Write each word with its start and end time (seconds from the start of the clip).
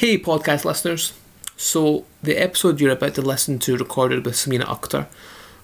Hey, 0.00 0.16
podcast 0.16 0.64
listeners. 0.64 1.12
So, 1.58 2.06
the 2.22 2.38
episode 2.38 2.80
you're 2.80 2.90
about 2.90 3.16
to 3.16 3.20
listen 3.20 3.58
to, 3.58 3.76
recorded 3.76 4.24
with 4.24 4.34
Smina 4.34 4.64
Akhtar, 4.64 5.08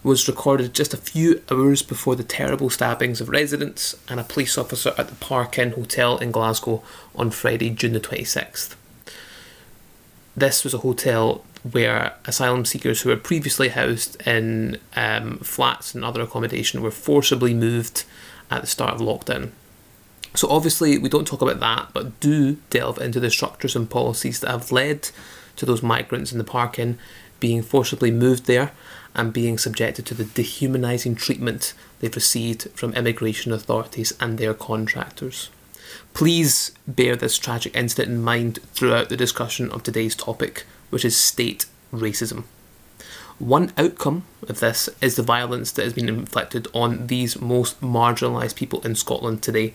was 0.02 0.28
recorded 0.28 0.74
just 0.74 0.92
a 0.92 0.98
few 0.98 1.40
hours 1.50 1.82
before 1.82 2.16
the 2.16 2.22
terrible 2.22 2.68
stabbings 2.68 3.22
of 3.22 3.30
residents 3.30 3.94
and 4.10 4.20
a 4.20 4.25
police 4.25 4.58
officer 4.58 4.92
at 4.99 5.08
the 5.08 5.14
Park 5.14 5.58
Inn 5.58 5.70
Hotel 5.70 6.18
in 6.18 6.33
Glasgow 6.33 6.83
on 7.14 7.30
Friday, 7.30 7.70
June 7.70 7.94
the 7.94 7.99
26th. 7.99 8.77
This 10.37 10.64
was 10.64 10.75
a 10.75 10.84
hotel 10.84 11.43
where 11.73 12.12
asylum 12.27 12.66
seekers 12.66 13.00
who 13.00 13.09
were 13.09 13.16
previously 13.16 13.71
housed 13.71 14.21
in 14.27 14.79
um, 14.96 15.39
flats 15.39 15.95
and 15.95 16.05
other 16.05 16.21
accommodation 16.21 16.82
were 16.82 16.91
forcibly 16.91 17.55
moved 17.55 18.05
at 18.50 18.61
the 18.61 18.66
start 18.66 18.93
of 18.93 19.00
lockdown. 19.00 19.53
So, 20.37 20.48
obviously, 20.50 20.98
we 20.98 21.09
don't 21.09 21.27
talk 21.27 21.41
about 21.41 21.61
that, 21.61 21.89
but 21.95 22.21
do 22.21 22.59
delve 22.68 22.98
into 22.98 23.21
the 23.21 23.30
structures 23.30 23.75
and 23.75 23.89
policies 23.89 24.41
that 24.41 24.50
have 24.50 24.71
led 24.71 25.09
to 25.57 25.64
those 25.64 25.82
migrants 25.82 26.31
in 26.31 26.36
the 26.36 26.44
Park 26.44 26.79
Inn 26.79 26.99
being 27.40 27.63
forcibly 27.63 28.11
moved 28.11 28.44
there 28.44 28.72
and 29.14 29.32
being 29.32 29.57
subjected 29.57 30.04
to 30.07 30.14
the 30.14 30.25
dehumanising 30.25 31.17
treatment 31.17 31.72
they've 32.01 32.15
received 32.15 32.71
from 32.75 32.93
immigration 32.93 33.51
authorities 33.51 34.13
and 34.21 34.37
their 34.37 34.53
contractors. 34.53 35.49
Please 36.13 36.73
bear 36.87 37.16
this 37.16 37.39
tragic 37.39 37.75
incident 37.75 38.11
in 38.11 38.23
mind 38.23 38.59
throughout 38.75 39.09
the 39.09 39.16
discussion 39.16 39.71
of 39.71 39.83
today's 39.83 40.15
topic, 40.15 40.66
which 40.91 41.05
is 41.05 41.16
state 41.16 41.65
racism. 41.93 42.45
One 43.39 43.73
outcome 43.79 44.25
of 44.49 44.61
this 44.61 44.91
is 45.01 45.16
the 45.16 45.23
violence 45.23 45.73
that 45.73 45.85
has 45.85 45.93
been 45.95 46.09
inflicted 46.09 46.69
on 46.75 47.07
these 47.07 47.41
most 47.41 47.80
marginalised 47.80 48.57
people 48.57 48.80
in 48.80 48.95
Scotland 48.95 49.43
today 49.43 49.75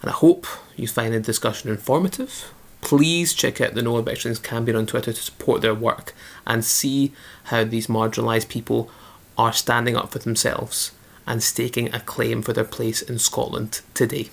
and 0.00 0.10
I 0.10 0.14
hope 0.14 0.46
you 0.76 0.86
find 0.86 1.12
the 1.12 1.20
discussion 1.20 1.70
informative. 1.70 2.52
Please 2.80 3.34
check 3.34 3.60
out 3.60 3.74
the 3.74 3.82
No 3.82 3.98
Evictions 3.98 4.38
campaign 4.38 4.76
on 4.76 4.86
Twitter 4.86 5.12
to 5.12 5.20
support 5.20 5.62
their 5.62 5.74
work 5.74 6.14
and 6.46 6.64
see 6.64 7.12
how 7.44 7.64
these 7.64 7.88
marginalised 7.88 8.48
people 8.48 8.90
are 9.36 9.52
standing 9.52 9.96
up 9.96 10.12
for 10.12 10.18
themselves 10.18 10.92
and 11.26 11.42
staking 11.42 11.92
a 11.94 12.00
claim 12.00 12.42
for 12.42 12.52
their 12.52 12.64
place 12.64 13.02
in 13.02 13.18
Scotland 13.18 13.80
today. 13.94 14.30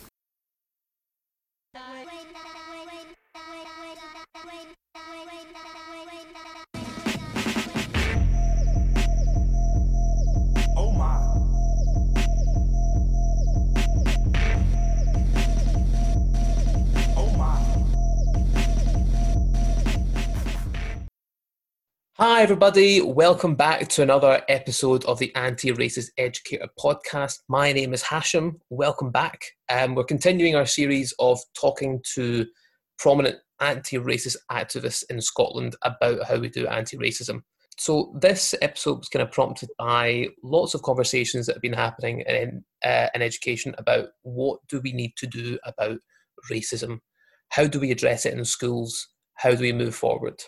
Hi, 22.27 22.41
everybody. 22.41 23.01
Welcome 23.01 23.53
back 23.53 23.87
to 23.89 24.01
another 24.01 24.41
episode 24.49 25.05
of 25.05 25.19
the 25.19 25.33
Anti 25.35 25.69
Racist 25.73 26.09
Educator 26.17 26.67
podcast. 26.79 27.37
My 27.47 27.71
name 27.71 27.93
is 27.93 28.01
Hashim. 28.01 28.53
Welcome 28.71 29.11
back. 29.11 29.45
Um, 29.69 29.93
we're 29.93 30.05
continuing 30.05 30.55
our 30.55 30.65
series 30.65 31.13
of 31.19 31.37
talking 31.53 32.01
to 32.15 32.47
prominent 32.97 33.35
anti 33.59 33.97
racist 33.97 34.37
activists 34.51 35.03
in 35.11 35.21
Scotland 35.21 35.75
about 35.83 36.23
how 36.27 36.39
we 36.39 36.49
do 36.49 36.65
anti 36.65 36.97
racism. 36.97 37.41
So, 37.77 38.17
this 38.19 38.55
episode 38.59 38.97
was 38.97 39.09
kind 39.09 39.21
of 39.21 39.31
prompted 39.31 39.69
by 39.77 40.29
lots 40.41 40.73
of 40.73 40.81
conversations 40.81 41.45
that 41.45 41.53
have 41.53 41.61
been 41.61 41.73
happening 41.73 42.21
in, 42.21 42.65
uh, 42.83 43.09
in 43.13 43.21
education 43.21 43.75
about 43.77 44.07
what 44.23 44.61
do 44.67 44.81
we 44.83 44.93
need 44.93 45.13
to 45.17 45.27
do 45.27 45.59
about 45.63 45.99
racism? 46.51 47.01
How 47.49 47.67
do 47.67 47.79
we 47.79 47.91
address 47.91 48.25
it 48.25 48.33
in 48.33 48.45
schools? 48.45 49.09
How 49.35 49.51
do 49.51 49.61
we 49.61 49.73
move 49.73 49.93
forward? 49.93 50.41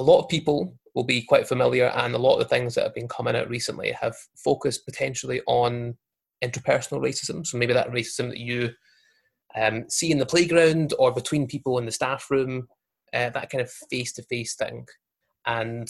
A 0.00 0.02
lot 0.02 0.18
of 0.18 0.28
people 0.28 0.74
will 0.94 1.04
be 1.04 1.22
quite 1.22 1.46
familiar, 1.46 1.86
and 1.94 2.14
a 2.14 2.18
lot 2.18 2.34
of 2.34 2.40
the 2.40 2.48
things 2.48 2.74
that 2.74 2.84
have 2.84 2.94
been 2.94 3.06
coming 3.06 3.36
out 3.36 3.48
recently 3.48 3.92
have 3.92 4.16
focused 4.34 4.86
potentially 4.86 5.40
on 5.46 5.96
interpersonal 6.42 7.00
racism. 7.00 7.46
So 7.46 7.58
maybe 7.58 7.74
that 7.74 7.90
racism 7.90 8.30
that 8.30 8.38
you 8.38 8.70
um, 9.54 9.84
see 9.88 10.10
in 10.10 10.18
the 10.18 10.26
playground 10.26 10.94
or 10.98 11.12
between 11.12 11.46
people 11.46 11.78
in 11.78 11.84
the 11.84 11.92
staff 11.92 12.30
room, 12.30 12.66
uh, 13.12 13.30
that 13.30 13.50
kind 13.50 13.60
of 13.60 13.70
face 13.90 14.12
to 14.14 14.22
face 14.22 14.54
thing. 14.54 14.86
And 15.46 15.88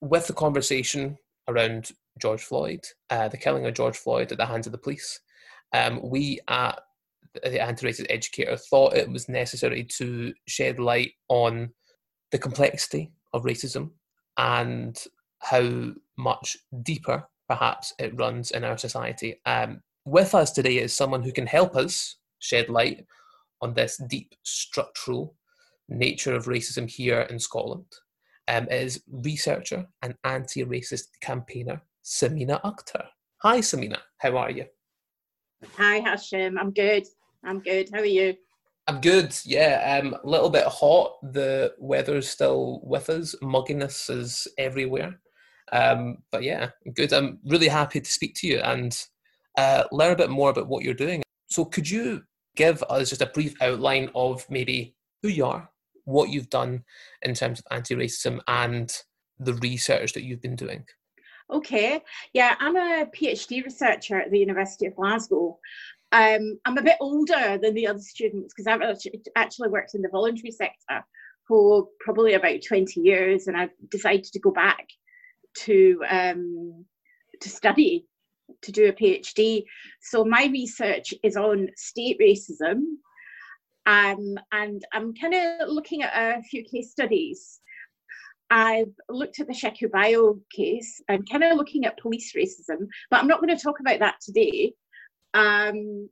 with 0.00 0.26
the 0.26 0.34
conversation 0.34 1.16
around 1.48 1.90
George 2.20 2.42
Floyd, 2.42 2.84
uh, 3.08 3.28
the 3.28 3.38
killing 3.38 3.64
of 3.64 3.74
George 3.74 3.96
Floyd 3.96 4.30
at 4.30 4.38
the 4.38 4.46
hands 4.46 4.66
of 4.66 4.72
the 4.72 4.78
police, 4.78 5.20
um, 5.72 6.00
we 6.02 6.38
at 6.48 6.80
the 7.42 7.62
Anti-Racist 7.62 8.06
Educator 8.10 8.58
thought 8.58 8.94
it 8.94 9.10
was 9.10 9.28
necessary 9.28 9.84
to 9.84 10.34
shed 10.46 10.78
light 10.78 11.12
on 11.28 11.70
the 12.30 12.38
complexity 12.38 13.10
of 13.32 13.44
racism 13.44 13.90
and 14.36 15.04
how 15.40 15.92
much 16.16 16.56
deeper 16.82 17.24
perhaps 17.48 17.92
it 17.98 18.18
runs 18.18 18.50
in 18.52 18.64
our 18.64 18.78
society. 18.78 19.40
Um, 19.46 19.82
with 20.04 20.34
us 20.34 20.52
today 20.52 20.78
is 20.78 20.94
someone 20.94 21.22
who 21.22 21.32
can 21.32 21.46
help 21.46 21.76
us 21.76 22.16
shed 22.38 22.68
light 22.68 23.06
on 23.60 23.74
this 23.74 24.00
deep 24.08 24.34
structural 24.42 25.36
nature 25.88 26.34
of 26.34 26.46
racism 26.46 26.88
here 26.88 27.22
in 27.22 27.38
Scotland. 27.38 27.86
Um, 28.48 28.66
is 28.70 29.02
researcher 29.08 29.86
and 30.02 30.16
anti-racist 30.24 31.06
campaigner 31.20 31.80
Smina 32.04 32.60
Akhtar. 32.62 33.06
Hi, 33.42 33.58
Smina. 33.58 33.98
How 34.18 34.36
are 34.36 34.50
you? 34.50 34.66
Hi, 35.76 36.00
Hashim. 36.00 36.58
I'm 36.58 36.72
good. 36.72 37.06
I'm 37.44 37.60
good. 37.60 37.88
How 37.92 38.00
are 38.00 38.04
you? 38.04 38.34
I'm 38.88 39.00
good. 39.00 39.34
Yeah, 39.44 40.00
um, 40.02 40.14
a 40.14 40.28
little 40.28 40.50
bit 40.50 40.66
hot. 40.66 41.18
The 41.32 41.72
weather's 41.78 42.28
still 42.28 42.80
with 42.82 43.08
us. 43.10 43.34
Mugginess 43.42 44.10
is 44.10 44.48
everywhere. 44.58 45.20
Um, 45.72 46.18
but 46.30 46.42
yeah, 46.42 46.70
good. 46.94 47.12
I'm 47.12 47.38
really 47.44 47.68
happy 47.68 48.00
to 48.00 48.10
speak 48.10 48.34
to 48.36 48.46
you 48.46 48.58
and 48.58 48.96
uh, 49.56 49.84
learn 49.92 50.12
a 50.12 50.16
bit 50.16 50.30
more 50.30 50.50
about 50.50 50.68
what 50.68 50.82
you're 50.82 50.94
doing. 50.94 51.22
So, 51.46 51.64
could 51.64 51.88
you 51.88 52.22
give 52.56 52.82
us 52.84 53.10
just 53.10 53.22
a 53.22 53.26
brief 53.26 53.54
outline 53.62 54.10
of 54.14 54.44
maybe 54.50 54.96
who 55.22 55.28
you 55.28 55.46
are, 55.46 55.70
what 56.04 56.30
you've 56.30 56.50
done 56.50 56.84
in 57.22 57.34
terms 57.34 57.60
of 57.60 57.66
anti-racism, 57.70 58.40
and 58.48 58.92
the 59.38 59.54
research 59.54 60.12
that 60.12 60.24
you've 60.24 60.42
been 60.42 60.56
doing? 60.56 60.84
Okay, 61.50 62.00
yeah, 62.32 62.54
I'm 62.60 62.76
a 62.76 63.06
PhD 63.06 63.64
researcher 63.64 64.18
at 64.18 64.30
the 64.30 64.38
University 64.38 64.86
of 64.86 64.96
Glasgow, 64.96 65.58
um, 66.12 66.58
I'm 66.64 66.76
a 66.76 66.82
bit 66.82 66.96
older 67.00 67.58
than 67.60 67.74
the 67.74 67.86
other 67.86 67.98
students 67.98 68.52
because 68.54 68.66
I've 68.66 68.82
actually 69.34 69.68
worked 69.68 69.94
in 69.94 70.02
the 70.02 70.10
voluntary 70.10 70.50
sector 70.50 71.04
for 71.48 71.88
probably 72.00 72.34
about 72.34 72.60
20 72.66 73.00
years, 73.00 73.46
and 73.46 73.56
I've 73.56 73.72
decided 73.90 74.24
to 74.24 74.38
go 74.38 74.50
back 74.50 74.86
to 75.64 76.02
um, 76.08 76.84
to 77.40 77.48
study 77.48 78.06
to 78.60 78.72
do 78.72 78.88
a 78.88 78.92
PhD. 78.92 79.64
So 80.02 80.24
my 80.24 80.48
research 80.52 81.14
is 81.22 81.36
on 81.36 81.68
state 81.76 82.20
racism, 82.20 82.82
um, 83.86 84.38
and 84.52 84.84
I'm 84.92 85.14
kind 85.14 85.34
of 85.34 85.68
looking 85.68 86.02
at 86.02 86.12
a 86.14 86.42
few 86.42 86.62
case 86.62 86.90
studies. 86.90 87.60
I've 88.50 88.92
looked 89.08 89.40
at 89.40 89.46
the 89.46 89.54
Sheku 89.54 89.88
Bayoh 89.88 90.38
case 90.54 91.00
and 91.08 91.28
kind 91.28 91.42
of 91.42 91.56
looking 91.56 91.86
at 91.86 91.98
police 91.98 92.34
racism, 92.36 92.86
but 93.10 93.18
I'm 93.18 93.26
not 93.26 93.40
going 93.40 93.56
to 93.56 93.62
talk 93.62 93.80
about 93.80 94.00
that 94.00 94.16
today. 94.20 94.74
Um, 95.34 96.08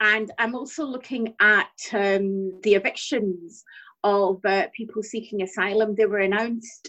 and 0.00 0.32
I'm 0.38 0.54
also 0.54 0.84
looking 0.84 1.34
at 1.40 1.70
um, 1.92 2.60
the 2.62 2.74
evictions 2.74 3.64
of 4.04 4.44
uh, 4.44 4.66
people 4.76 5.02
seeking 5.02 5.42
asylum. 5.42 5.94
They 5.94 6.06
were 6.06 6.18
announced, 6.18 6.88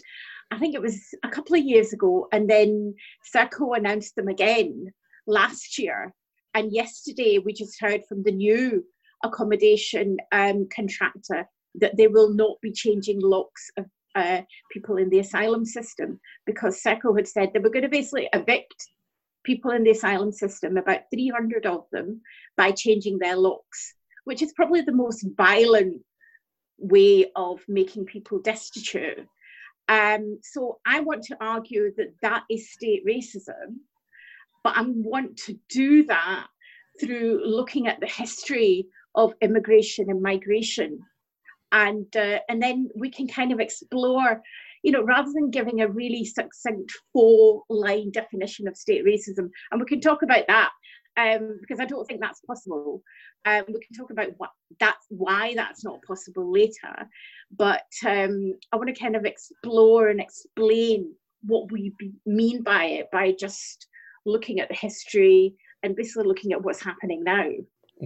I 0.50 0.58
think 0.58 0.74
it 0.74 0.82
was 0.82 1.00
a 1.22 1.28
couple 1.28 1.56
of 1.56 1.64
years 1.64 1.92
ago, 1.92 2.28
and 2.32 2.50
then 2.50 2.94
Serco 3.34 3.76
announced 3.76 4.16
them 4.16 4.28
again 4.28 4.92
last 5.26 5.78
year. 5.78 6.12
And 6.54 6.72
yesterday, 6.72 7.38
we 7.38 7.52
just 7.52 7.80
heard 7.80 8.02
from 8.08 8.22
the 8.22 8.32
new 8.32 8.84
accommodation 9.22 10.18
um, 10.32 10.68
contractor 10.74 11.48
that 11.76 11.96
they 11.96 12.08
will 12.08 12.30
not 12.30 12.60
be 12.62 12.72
changing 12.72 13.20
locks 13.20 13.70
of 13.76 13.86
uh, 14.14 14.42
people 14.72 14.96
in 14.96 15.10
the 15.10 15.18
asylum 15.18 15.64
system 15.64 16.20
because 16.46 16.82
Serco 16.82 17.16
had 17.16 17.26
said 17.26 17.50
they 17.52 17.58
were 17.58 17.70
going 17.70 17.82
to 17.82 17.88
basically 17.88 18.28
evict 18.32 18.88
people 19.44 19.70
in 19.70 19.84
the 19.84 19.90
asylum 19.90 20.32
system, 20.32 20.76
about 20.76 21.10
300 21.12 21.66
of 21.66 21.86
them, 21.92 22.22
by 22.56 22.72
changing 22.72 23.18
their 23.18 23.36
locks, 23.36 23.94
which 24.24 24.42
is 24.42 24.52
probably 24.54 24.80
the 24.80 24.92
most 24.92 25.24
violent 25.36 26.02
way 26.78 27.30
of 27.36 27.60
making 27.68 28.06
people 28.06 28.40
destitute. 28.40 29.26
Um, 29.88 30.38
so 30.42 30.78
I 30.86 31.00
want 31.00 31.24
to 31.24 31.36
argue 31.40 31.92
that 31.96 32.14
that 32.22 32.44
is 32.50 32.72
state 32.72 33.06
racism, 33.06 33.76
but 34.62 34.76
I 34.76 34.82
want 34.82 35.36
to 35.44 35.58
do 35.68 36.04
that 36.06 36.46
through 37.00 37.42
looking 37.44 37.86
at 37.86 38.00
the 38.00 38.06
history 38.06 38.86
of 39.14 39.34
immigration 39.40 40.10
and 40.10 40.22
migration. 40.22 41.00
And, 41.70 42.14
uh, 42.16 42.38
and 42.48 42.62
then 42.62 42.88
we 42.94 43.10
can 43.10 43.28
kind 43.28 43.52
of 43.52 43.60
explore 43.60 44.42
you 44.84 44.92
know, 44.92 45.02
rather 45.02 45.32
than 45.32 45.50
giving 45.50 45.80
a 45.80 45.88
really 45.88 46.26
succinct 46.26 46.92
four 47.12 47.62
line 47.70 48.10
definition 48.10 48.68
of 48.68 48.76
state 48.76 49.04
racism, 49.04 49.48
and 49.70 49.80
we 49.80 49.86
can 49.86 50.00
talk 50.00 50.22
about 50.22 50.46
that, 50.46 50.70
um, 51.16 51.56
because 51.60 51.80
I 51.80 51.86
don't 51.86 52.04
think 52.04 52.20
that's 52.20 52.42
possible. 52.42 53.02
Um, 53.46 53.64
we 53.68 53.80
can 53.80 53.96
talk 53.96 54.10
about 54.10 54.28
what 54.36 54.50
that's 54.78 55.06
why 55.08 55.54
that's 55.54 55.84
not 55.84 56.02
possible 56.06 56.52
later, 56.52 57.08
but 57.56 57.86
um, 58.06 58.52
I 58.70 58.76
want 58.76 58.94
to 58.94 59.00
kind 59.00 59.16
of 59.16 59.24
explore 59.24 60.08
and 60.08 60.20
explain 60.20 61.14
what 61.46 61.72
we 61.72 61.94
be, 61.98 62.12
mean 62.26 62.62
by 62.62 62.84
it 62.84 63.10
by 63.10 63.32
just 63.32 63.86
looking 64.26 64.60
at 64.60 64.68
the 64.68 64.74
history 64.74 65.54
and 65.82 65.96
basically 65.96 66.24
looking 66.24 66.52
at 66.52 66.62
what's 66.62 66.82
happening 66.82 67.24
now. 67.24 67.48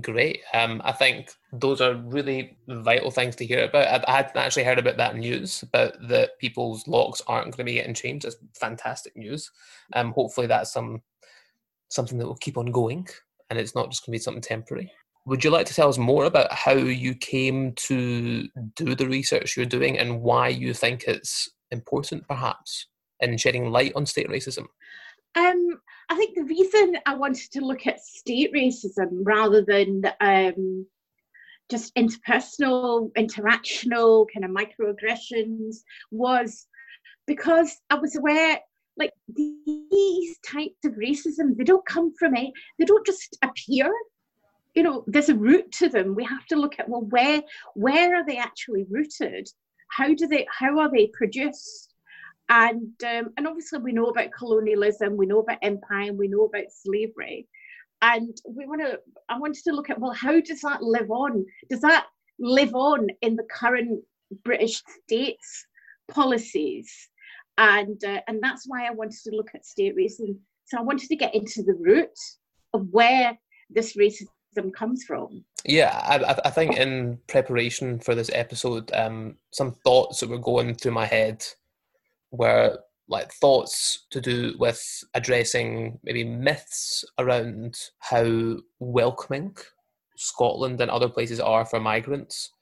Great. 0.02 0.40
Um, 0.52 0.82
I 0.84 0.92
think 0.92 1.30
those 1.52 1.80
are 1.80 1.94
really 1.94 2.58
vital 2.68 3.10
things 3.10 3.34
to 3.36 3.46
hear 3.46 3.64
about. 3.64 4.08
I, 4.08 4.16
hadn't 4.16 4.36
actually 4.36 4.64
heard 4.64 4.78
about 4.78 4.98
that 4.98 5.16
news 5.16 5.62
about 5.62 5.94
that 6.08 6.38
people's 6.38 6.86
locks 6.86 7.22
aren't 7.26 7.46
going 7.46 7.52
to 7.52 7.64
be 7.64 7.74
getting 7.74 7.94
changed. 7.94 8.26
It's 8.26 8.36
fantastic 8.54 9.16
news. 9.16 9.50
Um, 9.94 10.12
hopefully 10.12 10.46
that's 10.46 10.72
some 10.72 11.02
something 11.88 12.18
that 12.18 12.26
will 12.26 12.36
keep 12.36 12.58
on 12.58 12.66
going 12.66 13.08
and 13.48 13.58
it's 13.58 13.74
not 13.74 13.90
just 13.90 14.04
going 14.04 14.12
to 14.12 14.18
be 14.18 14.22
something 14.22 14.42
temporary. 14.42 14.92
Would 15.26 15.42
you 15.42 15.50
like 15.50 15.66
to 15.66 15.74
tell 15.74 15.88
us 15.88 15.98
more 15.98 16.24
about 16.24 16.52
how 16.52 16.72
you 16.72 17.14
came 17.14 17.72
to 17.74 18.48
do 18.76 18.94
the 18.94 19.08
research 19.08 19.56
you're 19.56 19.66
doing 19.66 19.98
and 19.98 20.22
why 20.22 20.48
you 20.48 20.74
think 20.74 21.04
it's 21.04 21.50
important, 21.70 22.26
perhaps, 22.28 22.86
in 23.20 23.36
shedding 23.36 23.70
light 23.70 23.92
on 23.94 24.06
state 24.06 24.28
racism? 24.28 24.66
Um, 25.34 25.80
I 26.08 26.16
think 26.16 26.34
the 26.34 26.44
reason 26.44 26.96
I 27.06 27.14
wanted 27.14 27.50
to 27.52 27.60
look 27.60 27.86
at 27.86 28.00
state 28.00 28.52
racism 28.52 29.20
rather 29.22 29.62
than 29.62 30.02
um, 30.20 30.86
just 31.70 31.94
interpersonal, 31.94 33.12
interactional 33.12 34.26
kind 34.32 34.44
of 34.44 34.50
microaggressions 34.50 35.76
was 36.10 36.66
because 37.26 37.76
I 37.90 37.96
was 37.96 38.16
aware 38.16 38.58
like 38.96 39.12
these 39.28 40.38
types 40.44 40.84
of 40.84 40.92
racism 40.94 41.56
they 41.56 41.62
don't 41.62 41.86
come 41.86 42.12
from 42.18 42.34
it 42.34 42.52
they 42.78 42.84
don't 42.84 43.06
just 43.06 43.38
appear. 43.42 43.92
You 44.74 44.82
know 44.82 45.04
there's 45.06 45.28
a 45.28 45.34
root 45.34 45.70
to 45.72 45.88
them. 45.88 46.14
We 46.14 46.24
have 46.24 46.46
to 46.46 46.56
look 46.56 46.78
at 46.78 46.88
well 46.88 47.02
where 47.02 47.42
where 47.74 48.16
are 48.16 48.26
they 48.26 48.38
actually 48.38 48.86
rooted? 48.90 49.48
How 49.90 50.14
do 50.14 50.26
they 50.26 50.46
how 50.50 50.78
are 50.80 50.90
they 50.90 51.08
produced 51.08 51.87
and 52.48 52.92
um, 53.04 53.30
and 53.36 53.46
obviously 53.46 53.78
we 53.78 53.92
know 53.92 54.06
about 54.06 54.32
colonialism, 54.36 55.16
we 55.16 55.26
know 55.26 55.40
about 55.40 55.58
empire, 55.62 56.12
we 56.12 56.28
know 56.28 56.44
about 56.44 56.70
slavery, 56.70 57.46
and 58.02 58.36
we 58.48 58.66
want 58.66 58.80
to. 58.80 58.98
I 59.28 59.38
wanted 59.38 59.62
to 59.64 59.72
look 59.72 59.90
at 59.90 60.00
well, 60.00 60.12
how 60.12 60.40
does 60.40 60.60
that 60.62 60.82
live 60.82 61.10
on? 61.10 61.44
Does 61.68 61.80
that 61.82 62.06
live 62.38 62.74
on 62.74 63.08
in 63.22 63.36
the 63.36 63.46
current 63.50 64.02
British 64.44 64.82
states 65.04 65.66
policies? 66.10 66.90
And 67.58 68.02
uh, 68.04 68.20
and 68.28 68.42
that's 68.42 68.64
why 68.66 68.86
I 68.86 68.90
wanted 68.92 69.18
to 69.24 69.36
look 69.36 69.50
at 69.54 69.66
state 69.66 69.96
racism. 69.96 70.38
So 70.66 70.78
I 70.78 70.82
wanted 70.82 71.08
to 71.08 71.16
get 71.16 71.34
into 71.34 71.62
the 71.62 71.74
root 71.74 72.18
of 72.72 72.86
where 72.90 73.38
this 73.70 73.96
racism 73.96 74.72
comes 74.74 75.04
from. 75.04 75.44
Yeah, 75.64 75.98
I, 76.04 76.36
I 76.44 76.50
think 76.50 76.76
in 76.76 77.18
preparation 77.26 77.98
for 77.98 78.14
this 78.14 78.30
episode, 78.32 78.90
um, 78.94 79.36
some 79.50 79.72
thoughts 79.84 80.20
that 80.20 80.28
were 80.28 80.38
going 80.38 80.74
through 80.74 80.92
my 80.92 81.06
head 81.06 81.44
were 82.30 82.78
like 83.08 83.32
thoughts 83.32 84.06
to 84.10 84.20
do 84.20 84.54
with 84.58 84.82
addressing 85.14 85.98
maybe 86.04 86.24
myths 86.24 87.04
around 87.18 87.78
how 88.00 88.56
welcoming 88.80 89.56
Scotland 90.16 90.80
and 90.80 90.90
other 90.90 91.08
places 91.08 91.40
are 91.40 91.64
for 91.64 91.80
migrants, 91.80 92.52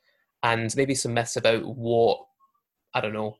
and 0.43 0.75
maybe 0.77 0.95
some 0.95 1.15
myths 1.15 1.37
about 1.37 1.65
what 1.65 2.19
I 2.95 3.01
don't 3.01 3.15
know 3.15 3.37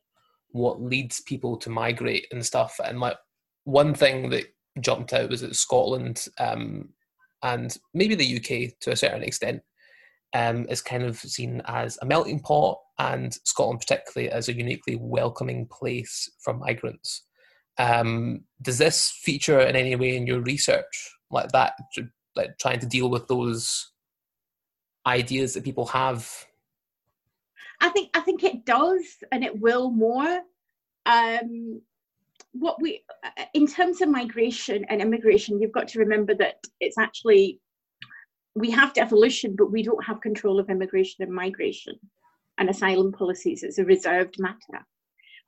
what 0.51 0.81
leads 0.81 1.21
people 1.21 1.57
to 1.57 1.69
migrate 1.69 2.27
and 2.31 2.45
stuff. 2.45 2.79
And 2.83 2.99
like 2.99 3.17
one 3.65 3.93
thing 3.93 4.29
that 4.29 4.45
jumped 4.79 5.13
out 5.13 5.29
was 5.29 5.41
that 5.41 5.55
Scotland 5.55 6.25
um, 6.39 6.89
and 7.43 7.77
maybe 7.93 8.15
the 8.15 8.37
UK 8.37 8.79
to 8.79 8.91
a 8.91 8.95
certain 8.95 9.23
extent 9.23 9.61
um, 10.33 10.65
is 10.69 10.81
kind 10.81 11.03
of 11.03 11.17
seen 11.17 11.61
as 11.65 11.97
a 12.01 12.05
melting 12.05 12.39
pot, 12.39 12.79
and 12.99 13.33
Scotland 13.43 13.79
particularly 13.79 14.31
as 14.31 14.49
a 14.49 14.55
uniquely 14.55 14.95
welcoming 14.95 15.67
place 15.67 16.29
for 16.39 16.53
migrants. 16.53 17.23
Um, 17.77 18.43
does 18.61 18.77
this 18.77 19.11
feature 19.21 19.59
in 19.59 19.75
any 19.75 19.95
way 19.95 20.15
in 20.15 20.27
your 20.27 20.41
research, 20.41 21.11
like 21.29 21.51
that, 21.51 21.73
like 22.35 22.57
trying 22.57 22.79
to 22.79 22.87
deal 22.87 23.09
with 23.09 23.27
those 23.27 23.91
ideas 25.05 25.53
that 25.53 25.63
people 25.63 25.85
have? 25.87 26.29
I 27.79 27.89
think 27.89 28.09
I 28.13 28.21
think 28.21 28.43
it 28.43 28.65
does, 28.65 29.03
and 29.31 29.43
it 29.43 29.59
will 29.59 29.91
more. 29.91 30.41
Um, 31.05 31.81
what 32.53 32.81
we, 32.81 33.03
in 33.53 33.67
terms 33.67 34.01
of 34.01 34.09
migration 34.09 34.83
and 34.89 35.01
immigration, 35.01 35.61
you've 35.61 35.71
got 35.71 35.87
to 35.89 35.99
remember 35.99 36.33
that 36.35 36.65
it's 36.79 36.97
actually 36.97 37.59
we 38.57 38.71
have 38.71 38.93
devolution, 38.93 39.55
but 39.55 39.71
we 39.71 39.83
don't 39.83 40.03
have 40.03 40.21
control 40.21 40.59
of 40.59 40.69
immigration 40.69 41.23
and 41.23 41.31
migration 41.31 41.95
and 42.57 42.69
asylum 42.69 43.11
policies. 43.11 43.63
It's 43.63 43.77
a 43.77 43.85
reserved 43.85 44.37
matter. 44.39 44.85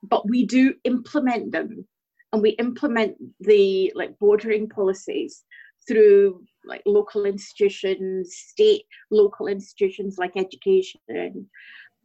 But 0.02 0.28
we 0.28 0.46
do 0.46 0.74
implement 0.84 1.52
them 1.52 1.86
and 2.32 2.40
we 2.40 2.50
implement 2.50 3.16
the 3.40 3.92
like 3.94 4.18
bordering 4.18 4.68
policies 4.68 5.44
through 5.86 6.44
like 6.64 6.82
local 6.86 7.26
institutions, 7.26 8.34
state 8.36 8.84
local 9.10 9.46
institutions 9.48 10.16
like 10.18 10.36
education, 10.36 11.00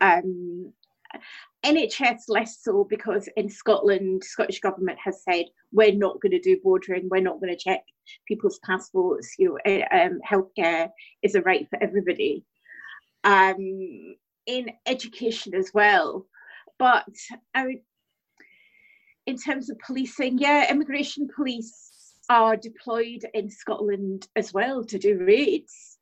um, 0.02 0.74
NHS 1.66 2.24
less 2.28 2.60
so 2.62 2.86
because 2.88 3.28
in 3.36 3.50
Scotland, 3.50 4.24
Scottish 4.24 4.60
government 4.60 5.00
has 5.04 5.24
said 5.24 5.46
we're 5.72 5.96
not 5.96 6.22
going 6.22 6.32
to 6.32 6.40
do 6.40 6.60
bordering, 6.64 7.10
we're 7.10 7.22
not 7.22 7.40
going 7.40 7.56
to 7.56 7.62
check 7.62 7.82
people's 8.28 8.60
passports. 8.64 9.34
You 9.40 9.50
know, 9.50 9.60
eh, 9.66 9.84
um, 9.92 10.20
healthcare 10.28 10.90
is 11.24 11.34
a 11.36 11.42
right 11.42 11.68
for 11.70 11.82
everybody. 11.82 12.46
Um, 13.24 14.16
in 14.46 14.70
education 14.86 15.56
as 15.56 15.72
well, 15.74 16.28
but 16.78 17.08
I 17.56 17.66
would, 17.66 17.80
in 19.26 19.38
terms 19.38 19.72
of 19.72 19.80
policing, 19.80 20.38
yeah, 20.38 20.70
immigration 20.70 21.28
police 21.36 22.20
are 22.30 22.56
deployed 22.56 23.26
in 23.34 23.50
Scotland 23.50 24.28
as 24.36 24.54
well 24.54 24.84
to 24.84 25.00
do 25.00 25.18
raids. 25.18 25.98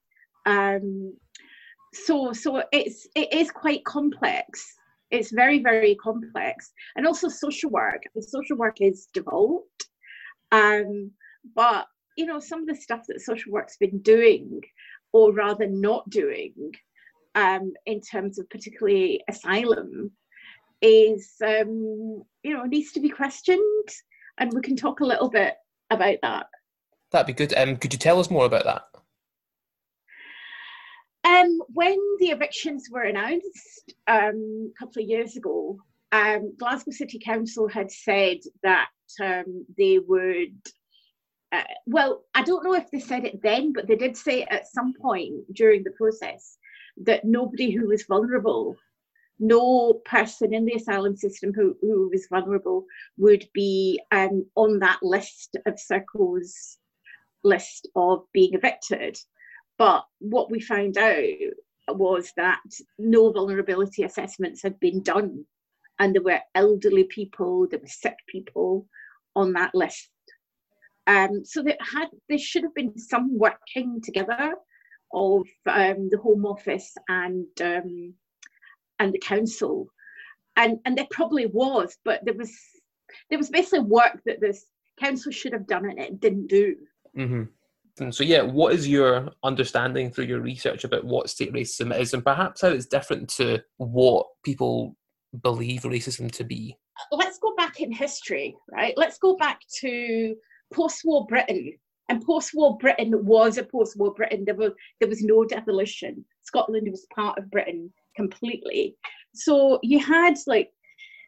Um, 0.46 1.16
so, 1.94 2.34
so 2.34 2.64
it's 2.74 3.08
it 3.16 3.32
is 3.32 3.50
quite 3.50 3.86
complex 3.86 4.76
it's 5.14 5.32
very 5.32 5.60
very 5.60 5.96
complex. 5.96 6.74
And 6.96 7.08
also 7.08 7.30
social 7.30 7.70
work. 7.70 8.04
The 8.16 8.22
social 8.22 8.58
work 8.58 8.82
is 8.82 9.08
devolved 9.14 9.84
um, 10.54 11.12
but 11.56 11.88
you 12.16 12.26
know 12.26 12.40
some 12.40 12.62
of 12.62 12.68
the 12.68 12.76
stuff 12.76 13.02
that 13.08 13.20
social 13.20 13.52
work's 13.52 13.76
been 13.78 14.00
doing 14.00 14.62
or 15.12 15.34
rather 15.34 15.68
not 15.68 16.10
doing 16.10 16.54
um, 17.36 17.74
in 17.86 18.00
terms 18.00 18.40
of 18.40 18.50
particularly 18.50 19.22
asylum 19.28 20.12
is 20.82 21.34
um, 21.44 22.24
you 22.44 22.56
know 22.56 22.64
needs 22.64 22.94
to 22.94 23.02
be 23.02 23.10
questioned. 23.10 23.90
And 24.40 24.52
we 24.54 24.62
can 24.62 24.76
talk 24.76 25.00
a 25.00 25.06
little 25.06 25.30
bit 25.30 25.56
about 25.92 26.18
that. 26.24 26.48
That'd 27.12 27.28
be 27.28 27.34
good. 27.34 27.54
Um, 27.56 27.78
could 27.78 27.94
you 27.94 28.00
tell 28.00 28.20
us 28.20 28.32
more 28.32 28.46
about 28.46 28.64
that 28.66 28.84
um, 31.24 31.62
when 31.74 31.98
the 32.20 32.30
evictions 32.30 32.90
were 32.92 33.04
announced 33.04 33.94
um, 34.08 34.72
a 34.76 34.80
couple 34.80 35.02
of 35.02 35.10
years 35.10 35.36
ago, 35.36 35.80
um, 36.12 36.54
Glasgow 36.58 36.92
City 36.92 37.20
Council 37.20 37.68
had 37.68 37.92
said 37.92 38.40
that 38.62 38.90
um, 39.22 39.66
they 39.78 40.00
would. 40.00 40.56
Uh, 41.52 41.64
well, 41.86 42.24
I 42.34 42.44
don't 42.44 42.64
know 42.64 42.74
if 42.74 42.90
they 42.92 43.00
said 43.00 43.26
it 43.26 43.42
then, 43.42 43.74
but 43.74 43.88
they 43.88 43.96
did 43.96 44.18
say 44.18 44.44
at 44.44 44.68
some 44.68 44.94
point 44.94 45.54
during 45.54 45.84
the 45.84 45.92
process 45.92 46.58
that 47.04 47.26
nobody 47.26 47.72
who 47.72 47.88
was 47.88 48.04
vulnerable, 48.04 48.76
no 49.40 49.94
person 50.06 50.54
in 50.54 50.66
the 50.66 50.74
asylum 50.74 51.16
system 51.16 51.54
who, 51.54 51.76
who 51.82 52.10
was 52.10 52.28
vulnerable, 52.28 52.86
would 53.18 53.48
be 53.54 54.00
um, 54.12 54.46
on 54.56 54.80
that 54.80 55.00
list 55.02 55.58
of 55.66 55.76
Serco's 55.76 56.78
list 57.44 57.88
of 57.96 58.24
being 58.34 58.54
evicted. 58.54 59.18
But 59.84 60.06
what 60.20 60.50
we 60.50 60.62
found 60.62 60.98
out 60.98 61.26
was 61.90 62.32
that 62.38 62.62
no 62.98 63.34
vulnerability 63.34 64.04
assessments 64.04 64.64
had 64.64 64.80
been 64.80 65.04
done, 65.04 65.44
and 66.00 66.16
there 66.16 66.22
were 66.22 66.40
elderly 66.56 67.04
people, 67.04 67.68
there 67.70 67.82
were 67.82 67.88
sick 67.88 68.16
people 68.30 68.88
on 69.36 69.52
that 69.54 69.76
list. 69.76 70.10
Um, 71.06 71.44
so 71.44 71.62
there 71.62 71.76
had 71.82 72.08
there 72.30 72.38
should 72.38 72.64
have 72.64 72.74
been 72.74 72.98
some 72.98 73.38
working 73.38 74.00
together 74.02 74.54
of 75.14 75.46
um, 75.68 76.08
the 76.10 76.20
Home 76.24 76.46
Office 76.46 76.96
and 77.10 77.46
um, 77.60 78.14
and 79.00 79.14
the 79.14 79.20
council, 79.20 79.88
and 80.56 80.80
and 80.86 80.98
there 80.98 81.08
probably 81.12 81.48
was, 81.48 81.98
but 82.06 82.22
there 82.24 82.36
was 82.36 82.54
there 83.30 83.38
was 83.38 83.50
basically 83.50 83.82
work 83.82 84.18
that 84.26 84.40
this 84.40 84.66
council 84.98 85.34
should 85.34 85.52
have 85.52 85.68
done 85.68 85.84
and 85.90 86.00
it 86.00 86.22
didn't 86.22 86.48
do. 86.48 86.78
Mm-hmm. 87.18 87.44
And 88.00 88.14
so, 88.14 88.24
yeah, 88.24 88.42
what 88.42 88.74
is 88.74 88.88
your 88.88 89.30
understanding 89.44 90.12
through 90.12 90.26
your 90.26 90.42
research 90.42 90.84
about 90.84 91.04
what 91.06 91.30
state 91.30 91.54
racism 91.54 91.98
is, 91.98 92.14
and 92.14 92.24
perhaps 92.24 92.62
how 92.62 92.70
it's 92.70 92.88
different 92.88 93.30
to 93.32 93.62
what 93.78 94.26
people 94.44 94.96
believe 95.42 95.82
racism 95.82 96.32
to 96.32 96.44
be? 96.44 96.78
Let's 97.12 97.38
go 97.40 97.56
back 97.56 97.82
in 97.82 97.92
history, 97.92 98.56
right? 98.72 98.94
Let's 98.98 99.18
go 99.18 99.36
back 99.36 99.62
to 99.82 100.36
post 100.74 101.02
war 101.04 101.26
Britain 101.28 101.74
And 102.10 102.24
post-war 102.24 102.78
Britain 102.78 103.14
was 103.26 103.58
a 103.58 103.64
post-war 103.64 104.14
Britain. 104.14 104.44
There 104.46 104.56
was 104.56 104.72
there 105.00 105.10
was 105.10 105.24
no 105.24 105.46
devolution. 105.46 106.26
Scotland 106.44 106.88
was 106.90 107.08
part 107.16 107.38
of 107.38 107.50
Britain 107.50 107.92
completely. 108.16 108.96
So 109.34 109.80
you 109.84 110.00
had 110.00 110.36
like 110.46 110.70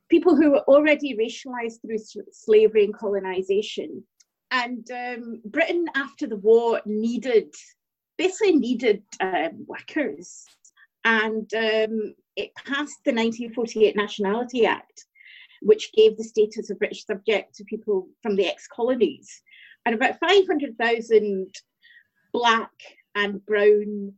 people 0.10 0.36
who 0.36 0.52
were 0.52 0.64
already 0.68 1.18
racialized 1.18 1.82
through 1.82 1.98
slavery 2.32 2.84
and 2.86 2.94
colonization. 2.94 4.04
And 4.64 4.90
um, 4.92 5.42
Britain 5.44 5.86
after 5.96 6.28
the 6.28 6.38
war 6.38 6.82
needed, 6.86 7.54
basically 8.18 8.56
needed 8.56 9.04
um, 9.20 9.66
workers. 9.68 10.46
And 11.04 11.54
um, 11.54 12.16
it 12.38 12.56
passed 12.56 13.00
the 13.04 13.12
1948 13.12 13.98
Nationality 13.98 14.66
Act, 14.66 15.06
which 15.62 15.92
gave 15.92 16.16
the 16.16 16.24
status 16.24 16.70
of 16.70 16.80
British 16.80 17.06
subject 17.06 17.54
to 17.56 17.66
people 17.66 18.08
from 18.24 18.38
the 18.38 18.48
ex 18.48 18.66
colonies. 18.68 19.42
And 19.86 19.94
about 19.94 20.20
500,000 20.20 21.54
black 22.32 22.72
and 23.16 23.46
brown 23.46 24.14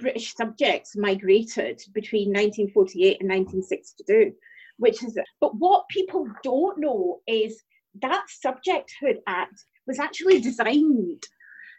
British 0.00 0.34
subjects 0.34 0.96
migrated 0.96 1.82
between 1.92 2.28
1948 2.28 3.20
and 3.20 3.28
1962 3.28 4.32
which 4.78 5.02
is 5.02 5.18
but 5.40 5.56
what 5.56 5.88
people 5.88 6.28
don't 6.42 6.78
know 6.78 7.20
is 7.26 7.62
that 8.02 8.26
subjecthood 8.44 9.18
act 9.26 9.64
was 9.86 9.98
actually 9.98 10.40
designed 10.40 11.22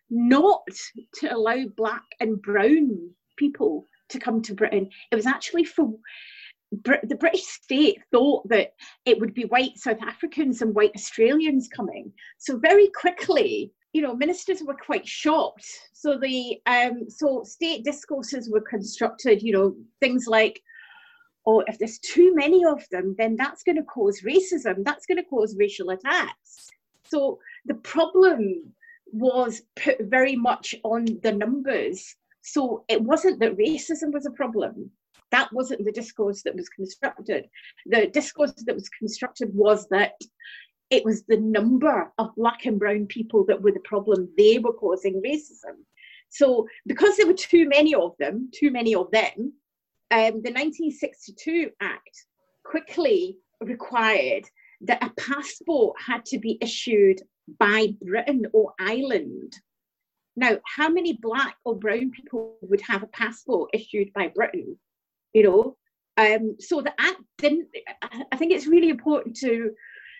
not 0.09 0.63
to 1.15 1.33
allow 1.33 1.65
black 1.75 2.03
and 2.19 2.41
brown 2.41 3.09
people 3.37 3.85
to 4.09 4.19
come 4.19 4.41
to 4.41 4.53
britain. 4.53 4.89
It 5.11 5.15
was 5.15 5.27
actually 5.27 5.65
for 5.65 5.93
the 6.83 7.15
british 7.17 7.45
state 7.45 7.97
thought 8.11 8.45
that 8.49 8.73
it 9.05 9.17
would 9.21 9.33
be 9.33 9.45
white 9.45 9.77
south 9.77 10.01
africans 10.01 10.61
and 10.61 10.75
white 10.75 10.91
australians 10.95 11.67
coming. 11.67 12.11
So 12.37 12.57
very 12.57 12.89
quickly 12.89 13.71
you 13.93 14.01
know 14.01 14.15
ministers 14.15 14.61
were 14.63 14.75
quite 14.75 15.07
shocked. 15.07 15.65
So 15.93 16.17
the 16.17 16.59
um 16.65 17.09
so 17.09 17.43
state 17.43 17.83
discourses 17.83 18.49
were 18.49 18.61
constructed 18.61 19.41
you 19.41 19.53
know 19.53 19.75
things 19.99 20.25
like 20.27 20.61
or 21.47 21.63
if 21.67 21.79
there's 21.79 21.97
too 21.99 22.35
many 22.35 22.65
of 22.65 22.83
them, 22.91 23.15
then 23.17 23.37
that's 23.37 23.63
going 23.63 23.77
to 23.77 23.83
cause 23.83 24.19
racism, 24.19 24.83
that's 24.83 25.05
going 25.05 25.17
to 25.17 25.23
cause 25.23 25.55
racial 25.57 25.91
attacks. 25.91 26.67
So 27.05 27.39
the 27.65 27.75
problem 27.75 28.73
was 29.13 29.61
put 29.77 29.95
very 30.01 30.35
much 30.35 30.75
on 30.83 31.05
the 31.23 31.31
numbers. 31.31 32.13
So 32.41 32.83
it 32.89 33.01
wasn't 33.01 33.39
that 33.39 33.57
racism 33.57 34.11
was 34.11 34.25
a 34.25 34.31
problem. 34.31 34.91
That 35.31 35.47
wasn't 35.53 35.85
the 35.85 35.91
discourse 35.93 36.43
that 36.43 36.53
was 36.53 36.67
constructed. 36.67 37.47
The 37.85 38.07
discourse 38.07 38.51
that 38.65 38.75
was 38.75 38.89
constructed 38.89 39.49
was 39.53 39.87
that 39.87 40.15
it 40.89 41.05
was 41.05 41.23
the 41.29 41.37
number 41.37 42.11
of 42.17 42.35
black 42.35 42.65
and 42.65 42.77
brown 42.77 43.05
people 43.05 43.45
that 43.45 43.61
were 43.61 43.71
the 43.71 43.79
problem. 43.85 44.27
They 44.37 44.59
were 44.59 44.73
causing 44.73 45.21
racism. 45.25 45.77
So 46.29 46.67
because 46.85 47.15
there 47.15 47.27
were 47.27 47.31
too 47.31 47.69
many 47.69 47.95
of 47.95 48.15
them, 48.19 48.51
too 48.53 48.69
many 48.69 48.95
of 48.95 49.09
them, 49.11 49.53
um, 50.11 50.41
the 50.41 50.53
1962 50.53 51.71
Act 51.81 52.25
quickly 52.63 53.37
required 53.61 54.43
that 54.81 55.03
a 55.03 55.11
passport 55.19 55.95
had 55.99 56.25
to 56.25 56.39
be 56.39 56.57
issued 56.61 57.21
by 57.59 57.87
Britain 58.01 58.45
or 58.53 58.73
Ireland. 58.79 59.53
Now, 60.35 60.57
how 60.75 60.89
many 60.89 61.13
black 61.13 61.57
or 61.65 61.75
brown 61.75 62.11
people 62.11 62.57
would 62.61 62.81
have 62.81 63.03
a 63.03 63.07
passport 63.07 63.71
issued 63.73 64.13
by 64.13 64.27
Britain? 64.27 64.77
You 65.33 65.43
know, 65.43 65.77
um, 66.17 66.55
so 66.59 66.81
the 66.81 66.93
act 66.99 67.21
didn't. 67.37 67.67
I 68.31 68.37
think 68.37 68.51
it's 68.51 68.67
really 68.67 68.89
important 68.89 69.35
to 69.37 69.71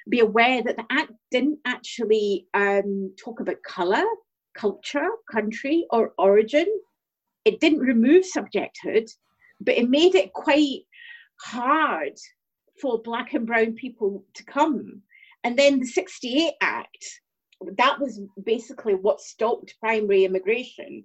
be 0.10 0.20
aware 0.20 0.64
that 0.64 0.78
the 0.78 0.86
act 0.90 1.12
didn't 1.32 1.60
actually 1.66 2.48
um, 2.54 3.14
talk 3.18 3.40
about 3.40 3.62
colour, 3.64 4.04
culture, 4.56 5.10
country, 5.32 5.86
or 5.92 6.14
origin. 6.18 6.68
It 7.46 7.60
didn't 7.60 7.80
remove 7.80 8.26
subjecthood 8.26 9.10
but 9.60 9.76
it 9.76 9.90
made 9.90 10.16
it 10.16 10.34
quite 10.34 10.82
hard 11.42 12.14
for 12.82 13.02
black 13.02 13.34
and 13.34 13.48
brown 13.48 13.74
people 13.74 14.24
to 14.36 14.44
come. 14.44 15.02
And 15.44 15.58
then 15.58 15.80
the 15.80 15.86
68 15.86 16.54
Act, 16.62 17.06
that 17.78 18.00
was 18.00 18.22
basically 18.44 18.96
what 18.96 19.22
stopped 19.22 19.76
primary 19.80 20.26
immigration, 20.26 21.04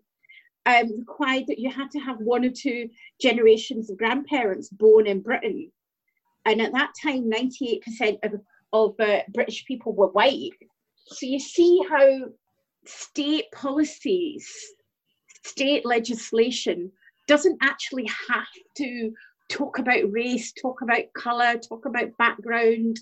um, 0.66 0.98
required 0.98 1.44
that 1.48 1.58
you 1.58 1.70
had 1.70 1.90
to 1.92 1.98
have 1.98 2.18
one 2.18 2.44
or 2.44 2.50
two 2.50 2.88
generations 3.20 3.90
of 3.90 3.98
grandparents 3.98 4.68
born 4.68 5.06
in 5.06 5.20
Britain. 5.20 5.70
And 6.44 6.60
at 6.60 6.72
that 6.72 6.92
time, 7.02 7.30
98% 7.30 8.18
of, 8.24 8.40
of 8.72 8.94
uh, 9.00 9.20
British 9.32 9.64
people 9.64 9.94
were 9.94 10.08
white. 10.08 10.50
So 11.06 11.26
you 11.26 11.38
see 11.38 11.82
how 11.88 12.26
state 12.84 13.46
policies, 13.52 14.48
state 15.44 15.84
legislation 15.84 16.92
doesn't 17.26 17.58
actually 17.62 18.08
have 18.28 18.46
to 18.76 19.12
talk 19.48 19.78
about 19.78 20.10
race, 20.10 20.52
talk 20.52 20.82
about 20.82 21.12
colour, 21.14 21.58
talk 21.58 21.84
about 21.86 22.16
background. 22.18 22.98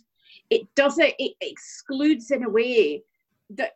It 0.50 0.62
doesn't, 0.75 1.15
it 1.19 1.35
excludes 1.41 2.31
in 2.31 2.45
a 2.45 2.49
way 2.49 3.03
that 3.50 3.73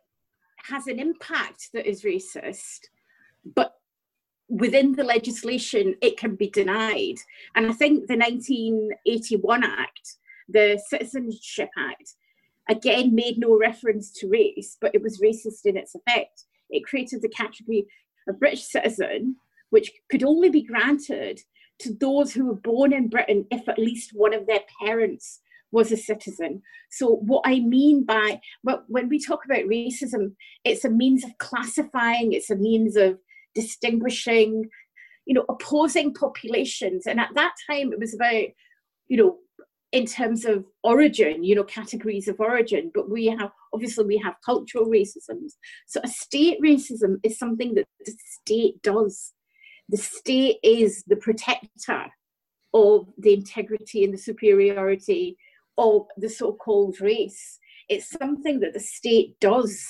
has 0.57 0.87
an 0.87 0.99
impact 0.99 1.69
that 1.73 1.87
is 1.87 2.03
racist, 2.03 2.79
but 3.55 3.75
within 4.47 4.93
the 4.93 5.03
legislation, 5.03 5.95
it 6.01 6.17
can 6.17 6.35
be 6.35 6.49
denied. 6.49 7.15
And 7.55 7.65
I 7.67 7.71
think 7.71 8.07
the 8.07 8.17
1981 8.17 9.63
Act, 9.63 10.17
the 10.49 10.81
Citizenship 10.87 11.69
Act, 11.77 12.13
again 12.69 13.13
made 13.13 13.37
no 13.37 13.57
reference 13.57 14.11
to 14.11 14.29
race, 14.29 14.77
but 14.79 14.93
it 14.93 15.01
was 15.01 15.21
racist 15.21 15.65
in 15.65 15.77
its 15.77 15.95
effect. 15.95 16.45
It 16.69 16.83
created 16.83 17.21
the 17.21 17.29
category 17.29 17.87
of 18.27 18.39
British 18.39 18.63
citizen 18.63 19.37
which 19.69 19.91
could 20.09 20.23
only 20.23 20.49
be 20.49 20.63
granted 20.63 21.41
to 21.79 21.93
those 21.93 22.33
who 22.33 22.45
were 22.45 22.55
born 22.55 22.93
in 22.93 23.09
Britain 23.09 23.45
if 23.51 23.67
at 23.67 23.79
least 23.79 24.11
one 24.13 24.33
of 24.33 24.47
their 24.47 24.61
parents 24.83 25.41
was 25.71 25.91
a 25.91 25.97
citizen. 25.97 26.61
So, 26.89 27.17
what 27.17 27.41
I 27.45 27.59
mean 27.59 28.05
by 28.05 28.39
when 28.87 29.09
we 29.09 29.19
talk 29.19 29.45
about 29.45 29.65
racism, 29.65 30.35
it's 30.63 30.85
a 30.85 30.89
means 30.89 31.23
of 31.23 31.37
classifying, 31.37 32.33
it's 32.33 32.49
a 32.49 32.55
means 32.55 32.95
of 32.95 33.19
distinguishing, 33.53 34.69
you 35.25 35.33
know, 35.33 35.45
opposing 35.49 36.13
populations. 36.13 37.07
And 37.07 37.19
at 37.19 37.33
that 37.35 37.53
time, 37.69 37.91
it 37.91 37.99
was 37.99 38.13
about, 38.13 38.45
you 39.07 39.17
know, 39.17 39.37
in 39.91 40.05
terms 40.05 40.45
of 40.45 40.65
origin, 40.83 41.43
you 41.43 41.55
know, 41.55 41.63
categories 41.63 42.27
of 42.27 42.39
origin, 42.39 42.91
but 42.93 43.09
we 43.09 43.27
have 43.27 43.51
obviously 43.73 44.05
we 44.05 44.17
have 44.17 44.35
cultural 44.45 44.85
racism. 44.85 45.39
So, 45.87 45.99
a 46.03 46.07
state 46.07 46.59
racism 46.61 47.17
is 47.23 47.37
something 47.37 47.75
that 47.75 47.85
the 48.05 48.13
state 48.41 48.81
does 48.81 49.33
the 49.89 49.97
state 49.97 50.57
is 50.63 51.03
the 51.07 51.15
protector 51.15 52.05
of 52.73 53.07
the 53.17 53.33
integrity 53.33 54.03
and 54.03 54.13
the 54.13 54.17
superiority 54.17 55.37
of 55.77 56.05
the 56.17 56.29
so-called 56.29 56.99
race. 56.99 57.59
It's 57.89 58.09
something 58.09 58.59
that 58.61 58.73
the 58.73 58.79
state 58.79 59.39
does. 59.39 59.81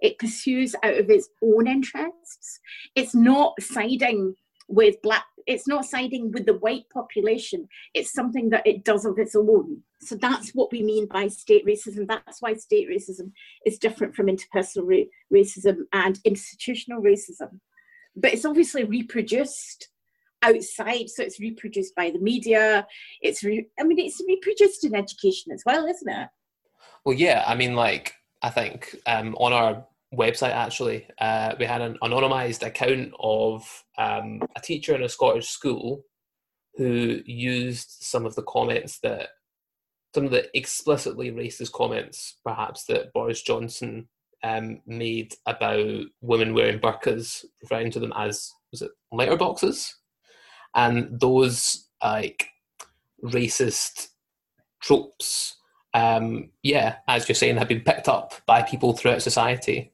It 0.00 0.18
pursues 0.18 0.74
out 0.82 0.94
of 0.94 1.10
its 1.10 1.28
own 1.42 1.66
interests. 1.66 2.60
It's 2.94 3.14
not 3.14 3.60
siding 3.60 4.34
with 4.68 5.00
black, 5.02 5.24
it's 5.46 5.66
not 5.66 5.86
siding 5.86 6.30
with 6.30 6.44
the 6.44 6.58
white 6.58 6.84
population. 6.92 7.66
It's 7.94 8.12
something 8.12 8.50
that 8.50 8.66
it 8.66 8.84
does 8.84 9.06
of 9.06 9.18
its 9.18 9.34
own. 9.34 9.82
So 10.02 10.14
that's 10.14 10.50
what 10.50 10.70
we 10.70 10.82
mean 10.82 11.06
by 11.06 11.28
state 11.28 11.66
racism. 11.66 12.06
That's 12.06 12.42
why 12.42 12.52
state 12.54 12.88
racism 12.88 13.32
is 13.64 13.78
different 13.78 14.14
from 14.14 14.26
interpersonal 14.26 14.84
ra- 14.84 15.38
racism 15.40 15.78
and 15.92 16.20
institutional 16.24 17.02
racism 17.02 17.60
but 18.20 18.32
it's 18.32 18.44
obviously 18.44 18.84
reproduced 18.84 19.88
outside 20.42 21.08
so 21.08 21.22
it's 21.22 21.40
reproduced 21.40 21.94
by 21.94 22.10
the 22.10 22.18
media. 22.18 22.86
It's 23.22 23.42
re- 23.42 23.68
i 23.78 23.84
mean 23.84 23.98
it's 23.98 24.22
reproduced 24.26 24.84
in 24.84 24.94
education 24.94 25.52
as 25.52 25.62
well 25.64 25.86
isn't 25.86 26.08
it? 26.08 26.28
Well 27.04 27.16
yeah 27.16 27.44
i 27.46 27.54
mean 27.54 27.74
like 27.74 28.14
i 28.42 28.50
think 28.50 28.94
um, 29.06 29.34
on 29.36 29.52
our 29.52 29.84
website 30.14 30.52
actually 30.52 31.06
uh, 31.20 31.54
we 31.58 31.66
had 31.66 31.82
an 31.82 31.98
anonymized 32.02 32.64
account 32.64 33.12
of 33.20 33.84
um, 33.98 34.40
a 34.56 34.60
teacher 34.60 34.94
in 34.94 35.02
a 35.02 35.08
scottish 35.08 35.48
school 35.48 36.04
who 36.76 37.20
used 37.26 37.98
some 38.00 38.24
of 38.24 38.34
the 38.34 38.42
comments 38.42 39.00
that 39.00 39.30
some 40.14 40.24
of 40.24 40.30
the 40.30 40.48
explicitly 40.56 41.30
racist 41.30 41.72
comments 41.72 42.38
perhaps 42.42 42.84
that 42.84 43.12
boris 43.12 43.42
johnson 43.42 44.08
um, 44.42 44.80
made 44.86 45.34
about 45.46 46.04
women 46.20 46.54
wearing 46.54 46.80
burqas, 46.80 47.44
referring 47.62 47.90
to 47.92 48.00
them 48.00 48.12
as 48.16 48.52
was 48.70 48.82
it 48.82 48.90
letterboxes, 49.12 49.92
and 50.74 51.18
those 51.20 51.88
like 52.02 52.46
racist 53.22 54.08
tropes. 54.80 55.56
Um, 55.94 56.50
yeah, 56.62 56.96
as 57.08 57.28
you're 57.28 57.34
saying, 57.34 57.56
have 57.56 57.68
been 57.68 57.80
picked 57.80 58.08
up 58.08 58.34
by 58.46 58.62
people 58.62 58.92
throughout 58.92 59.22
society 59.22 59.92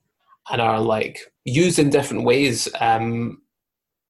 and 0.51 0.61
are 0.61 0.81
like 0.81 1.33
used 1.45 1.79
in 1.79 1.91
different 1.91 2.25
ways. 2.25 2.69
Um, 2.81 3.43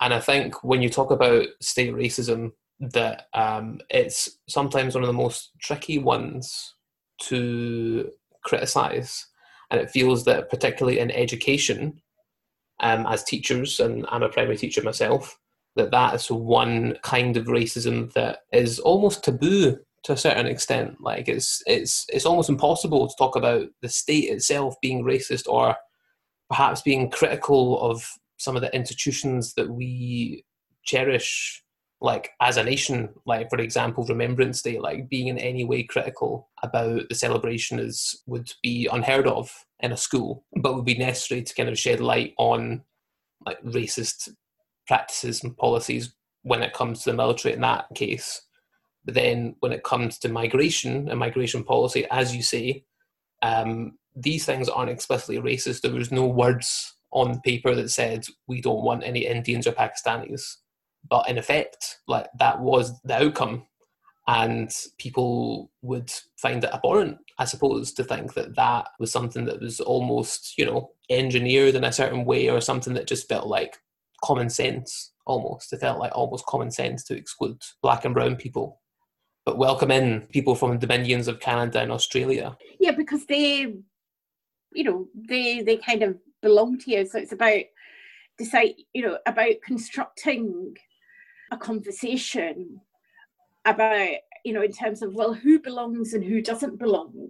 and 0.01 0.13
I 0.13 0.21
think 0.21 0.65
when 0.65 0.83
you 0.83 0.89
talk 0.89 1.11
about 1.11 1.47
state 1.61 1.93
racism, 1.93 2.53
that 2.81 3.29
um, 3.35 3.81
it's 3.91 4.39
sometimes 4.49 4.95
one 4.95 5.05
of 5.05 5.09
the 5.09 5.13
most 5.13 5.51
tricky 5.61 5.99
ones 5.99 6.75
to 7.23 8.11
criticize 8.45 9.27
And 9.71 9.81
it 9.81 9.91
feels 9.91 10.25
that, 10.25 10.51
particularly 10.51 10.99
in 10.99 11.11
education, 11.11 12.01
um, 12.81 13.07
as 13.07 13.25
teachers, 13.25 13.81
and 13.81 14.05
I'm 14.11 14.23
a 14.23 14.29
primary 14.29 14.57
teacher 14.57 14.83
myself, 14.83 15.39
that 15.77 15.91
that 15.91 16.15
is 16.15 16.31
one 16.31 16.97
kind 17.03 17.37
of 17.37 17.47
racism 17.47 18.13
that 18.13 18.41
is 18.53 18.79
almost 18.79 19.25
taboo 19.25 19.79
to 20.05 20.13
a 20.13 20.17
certain 20.17 20.47
extent. 20.47 20.97
Like 21.01 21.29
it's 21.29 21.63
it's 21.67 22.07
it's 22.11 22.27
almost 22.27 22.49
impossible 22.49 23.09
to 23.09 23.15
talk 23.19 23.37
about 23.37 23.69
the 23.83 23.89
state 23.89 24.31
itself 24.31 24.77
being 24.81 25.03
racist 25.03 25.49
or 25.49 25.77
perhaps 26.49 26.83
being 26.83 27.11
critical 27.11 27.81
of 27.81 28.07
some 28.37 28.55
of 28.55 28.63
the 28.63 28.75
institutions 28.75 29.55
that 29.55 29.71
we 29.71 30.45
cherish 30.85 31.64
like 32.05 32.33
as 32.43 32.59
a 32.59 32.63
nation 32.63 33.09
like 33.25 33.49
for 33.49 33.59
example 33.59 34.05
remembrance 34.05 34.61
day 34.61 34.79
like 34.79 35.09
being 35.09 35.29
in 35.29 35.39
any 35.39 35.65
way 35.65 35.83
critical 35.83 36.51
about 36.63 37.01
the 37.09 37.15
celebration 37.15 37.79
is 37.79 38.23
would 38.27 38.53
be 38.63 38.87
unheard 38.93 39.27
of 39.27 39.51
in 39.81 39.91
a 39.91 39.97
school 39.97 40.45
but 40.61 40.75
would 40.75 40.85
be 40.85 40.99
necessary 40.99 41.43
to 41.43 41.55
kind 41.55 41.71
of 41.71 41.79
shed 41.79 42.01
light 42.01 42.35
on 42.37 42.83
like 43.47 43.61
racist 43.63 44.29
practices 44.87 45.43
and 45.43 45.57
policies 45.57 46.15
when 46.43 46.63
it 46.63 46.75
comes 46.75 47.03
to 47.03 47.11
the 47.11 47.17
military 47.17 47.55
in 47.55 47.63
that 47.63 47.87
case. 47.95 48.43
But 49.07 49.15
then 49.15 49.57
when 49.61 49.73
it 49.73 49.83
comes 49.83 50.19
to 50.19 50.29
migration 50.29 51.09
and 51.09 51.19
migration 51.19 51.65
policy 51.65 52.07
as 52.11 52.37
you 52.37 52.43
say 52.43 52.85
um, 53.41 53.99
these 54.15 54.45
things 54.45 54.69
aren't 54.69 54.91
explicitly 54.91 55.39
racist. 55.39 55.81
There 55.81 55.91
was 55.91 56.13
no 56.13 56.27
words 56.27 56.97
on 57.13 57.41
paper 57.41 57.75
that 57.75 57.91
said 57.91 58.27
we 58.47 58.61
don't 58.61 58.85
want 58.85 59.05
any 59.05 59.25
indians 59.25 59.67
or 59.67 59.73
pakistanis 59.73 60.57
but 61.09 61.29
in 61.29 61.39
effect, 61.39 61.99
like 62.07 62.29
that 62.39 62.61
was 62.61 63.01
the 63.03 63.23
outcome, 63.23 63.67
and 64.27 64.75
people 64.99 65.71
would 65.83 66.11
find 66.37 66.65
it 66.65 66.71
abhorrent, 66.73 67.19
I 67.39 67.45
suppose, 67.45 67.93
to 67.95 68.05
think 68.05 68.35
that 68.35 68.57
that 68.57 68.89
was 68.99 69.13
something 69.13 69.45
that 69.47 69.61
was 69.61 69.81
almost, 69.81 70.57
you 70.57 70.67
know, 70.67 70.91
engineered 71.11 71.75
in 71.75 71.85
a 71.85 71.93
certain 71.93 72.25
way, 72.25 72.49
or 72.49 72.61
something 72.61 72.95
that 72.95 73.07
just 73.07 73.29
felt 73.29 73.47
like 73.47 73.79
common 74.23 74.51
sense. 74.51 75.13
Almost, 75.27 75.73
it 75.73 75.81
felt 75.81 75.99
like 75.99 76.13
almost 76.15 76.45
common 76.45 76.71
sense 76.71 77.03
to 77.05 77.17
exclude 77.17 77.63
black 77.81 78.05
and 78.05 78.13
brown 78.13 78.37
people 78.37 78.81
but 79.45 79.59
welcome 79.59 79.91
in 79.91 80.23
people 80.29 80.55
from 80.55 80.73
the 80.73 80.79
dominions 80.79 81.29
of 81.29 81.41
Canada 81.41 81.81
and 81.81 81.93
Australia. 81.93 82.57
Yeah, 82.81 82.93
because 82.93 83.27
they, 83.27 83.75
you 84.73 84.85
know, 84.85 85.07
they 85.15 85.63
they 85.63 85.77
kind 85.77 86.03
of 86.03 86.17
belong 86.41 86.79
to 86.79 86.91
you. 86.91 87.07
So 87.07 87.19
it's 87.19 87.33
about 87.33 87.63
decide, 88.39 88.75
you 88.95 89.03
know, 89.03 89.19
about 89.27 89.55
constructing 89.65 90.77
a 91.55 91.59
conversation 91.59 92.81
about 93.65 94.17
you 94.45 94.53
know 94.53 94.63
in 94.63 94.73
terms 94.73 95.01
of 95.03 95.15
well 95.15 95.33
who 95.33 95.59
belongs 95.59 96.13
and 96.13 96.25
who 96.25 96.43
doesn't 96.43 96.79
belong. 96.79 97.29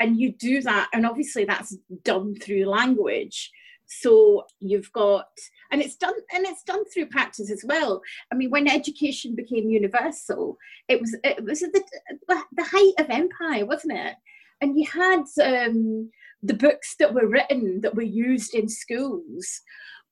And 0.00 0.18
you 0.18 0.32
do 0.32 0.60
that 0.62 0.88
and 0.92 1.06
obviously 1.06 1.44
that's 1.44 1.76
done 2.02 2.34
through 2.36 2.66
language. 2.66 3.50
So 3.86 4.44
you've 4.60 4.90
got 4.92 5.28
and 5.70 5.82
it's 5.82 5.96
done 5.96 6.14
and 6.32 6.46
it's 6.46 6.62
done 6.64 6.84
through 6.86 7.06
practice 7.06 7.50
as 7.50 7.64
well. 7.66 8.00
I 8.32 8.34
mean 8.34 8.50
when 8.50 8.68
education 8.68 9.34
became 9.34 9.68
universal 9.68 10.56
it 10.88 11.00
was 11.00 11.16
it 11.22 11.44
was 11.44 11.60
the, 11.60 11.82
the 12.28 12.64
height 12.64 12.94
of 12.98 13.10
empire 13.10 13.66
wasn't 13.66 13.98
it? 13.98 14.14
And 14.60 14.78
you 14.78 14.86
had 14.86 15.24
um, 15.42 16.10
the 16.42 16.54
books 16.54 16.96
that 16.98 17.12
were 17.12 17.26
written 17.26 17.80
that 17.82 17.94
were 17.94 18.02
used 18.02 18.54
in 18.54 18.68
schools 18.68 19.60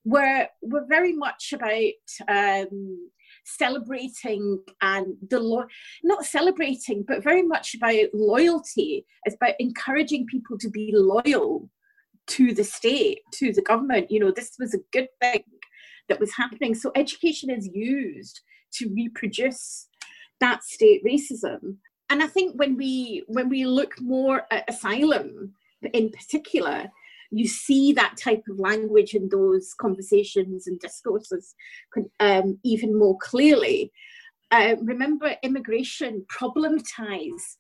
were 0.05 0.49
were 0.63 0.85
very 0.89 1.13
much 1.13 1.53
about 1.53 2.09
um, 2.29 3.11
celebrating 3.45 4.63
and 4.81 5.15
the 5.29 5.41
lo- 5.41 5.67
not 6.03 6.25
celebrating, 6.25 7.05
but 7.07 7.23
very 7.23 7.43
much 7.43 7.75
about 7.75 7.95
loyalty. 8.13 9.07
It's 9.25 9.37
about 9.37 9.55
encouraging 9.59 10.27
people 10.27 10.59
to 10.59 10.71
be 10.71 10.93
loyal 10.95 11.69
to 12.29 12.55
the 12.55 12.65
state, 12.65 13.21
to 13.35 13.53
the 13.53 13.63
government. 13.63 14.11
You 14.11 14.21
know, 14.21 14.31
this 14.31 14.53
was 14.59 14.75
a 14.75 14.81
good 14.93 15.09
thing 15.21 15.43
that 16.09 16.21
was 16.21 16.35
happening. 16.37 16.75
So 16.75 16.93
education 16.95 17.51
is 17.51 17.69
used 17.73 18.41
to 18.75 18.93
reproduce 18.95 19.89
that 20.41 20.65
state 20.65 21.05
racism. 21.05 21.77
And 22.11 22.23
I 22.23 22.27
think 22.27 22.59
when 22.59 22.77
we 22.77 23.25
when 23.27 23.49
we 23.49 23.65
look 23.65 24.01
more 24.01 24.43
at 24.51 24.69
asylum 24.69 25.55
in 25.93 26.11
particular, 26.11 26.91
you 27.33 27.49
see 27.49 27.93
that 27.95 28.17
type 28.17 28.45
of 28.49 28.61
language 28.61 29.15
in 29.15 29.29
those 29.31 29.75
conversations 29.75 30.67
and 30.67 30.79
discourses 30.79 31.55
um, 32.21 32.59
even 32.63 32.97
more 32.97 33.17
clearly. 33.19 33.91
Uh, 34.51 34.77
remember, 34.83 35.35
immigration 35.43 36.27
problematized 36.31 37.57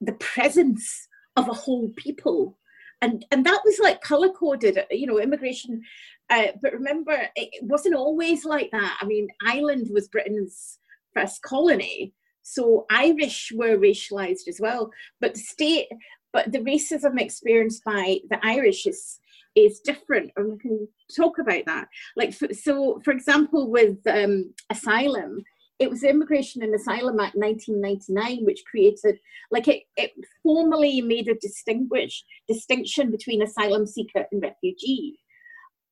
the 0.00 0.12
presence 0.12 1.08
of 1.36 1.48
a 1.48 1.52
whole 1.52 1.90
people. 1.96 2.56
And, 3.02 3.26
and 3.30 3.44
that 3.44 3.60
was 3.64 3.78
like 3.80 4.00
color 4.00 4.30
coded, 4.30 4.78
you 4.90 5.06
know, 5.06 5.18
immigration. 5.18 5.82
Uh, 6.30 6.48
but 6.62 6.72
remember, 6.72 7.28
it 7.34 7.50
wasn't 7.62 7.96
always 7.96 8.44
like 8.44 8.70
that. 8.70 8.98
I 9.00 9.04
mean, 9.04 9.28
Ireland 9.44 9.88
was 9.92 10.08
Britain's 10.08 10.78
first 11.14 11.42
colony, 11.42 12.14
so 12.42 12.86
Irish 12.90 13.52
were 13.54 13.76
racialized 13.76 14.46
as 14.46 14.60
well. 14.60 14.90
But 15.20 15.34
the 15.34 15.40
state, 15.40 15.88
but 16.36 16.52
the 16.52 16.58
racism 16.58 17.18
experienced 17.18 17.82
by 17.82 18.18
the 18.28 18.38
Irish 18.44 18.86
is 18.86 19.18
is 19.54 19.80
different, 19.80 20.30
and 20.36 20.52
we 20.52 20.58
can 20.58 20.86
talk 21.16 21.38
about 21.38 21.64
that. 21.64 21.88
Like, 22.14 22.34
so, 22.52 23.00
for 23.02 23.10
example, 23.10 23.70
with 23.70 23.96
um, 24.06 24.52
asylum, 24.70 25.42
it 25.78 25.88
was 25.88 26.02
the 26.02 26.10
Immigration 26.10 26.62
and 26.62 26.74
Asylum 26.74 27.18
Act 27.20 27.36
1999, 27.36 28.44
which 28.44 28.66
created, 28.70 29.18
like, 29.50 29.66
it, 29.66 29.84
it 29.96 30.10
formally 30.42 31.00
made 31.00 31.28
a 31.28 31.36
distinguish 31.36 32.22
distinction 32.46 33.10
between 33.10 33.40
asylum 33.40 33.86
seeker 33.86 34.26
and 34.30 34.42
refugee. 34.42 35.18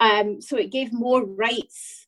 Um, 0.01 0.43
so 0.43 0.59
it 0.59 0.71
gave 0.71 0.93
more 0.93 1.25
rights 1.25 2.07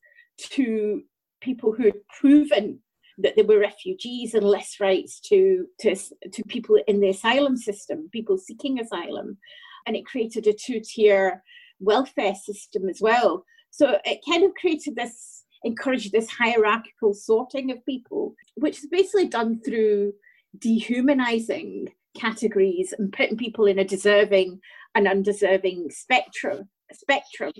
to 0.51 1.01
people 1.41 1.73
who 1.73 1.85
had 1.85 2.07
proven 2.19 2.83
that 3.17 3.35
they 3.35 3.41
were 3.41 3.59
refugees 3.59 4.33
and 4.33 4.45
less 4.45 4.79
rights 4.79 5.19
to, 5.19 5.65
to, 5.79 5.95
to 5.95 6.43
people 6.47 6.79
in 6.87 6.99
the 6.99 7.09
asylum 7.09 7.57
system, 7.57 8.09
people 8.11 8.37
seeking 8.37 8.79
asylum. 8.79 9.37
And 9.85 9.95
it 9.95 10.05
created 10.05 10.47
a 10.47 10.53
two 10.53 10.81
tier 10.83 11.43
welfare 11.79 12.35
system 12.35 12.89
as 12.89 12.99
well. 13.01 13.43
So 13.71 13.97
it 14.05 14.19
kind 14.29 14.43
of 14.43 14.53
created 14.55 14.95
this, 14.95 15.43
encouraged 15.63 16.11
this 16.11 16.29
hierarchical 16.29 17.13
sorting 17.13 17.71
of 17.71 17.85
people, 17.85 18.35
which 18.55 18.79
is 18.79 18.87
basically 18.87 19.27
done 19.27 19.61
through 19.63 20.13
dehumanizing 20.59 21.89
categories 22.15 22.93
and 22.97 23.13
putting 23.13 23.37
people 23.37 23.65
in 23.65 23.79
a 23.79 23.85
deserving 23.85 24.59
and 24.95 25.07
undeserving 25.07 25.89
spectrum 25.91 26.67
spectrum 26.93 27.51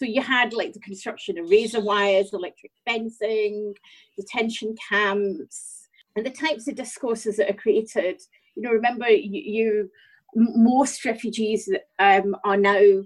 so 0.00 0.06
you 0.06 0.22
had 0.22 0.54
like 0.54 0.72
the 0.72 0.80
construction 0.80 1.38
of 1.38 1.50
razor 1.50 1.82
wires, 1.82 2.32
electric 2.32 2.72
fencing, 2.86 3.74
detention 4.16 4.74
camps, 4.88 5.88
and 6.16 6.24
the 6.24 6.30
types 6.30 6.66
of 6.68 6.74
discourses 6.74 7.36
that 7.36 7.50
are 7.50 7.54
created. 7.54 8.18
You 8.56 8.62
know, 8.62 8.70
remember 8.70 9.10
you, 9.10 9.42
you 9.42 9.90
most 10.34 11.04
refugees 11.04 11.68
um, 11.98 12.34
are 12.44 12.56
now 12.56 13.02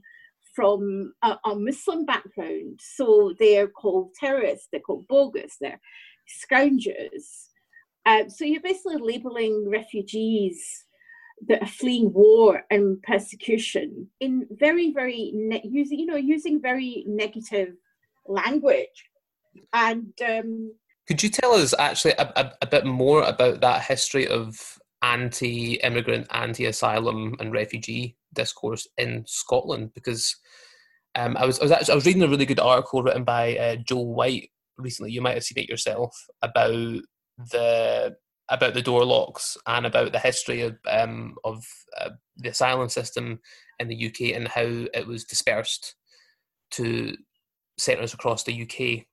from 0.55 1.13
a, 1.25 1.37
a, 1.45 1.57
Muslim 1.57 2.07
background, 2.07 2.79
so 2.81 3.35
they're 3.41 3.67
called 3.67 4.15
terrorists, 4.15 4.69
they're 4.71 4.81
called 4.81 5.09
bogus, 5.09 5.57
they're 5.61 5.81
scourgers. 6.29 7.51
Uh, 8.07 8.29
so 8.29 8.45
you're 8.45 8.63
basically 8.63 8.99
labeling 8.99 9.69
refugees 9.69 10.85
that 11.47 11.63
are 11.63 11.67
fleeing 11.67 12.13
war 12.13 12.63
and 12.71 13.03
persecution 13.03 14.09
in 14.21 14.47
very, 14.51 14.93
very 14.93 15.33
ne- 15.35 15.63
using, 15.65 15.99
you 15.99 16.07
know, 16.07 16.17
using 16.17 16.61
very 16.61 17.05
negative 17.07 17.75
language. 18.27 19.11
And 19.73 20.13
um, 20.27 20.73
could 21.07 21.23
you 21.23 21.29
tell 21.29 21.53
us 21.53 21.75
actually 21.79 22.13
a, 22.13 22.33
a, 22.37 22.53
a 22.63 22.67
bit 22.67 22.87
more 22.87 23.23
about 23.23 23.61
that 23.61 23.83
history 23.83 24.27
of 24.27 24.79
anti-immigrant, 25.03 26.27
anti-asylum, 26.31 27.37
and 27.39 27.53
refugee 27.53 28.17
discourse 28.33 28.89
in 28.97 29.25
Scotland? 29.27 29.93
Because 29.95 30.37
um, 31.15 31.37
I 31.37 31.45
was 31.45 31.61
I 31.61 31.65
was 31.65 31.73
actually 31.73 31.93
I 31.93 31.97
was 31.97 32.07
reading 32.07 32.23
a 32.23 32.29
really 32.29 32.47
good 32.47 32.61
article 32.61 33.03
written 33.03 33.25
by 33.25 33.57
uh, 33.57 33.77
Joel 33.77 34.15
White 34.15 34.51
recently. 34.79 35.13
You 35.13 35.21
might 35.21 35.35
have 35.35 35.45
seen 35.45 35.63
it 35.63 35.69
yourself 35.69 36.17
about 36.43 37.01
the 37.37 38.17
about 38.51 38.75
the 38.75 38.83
door 38.83 39.05
locks 39.05 39.57
and 39.67 39.87
about 39.87 40.13
the 40.13 40.19
history 40.19 40.63
of 40.63 40.77
um, 40.89 41.35
of 41.45 41.65
uh, 42.01 42.11
the 42.37 42.51
asylum 42.51 42.89
system 42.89 43.41
in 43.79 43.89
the 43.89 44.07
UK 44.07 44.37
and 44.37 44.49
how 44.49 44.63
it 44.63 45.07
was 45.07 45.25
dispersed 45.25 45.95
to 46.73 47.17
centres 47.79 48.15
across 48.15 48.45
the 48.45 48.63
UK. 48.63 49.07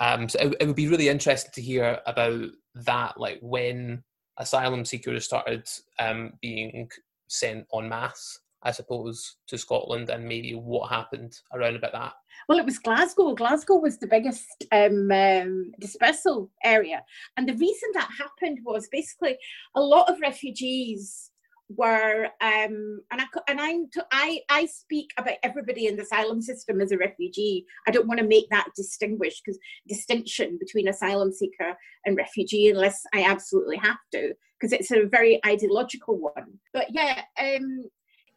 Um, 0.00 0.28
so 0.28 0.38
it, 0.40 0.56
it, 0.60 0.66
would 0.66 0.76
be 0.76 0.88
really 0.88 1.08
interesting 1.08 1.52
to 1.54 1.62
hear 1.62 2.00
about 2.06 2.50
that, 2.74 3.18
like 3.18 3.38
when 3.40 4.02
asylum 4.38 4.84
seekers 4.84 5.24
started 5.24 5.68
um, 6.00 6.32
being 6.42 6.88
sent 7.28 7.66
en 7.72 7.88
masse 7.88 8.40
I 8.64 8.70
suppose, 8.70 9.36
to 9.48 9.58
Scotland 9.58 10.10
and 10.10 10.24
maybe 10.24 10.54
what 10.54 10.90
happened 10.90 11.38
around 11.52 11.76
about 11.76 11.92
that? 11.92 12.12
Well, 12.48 12.58
it 12.58 12.64
was 12.64 12.78
Glasgow. 12.78 13.34
Glasgow 13.34 13.76
was 13.76 13.98
the 13.98 14.06
biggest 14.06 14.64
um, 14.72 15.10
um, 15.10 15.72
dispersal 15.80 16.50
area. 16.62 17.02
And 17.36 17.48
the 17.48 17.54
reason 17.54 17.90
that 17.94 18.08
happened 18.18 18.58
was 18.64 18.88
basically 18.90 19.36
a 19.74 19.80
lot 19.80 20.10
of 20.10 20.20
refugees 20.20 21.30
were 21.70 22.26
um, 22.42 23.00
and 23.10 23.20
I 23.20 23.24
and 23.48 23.60
i 23.60 23.78
i 24.12 24.40
I 24.50 24.66
speak 24.66 25.10
about 25.16 25.36
everybody 25.42 25.86
in 25.86 25.96
the 25.96 26.02
asylum 26.02 26.42
system 26.42 26.80
as 26.80 26.92
a 26.92 26.98
refugee. 26.98 27.64
I 27.86 27.90
don't 27.90 28.06
want 28.06 28.20
to 28.20 28.26
make 28.26 28.48
that 28.50 28.68
distinguish 28.76 29.40
because 29.40 29.58
distinction 29.88 30.58
between 30.60 30.88
asylum 30.88 31.32
seeker 31.32 31.74
and 32.04 32.16
refugee 32.16 32.68
unless 32.68 33.02
I 33.14 33.24
absolutely 33.24 33.78
have 33.78 33.98
to 34.12 34.34
because 34.60 34.72
it's 34.72 34.90
a 34.90 35.06
very 35.06 35.40
ideological 35.44 36.18
one. 36.18 36.58
But 36.72 36.88
yeah, 36.90 37.22
um, 37.40 37.84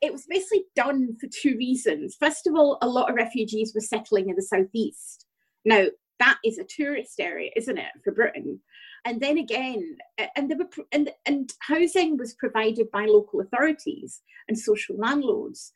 it 0.01 0.11
was 0.11 0.25
basically 0.29 0.65
done 0.75 1.17
for 1.19 1.27
two 1.27 1.57
reasons. 1.57 2.15
First 2.19 2.47
of 2.47 2.55
all, 2.55 2.77
a 2.81 2.87
lot 2.87 3.09
of 3.09 3.15
refugees 3.15 3.73
were 3.73 3.81
settling 3.81 4.29
in 4.29 4.35
the 4.35 4.41
southeast. 4.41 5.25
Now 5.65 5.87
that 6.19 6.37
is 6.43 6.57
a 6.57 6.63
tourist 6.63 7.19
area, 7.19 7.51
isn't 7.55 7.77
it, 7.77 7.91
for 8.03 8.11
Britain? 8.11 8.59
and 9.07 9.21
then 9.21 9.37
again, 9.37 9.97
and 10.35 10.51
there 10.51 10.57
were 10.57 10.67
and 10.91 11.09
and 11.25 11.53
housing 11.61 12.17
was 12.17 12.33
provided 12.33 12.91
by 12.91 13.05
local 13.05 13.39
authorities 13.39 14.21
and 14.49 14.59
social 14.59 14.97
landlords, 14.97 15.71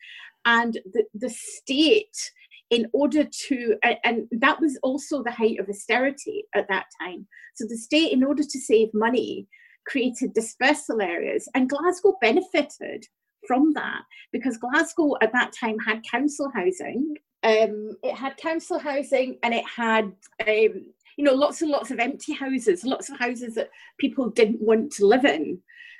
and 0.45 0.79
the 0.93 1.05
the 1.13 1.29
state, 1.29 2.31
in 2.69 2.87
order 2.91 3.23
to 3.47 3.77
and 4.03 4.27
that 4.31 4.59
was 4.59 4.77
also 4.83 5.23
the 5.23 5.31
height 5.31 5.59
of 5.59 5.69
austerity 5.69 6.43
at 6.53 6.67
that 6.67 6.87
time. 7.01 7.25
So 7.55 7.65
the 7.69 7.77
state, 7.77 8.11
in 8.11 8.21
order 8.21 8.43
to 8.43 8.59
save 8.59 8.89
money, 8.93 9.47
created 9.87 10.33
dispersal 10.33 11.01
areas, 11.01 11.47
and 11.55 11.69
Glasgow 11.69 12.17
benefited 12.19 13.05
from 13.47 13.73
that 13.73 14.03
because 14.31 14.57
Glasgow 14.57 15.15
at 15.21 15.33
that 15.33 15.53
time 15.59 15.77
had 15.79 16.03
council 16.03 16.51
housing. 16.53 17.15
Um, 17.43 17.97
it 18.03 18.15
had 18.15 18.37
council 18.37 18.77
housing 18.77 19.37
and 19.41 19.53
it 19.53 19.65
had 19.65 20.11
um, 20.47 20.85
you 21.17 21.25
know, 21.25 21.33
lots 21.33 21.61
and 21.61 21.71
lots 21.71 21.91
of 21.91 21.99
empty 21.99 22.33
houses, 22.33 22.83
lots 22.83 23.09
of 23.09 23.19
houses 23.19 23.55
that 23.55 23.69
people 23.99 24.29
didn't 24.29 24.61
want 24.61 24.91
to 24.93 25.05
live 25.05 25.25
in. 25.25 25.59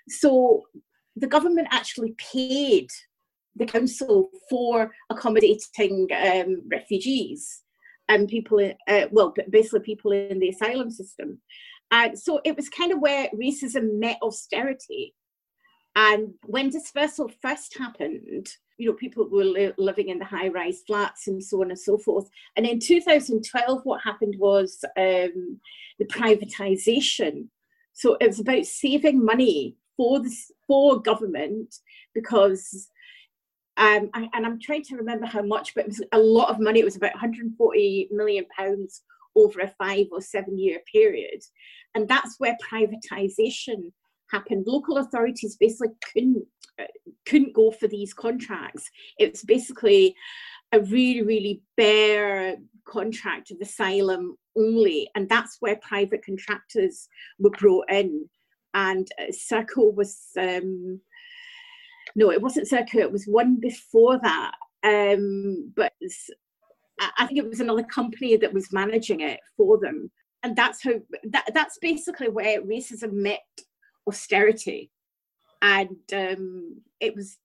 So 0.10 0.64
the 1.16 1.28
government 1.28 1.68
actually 1.72 2.16
paid 2.18 2.88
the 3.56 3.66
council 3.66 4.30
for 4.50 4.92
accommodating 5.10 6.08
um, 6.12 6.64
refugees 6.72 7.62
and 8.08 8.28
people, 8.28 8.74
uh, 8.88 9.06
well, 9.12 9.34
basically 9.50 9.82
people 9.82 10.12
in 10.12 10.40
the 10.40 10.50
asylum 10.50 10.90
system. 10.90 11.40
And 11.92 12.18
so 12.18 12.40
it 12.46 12.56
was 12.56 12.70
kind 12.70 12.92
of 12.92 13.00
where 13.00 13.30
racism 13.36 14.00
met 14.00 14.18
austerity. 14.22 15.14
And 15.96 16.34
when 16.46 16.70
dispersal 16.70 17.30
first 17.42 17.78
happened, 17.78 18.48
you 18.78 18.88
know, 18.88 18.94
people 18.94 19.28
were 19.30 19.44
li- 19.44 19.74
living 19.78 20.10
in 20.10 20.20
the 20.20 20.26
high 20.26 20.48
rise 20.48 20.82
flats 20.88 21.28
and 21.28 21.44
so 21.44 21.62
on 21.62 21.70
and 21.70 21.80
so 21.80 21.98
forth. 21.98 22.30
And 22.56 22.66
in 22.66 22.80
2012, 22.80 23.82
what 23.84 24.02
happened 24.02 24.36
was 24.40 24.84
um, 24.98 25.60
the 26.00 26.06
privatization. 26.06 27.48
So 27.94 28.18
it 28.22 28.28
was 28.28 28.40
about 28.40 28.66
saving 28.66 29.24
money 29.24 29.76
for 29.98 30.20
the 30.20 30.36
for 30.66 31.02
government 31.02 31.76
because 32.14 32.90
um, 33.78 34.10
I, 34.14 34.30
and 34.34 34.46
I'm 34.46 34.60
trying 34.60 34.84
to 34.86 34.96
remember 34.96 35.26
how 35.26 35.42
much, 35.42 35.76
but 35.76 35.86
it 35.86 35.88
was 35.88 36.04
a 36.12 36.20
lot 36.20 36.50
of 36.50 36.60
money. 36.60 36.80
It 36.80 36.86
was 36.86 36.96
about 36.96 37.14
140 37.14 38.10
million 38.12 38.46
pounds 38.56 39.02
over 39.36 39.60
a 39.60 39.68
five 39.68 40.08
or 40.12 40.22
seven 40.22 40.58
year 40.58 40.80
period, 40.92 41.42
and 41.96 42.08
that's 42.08 42.40
where 42.40 42.58
privatization 42.72 43.92
happened. 44.32 44.66
Local 44.68 44.98
authorities 44.98 45.58
basically 45.60 45.90
couldn't 46.14 46.46
uh, 46.80 46.86
couldn't 47.26 47.54
go 47.54 47.72
for 47.72 47.88
these 47.88 48.14
contracts. 48.14 48.90
It's 49.18 49.44
basically 49.44 50.16
a 50.72 50.80
really, 50.80 51.22
really 51.22 51.62
bare 51.76 52.56
contract 52.86 53.52
of 53.52 53.58
asylum 53.62 54.38
only, 54.58 55.10
and 55.16 55.28
that's 55.30 55.58
where 55.60 55.76
private 55.78 56.24
contractors 56.26 57.08
were 57.40 57.52
brought 57.52 57.90
in. 57.90 58.30
And 58.74 59.08
uh, 59.20 59.32
Serco 59.32 59.94
was 59.94 60.18
um, 60.40 61.02
no, 62.16 62.32
it 62.32 62.42
wasn't 62.42 62.70
Serco. 62.70 62.96
It 62.96 63.12
was 63.12 63.26
one 63.26 63.60
before 63.60 64.20
that, 64.20 64.56
um, 64.84 65.74
but 65.76 65.94
I 67.18 67.26
think 67.26 67.40
it 67.40 67.50
was 67.50 67.60
another 67.60 67.84
company 67.84 68.38
that 68.38 68.54
was 68.54 68.72
managing 68.72 69.22
it 69.22 69.40
for 69.58 69.78
them. 69.80 70.12
And 70.44 70.56
that's 70.56 70.84
how 70.84 70.94
that, 71.30 71.52
that's 71.54 71.78
basically 71.80 72.30
where 72.30 72.62
racism 72.62 73.14
met 73.14 73.42
austerity. 74.08 74.92
And 75.62 75.98
um, 76.14 76.82
it 77.00 77.16
was, 77.16 77.38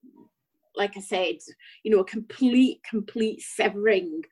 like 0.75 0.97
I 0.97 1.01
said, 1.01 1.37
you 1.83 1.91
know, 1.91 1.99
a 1.99 2.05
complete, 2.05 2.81
complete 2.89 3.41
severing 3.41 4.23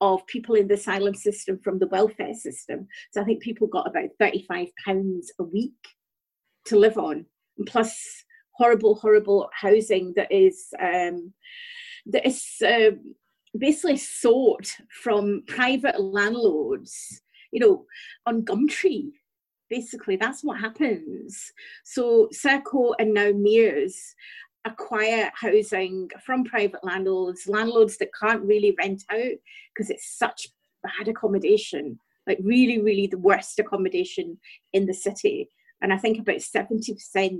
of 0.00 0.26
people 0.26 0.54
in 0.54 0.68
the 0.68 0.74
asylum 0.74 1.14
system 1.14 1.58
from 1.62 1.78
the 1.78 1.86
welfare 1.88 2.34
system. 2.34 2.86
So 3.12 3.20
I 3.20 3.24
think 3.24 3.42
people 3.42 3.66
got 3.66 3.86
about 3.86 4.10
£35 4.20 4.70
a 5.38 5.42
week 5.44 5.72
to 6.66 6.78
live 6.78 6.98
on, 6.98 7.26
plus 7.66 8.24
horrible, 8.52 8.96
horrible 8.96 9.50
housing 9.52 10.12
that 10.16 10.30
is 10.30 10.68
um, 10.80 11.32
that 12.06 12.26
is 12.26 12.44
uh, 12.66 12.90
basically 13.56 13.96
sought 13.96 14.66
from 15.02 15.42
private 15.46 16.00
landlords, 16.00 17.22
you 17.52 17.60
know, 17.60 17.86
on 18.26 18.42
Gumtree 18.42 19.12
basically 19.70 20.16
that's 20.16 20.42
what 20.42 20.60
happens. 20.60 21.52
So 21.84 22.28
Serco 22.32 22.94
and 22.98 23.14
now 23.14 23.32
Mears 23.34 24.14
acquire 24.64 25.30
housing 25.34 26.10
from 26.24 26.44
private 26.44 26.82
landlords, 26.82 27.46
landlords 27.46 27.98
that 27.98 28.08
can't 28.20 28.42
really 28.42 28.74
rent 28.78 29.02
out 29.10 29.36
because 29.74 29.90
it's 29.90 30.16
such 30.18 30.48
bad 30.82 31.08
accommodation, 31.08 31.98
like 32.26 32.38
really, 32.42 32.80
really 32.80 33.06
the 33.06 33.18
worst 33.18 33.58
accommodation 33.58 34.38
in 34.72 34.86
the 34.86 34.94
city. 34.94 35.48
And 35.82 35.92
I 35.92 35.98
think 35.98 36.18
about 36.18 36.36
70% 36.36 37.38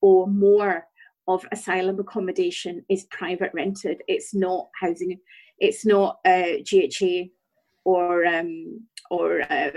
or 0.00 0.26
more 0.26 0.86
of 1.28 1.46
asylum 1.52 2.00
accommodation 2.00 2.84
is 2.88 3.04
private 3.04 3.50
rented. 3.54 4.02
It's 4.08 4.34
not 4.34 4.68
housing, 4.80 5.18
it's 5.58 5.84
not 5.84 6.18
uh, 6.24 6.58
GHA 6.64 7.28
or 7.84 8.24
um, 8.24 8.86
or 9.10 9.42
uh, 9.42 9.70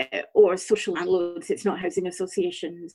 uh, 0.00 0.22
or 0.34 0.56
social 0.56 0.94
landlords, 0.94 1.50
it's 1.50 1.64
not 1.64 1.80
housing 1.80 2.06
associations. 2.06 2.94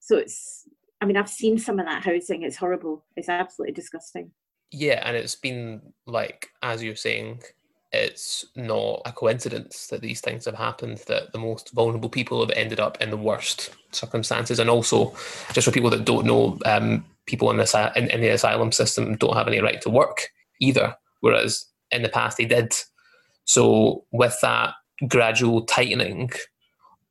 So 0.00 0.16
it's, 0.16 0.68
I 1.00 1.06
mean, 1.06 1.16
I've 1.16 1.28
seen 1.28 1.58
some 1.58 1.78
of 1.78 1.86
that 1.86 2.04
housing, 2.04 2.42
it's 2.42 2.56
horrible, 2.56 3.04
it's 3.16 3.28
absolutely 3.28 3.74
disgusting. 3.74 4.30
Yeah, 4.70 5.02
and 5.04 5.16
it's 5.16 5.36
been 5.36 5.80
like, 6.06 6.48
as 6.62 6.82
you're 6.82 6.96
saying, 6.96 7.42
it's 7.90 8.44
not 8.54 9.00
a 9.06 9.12
coincidence 9.12 9.86
that 9.86 10.02
these 10.02 10.20
things 10.20 10.44
have 10.44 10.54
happened, 10.54 10.98
that 11.06 11.32
the 11.32 11.38
most 11.38 11.72
vulnerable 11.72 12.10
people 12.10 12.40
have 12.40 12.54
ended 12.56 12.80
up 12.80 13.00
in 13.00 13.10
the 13.10 13.16
worst 13.16 13.70
circumstances. 13.92 14.58
And 14.58 14.68
also, 14.68 15.14
just 15.52 15.64
for 15.64 15.72
people 15.72 15.90
that 15.90 16.04
don't 16.04 16.26
know, 16.26 16.58
um, 16.66 17.04
people 17.26 17.50
in 17.50 17.56
the, 17.56 17.92
in, 17.96 18.10
in 18.10 18.20
the 18.20 18.28
asylum 18.28 18.72
system 18.72 19.16
don't 19.16 19.36
have 19.36 19.48
any 19.48 19.60
right 19.60 19.80
to 19.82 19.90
work 19.90 20.28
either, 20.60 20.94
whereas 21.20 21.64
in 21.90 22.02
the 22.02 22.08
past 22.10 22.36
they 22.36 22.44
did. 22.44 22.74
So, 23.44 24.04
with 24.12 24.36
that 24.42 24.74
gradual 25.06 25.62
tightening 25.62 26.30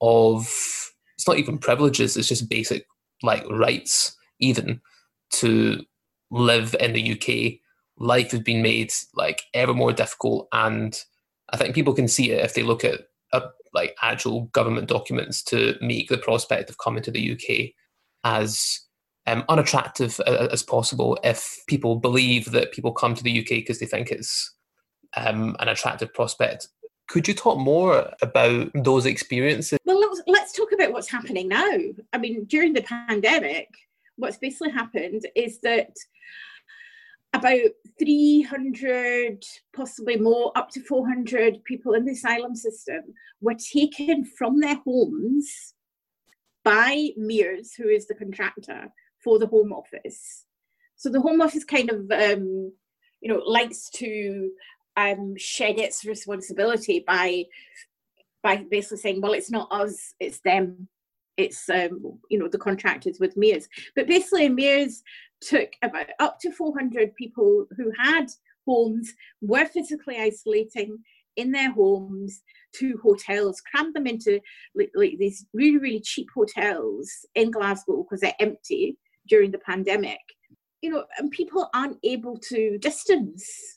of 0.01 0.45
it's 1.15 1.27
not 1.27 1.37
even 1.37 1.57
privileges, 1.57 2.17
it's 2.17 2.27
just 2.27 2.49
basic 2.49 2.85
like 3.23 3.47
rights, 3.49 4.15
even 4.39 4.81
to 5.31 5.83
live 6.29 6.75
in 6.79 6.93
the 6.93 7.13
UK. 7.13 7.59
Life 7.99 8.31
has 8.31 8.41
been 8.41 8.61
made 8.61 8.91
like 9.15 9.41
ever 9.53 9.73
more 9.73 9.93
difficult, 9.93 10.47
and 10.51 10.99
I 11.49 11.57
think 11.57 11.73
people 11.73 11.93
can 11.93 12.07
see 12.07 12.31
it 12.31 12.43
if 12.43 12.53
they 12.53 12.63
look 12.63 12.83
at 12.83 13.07
like 13.73 13.95
actual 14.01 14.45
government 14.53 14.87
documents 14.87 15.43
to 15.43 15.75
make 15.81 16.09
the 16.09 16.17
prospect 16.17 16.69
of 16.69 16.79
coming 16.79 17.03
to 17.03 17.11
the 17.11 17.31
UK 17.33 17.71
as 18.23 18.81
um, 19.27 19.43
unattractive 19.49 20.19
as 20.21 20.63
possible. 20.63 21.17
If 21.23 21.59
people 21.67 21.97
believe 21.97 22.51
that 22.51 22.71
people 22.71 22.91
come 22.91 23.13
to 23.13 23.23
the 23.23 23.39
UK 23.39 23.49
because 23.49 23.79
they 23.79 23.85
think 23.85 24.09
it's 24.09 24.53
um, 25.15 25.55
an 25.59 25.67
attractive 25.67 26.13
prospect, 26.13 26.67
could 27.07 27.27
you 27.27 27.33
talk 27.33 27.57
more 27.57 28.11
about 28.21 28.69
those 28.73 29.05
experiences? 29.05 29.79
Well, 29.85 29.99
let's, 29.99 30.21
let's 30.27 30.53
talk 30.53 30.71
about 30.73 30.91
what's 30.91 31.09
happening 31.09 31.47
now. 31.47 31.77
I 32.13 32.17
mean, 32.17 32.45
during 32.45 32.73
the 32.73 32.81
pandemic, 32.83 33.69
what's 34.17 34.37
basically 34.37 34.71
happened 34.71 35.25
is 35.35 35.59
that 35.61 35.95
about 37.33 37.71
300, 37.99 39.43
possibly 39.75 40.17
more, 40.17 40.51
up 40.55 40.69
to 40.71 40.81
400 40.81 41.63
people 41.63 41.93
in 41.93 42.05
the 42.05 42.11
asylum 42.11 42.55
system 42.55 43.01
were 43.41 43.55
taken 43.55 44.25
from 44.25 44.59
their 44.59 44.75
homes 44.85 45.73
by 46.63 47.09
Mears, 47.15 47.73
who 47.73 47.87
is 47.87 48.07
the 48.07 48.15
contractor 48.15 48.89
for 49.23 49.39
the 49.39 49.47
Home 49.47 49.71
Office. 49.71 50.45
So 50.95 51.09
the 51.09 51.21
Home 51.21 51.41
Office 51.41 51.63
kind 51.63 51.89
of, 51.89 52.11
um, 52.11 52.73
you 53.21 53.31
know, 53.31 53.41
likes 53.45 53.89
to 53.91 54.51
um, 54.97 55.35
shed 55.37 55.79
its 55.79 56.03
responsibility 56.03 57.03
by 57.05 57.45
by 58.43 58.65
basically 58.69 58.97
saying, 58.97 59.21
well, 59.21 59.33
it's 59.33 59.51
not 59.51 59.67
us, 59.71 60.13
it's 60.19 60.39
them. 60.41 60.87
It's 61.37 61.69
um, 61.69 62.19
you 62.29 62.39
know 62.39 62.47
the 62.47 62.57
contractors 62.57 63.19
with 63.19 63.37
Mears, 63.37 63.67
but 63.95 64.07
basically 64.07 64.49
Mears 64.49 65.03
took 65.39 65.69
about 65.83 66.07
up 66.19 66.39
to 66.41 66.51
400 66.51 67.15
people 67.15 67.67
who 67.77 67.91
had 67.99 68.27
homes, 68.65 69.13
were 69.41 69.65
physically 69.65 70.17
isolating 70.17 70.97
in 71.35 71.51
their 71.51 71.71
homes 71.71 72.41
to 72.73 72.99
hotels, 73.03 73.61
crammed 73.61 73.95
them 73.95 74.07
into 74.07 74.39
like, 74.75 74.91
like 74.95 75.17
these 75.19 75.45
really, 75.53 75.77
really 75.77 76.01
cheap 76.01 76.27
hotels 76.33 77.09
in 77.35 77.51
Glasgow 77.51 78.03
because 78.03 78.21
they're 78.21 78.33
empty 78.39 78.97
during 79.27 79.51
the 79.51 79.59
pandemic. 79.59 80.19
You 80.81 80.89
know, 80.89 81.05
and 81.19 81.29
people 81.29 81.69
aren't 81.73 81.97
able 82.03 82.39
to 82.49 82.77
distance 82.79 83.76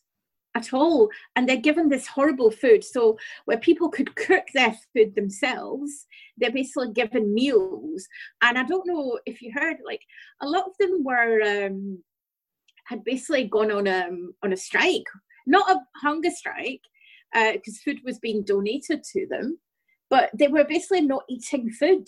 at 0.60 0.72
all. 0.72 1.08
And 1.34 1.48
they're 1.48 1.68
given 1.68 1.88
this 1.88 2.06
horrible 2.06 2.50
food. 2.50 2.82
So 2.84 3.18
where 3.46 3.58
people 3.58 3.88
could 3.88 4.14
cook 4.16 4.44
their 4.54 4.74
food 4.92 5.14
themselves 5.14 6.06
they're 6.38 6.50
basically 6.60 6.92
given 6.92 7.34
meals. 7.34 8.08
And 8.42 8.56
i 8.58 8.64
don't 8.64 8.86
know 8.86 9.18
if 9.26 9.42
you 9.42 9.52
heard 9.52 9.76
like 9.84 10.02
a 10.40 10.48
lot 10.54 10.64
of 10.66 10.74
them 10.78 11.04
were 11.04 11.36
um 11.42 12.02
had 12.84 13.04
basically 13.04 13.44
gone 13.44 13.70
on 13.70 13.86
a 13.86 14.00
um, 14.08 14.34
on 14.42 14.52
a 14.52 14.56
strike. 14.56 15.08
Not 15.46 15.70
a 15.70 15.80
hunger 15.96 16.30
strike 16.30 16.84
because 17.32 17.76
uh, 17.76 17.82
food 17.84 18.00
was 18.04 18.18
being 18.18 18.42
donated 18.42 19.04
to 19.12 19.26
them 19.28 19.58
but 20.10 20.28
they 20.34 20.48
were 20.48 20.64
basically 20.64 21.00
not 21.00 21.22
eating 21.28 21.70
food 21.70 22.06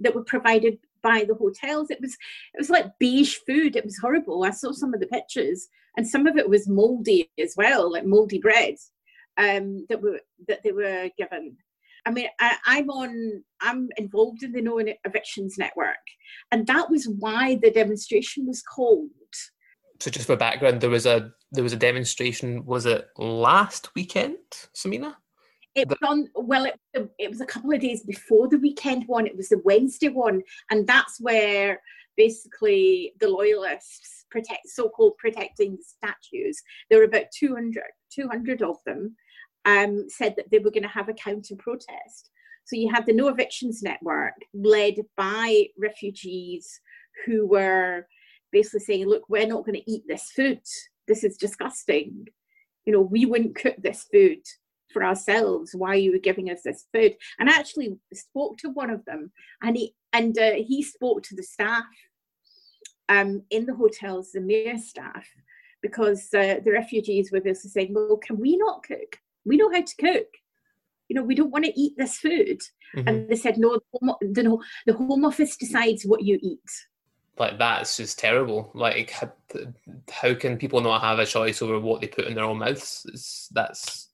that 0.00 0.14
were 0.14 0.24
provided 0.24 0.78
by 1.06 1.24
the 1.24 1.34
hotels. 1.34 1.90
It 1.90 2.00
was 2.00 2.14
it 2.54 2.58
was 2.58 2.70
like 2.70 2.98
beige 2.98 3.36
food. 3.46 3.76
It 3.76 3.84
was 3.84 3.98
horrible. 3.98 4.44
I 4.44 4.50
saw 4.50 4.72
some 4.72 4.92
of 4.94 5.00
the 5.00 5.06
pictures, 5.06 5.68
and 5.96 6.06
some 6.06 6.26
of 6.26 6.36
it 6.36 6.48
was 6.48 6.68
moldy 6.68 7.30
as 7.38 7.54
well, 7.56 7.92
like 7.92 8.04
moldy 8.04 8.38
bread 8.38 8.74
um, 9.36 9.86
that 9.88 10.02
were 10.02 10.20
that 10.48 10.62
they 10.62 10.72
were 10.72 11.10
given. 11.16 11.56
I 12.04 12.10
mean, 12.10 12.28
I, 12.40 12.56
I'm 12.66 12.90
on. 12.90 13.42
I'm 13.60 13.88
involved 13.96 14.42
in 14.42 14.52
the 14.52 14.62
No 14.62 14.78
Evictions 14.78 15.56
Network, 15.58 16.04
and 16.50 16.66
that 16.66 16.90
was 16.90 17.08
why 17.08 17.56
the 17.62 17.70
demonstration 17.70 18.46
was 18.46 18.62
called. 18.62 19.10
So, 20.00 20.10
just 20.10 20.26
for 20.26 20.36
background, 20.36 20.80
there 20.80 20.90
was 20.90 21.06
a 21.06 21.32
there 21.52 21.64
was 21.64 21.72
a 21.72 21.84
demonstration. 21.88 22.64
Was 22.64 22.86
it 22.86 23.06
last 23.16 23.94
weekend, 23.94 24.38
Smina? 24.74 25.14
It 25.76 25.88
was 25.90 25.98
on. 26.02 26.28
Well, 26.34 26.64
it, 26.64 26.80
it 27.18 27.28
was 27.28 27.42
a 27.42 27.46
couple 27.46 27.70
of 27.72 27.80
days 27.80 28.02
before 28.02 28.48
the 28.48 28.58
weekend 28.58 29.04
one. 29.06 29.26
It 29.26 29.36
was 29.36 29.50
the 29.50 29.60
Wednesday 29.62 30.08
one, 30.08 30.42
and 30.70 30.86
that's 30.86 31.20
where 31.20 31.82
basically 32.16 33.12
the 33.20 33.28
loyalists 33.28 34.24
protect 34.30 34.68
so-called 34.68 35.18
protecting 35.18 35.76
the 35.76 35.84
statues. 35.84 36.62
There 36.88 36.98
were 36.98 37.04
about 37.04 37.26
200, 37.38 37.82
200 38.10 38.62
of 38.62 38.76
them. 38.86 39.14
Um, 39.66 40.08
said 40.08 40.34
that 40.36 40.48
they 40.52 40.60
were 40.60 40.70
going 40.70 40.84
to 40.84 40.88
have 40.88 41.08
a 41.08 41.14
counter 41.14 41.56
protest. 41.56 42.30
So 42.66 42.76
you 42.76 42.88
had 42.88 43.04
the 43.04 43.12
No 43.12 43.26
Evictions 43.26 43.82
Network 43.82 44.34
led 44.54 44.94
by 45.16 45.66
refugees 45.76 46.80
who 47.24 47.48
were 47.48 48.06
basically 48.52 48.80
saying, 48.80 49.06
look, 49.08 49.28
we're 49.28 49.46
not 49.46 49.66
going 49.66 49.74
to 49.74 49.90
eat 49.90 50.04
this 50.06 50.30
food. 50.30 50.60
This 51.08 51.24
is 51.24 51.36
disgusting. 51.36 52.28
You 52.84 52.92
know, 52.92 53.00
we 53.00 53.26
wouldn't 53.26 53.56
cook 53.56 53.74
this 53.78 54.06
food 54.12 54.38
for 54.92 55.04
ourselves 55.04 55.74
why 55.74 55.94
you 55.94 56.12
were 56.12 56.18
giving 56.18 56.50
us 56.50 56.62
this 56.62 56.86
food. 56.92 57.16
And 57.38 57.50
I 57.50 57.54
actually 57.54 57.98
spoke 58.12 58.58
to 58.58 58.70
one 58.70 58.90
of 58.90 59.04
them 59.04 59.32
and 59.62 59.76
he 59.76 59.94
and 60.12 60.36
uh, 60.38 60.52
he 60.54 60.82
spoke 60.82 61.22
to 61.24 61.36
the 61.36 61.42
staff 61.42 61.84
um, 63.08 63.42
in 63.50 63.66
the 63.66 63.74
hotels 63.74 64.32
the 64.32 64.40
Mears 64.40 64.88
staff 64.88 65.26
because 65.82 66.28
uh, 66.34 66.56
the 66.64 66.72
refugees 66.72 67.30
were 67.30 67.40
basically 67.40 67.70
saying 67.70 67.94
well 67.94 68.16
can 68.16 68.38
we 68.38 68.56
not 68.56 68.82
cook? 68.82 69.18
We 69.44 69.56
know 69.56 69.70
how 69.72 69.82
to 69.82 69.96
cook. 69.96 70.28
You 71.08 71.16
know 71.16 71.22
we 71.22 71.34
don't 71.34 71.52
want 71.52 71.64
to 71.64 71.80
eat 71.80 71.94
this 71.96 72.18
food. 72.18 72.60
Mm-hmm. 72.94 73.08
and 73.08 73.28
they 73.28 73.36
said 73.36 73.58
no 73.58 73.80
the, 74.20 74.42
no 74.42 74.62
the 74.86 74.92
home 74.92 75.24
office 75.24 75.56
decides 75.56 76.04
what 76.04 76.22
you 76.22 76.38
eat. 76.40 76.70
Like 77.38 77.58
that's 77.58 77.96
just 77.98 78.18
terrible. 78.18 78.70
Like 78.74 79.10
how, 79.10 79.32
how 80.10 80.34
can 80.34 80.56
people 80.56 80.80
not 80.80 81.02
have 81.02 81.18
a 81.18 81.26
choice 81.26 81.60
over 81.60 81.78
what 81.78 82.00
they 82.00 82.06
put 82.06 82.26
in 82.26 82.34
their 82.34 82.44
own 82.44 82.58
mouths? 82.58 83.04
It's, 83.12 83.48
that's 83.52 84.08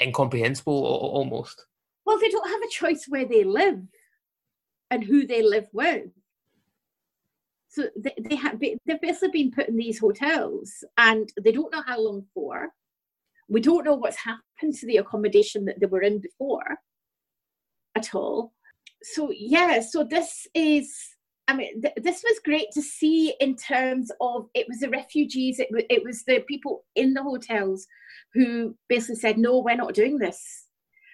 incomprehensible 0.00 0.72
almost. 0.74 1.66
Well, 2.04 2.18
they 2.18 2.28
don't 2.28 2.48
have 2.48 2.62
a 2.62 2.68
choice 2.68 3.06
where 3.08 3.26
they 3.26 3.44
live 3.44 3.80
and 4.90 5.04
who 5.04 5.26
they 5.26 5.42
live 5.42 5.68
with. 5.72 6.08
So 7.68 7.88
they, 7.96 8.14
they 8.20 8.34
have 8.34 8.58
they've 8.58 9.00
basically 9.00 9.44
been 9.44 9.52
put 9.52 9.68
in 9.68 9.76
these 9.76 10.00
hotels 10.00 10.82
and 10.98 11.30
they 11.40 11.52
don't 11.52 11.72
know 11.72 11.84
how 11.86 12.00
long 12.00 12.26
for. 12.34 12.70
We 13.48 13.60
don't 13.60 13.84
know 13.84 13.94
what's 13.94 14.16
happened 14.16 14.74
to 14.78 14.86
the 14.86 14.96
accommodation 14.96 15.64
that 15.66 15.78
they 15.78 15.86
were 15.86 16.02
in 16.02 16.20
before 16.20 16.78
at 17.96 18.14
all. 18.14 18.52
So 19.02 19.32
yeah, 19.32 19.80
so 19.80 20.04
this 20.04 20.46
is 20.54 20.92
I 21.50 21.56
mean, 21.56 21.82
th- 21.82 21.94
this 21.96 22.22
was 22.22 22.38
great 22.44 22.70
to 22.74 22.82
see 22.82 23.34
in 23.40 23.56
terms 23.56 24.12
of 24.20 24.46
it 24.54 24.66
was 24.68 24.78
the 24.78 24.88
refugees, 24.88 25.58
it, 25.58 25.68
w- 25.70 25.86
it 25.90 26.04
was 26.04 26.22
the 26.22 26.40
people 26.46 26.84
in 26.94 27.12
the 27.12 27.24
hotels 27.24 27.86
who 28.34 28.76
basically 28.88 29.16
said, 29.16 29.36
no, 29.36 29.58
we're 29.58 29.74
not 29.74 29.94
doing 29.94 30.18
this. 30.18 30.66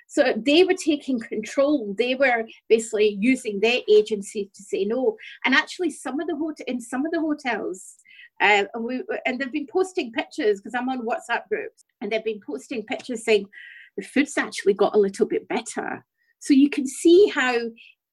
So 0.09 0.35
they 0.37 0.63
were 0.63 0.75
taking 0.75 1.19
control. 1.19 1.95
They 1.97 2.15
were 2.15 2.45
basically 2.69 3.17
using 3.19 3.61
their 3.61 3.81
agency 3.91 4.51
to 4.55 4.63
say 4.63 4.85
no. 4.85 5.17
And 5.47 5.55
actually, 5.55 5.91
some 5.91 6.21
of 6.21 6.27
the 6.29 6.37
hot- 6.37 6.61
in 6.69 6.81
some 6.81 7.07
of 7.07 7.13
the 7.13 7.21
hotels, 7.21 7.97
uh, 8.43 8.65
and, 8.75 8.85
we, 8.85 9.03
and 9.25 9.41
they've 9.41 9.51
been 9.51 9.67
posting 9.73 10.13
pictures 10.13 10.61
because 10.61 10.75
I'm 10.75 10.91
on 10.91 11.07
WhatsApp 11.07 11.49
groups, 11.49 11.85
and 12.01 12.13
they've 12.13 12.23
been 12.23 12.41
posting 12.47 12.85
pictures 12.85 13.25
saying 13.25 13.47
the 13.97 14.05
food's 14.05 14.37
actually 14.37 14.75
got 14.75 14.95
a 14.95 14.99
little 14.99 15.27
bit 15.27 15.49
better. 15.49 16.05
So 16.41 16.53
you 16.53 16.69
can 16.69 16.87
see 16.87 17.29
how 17.35 17.57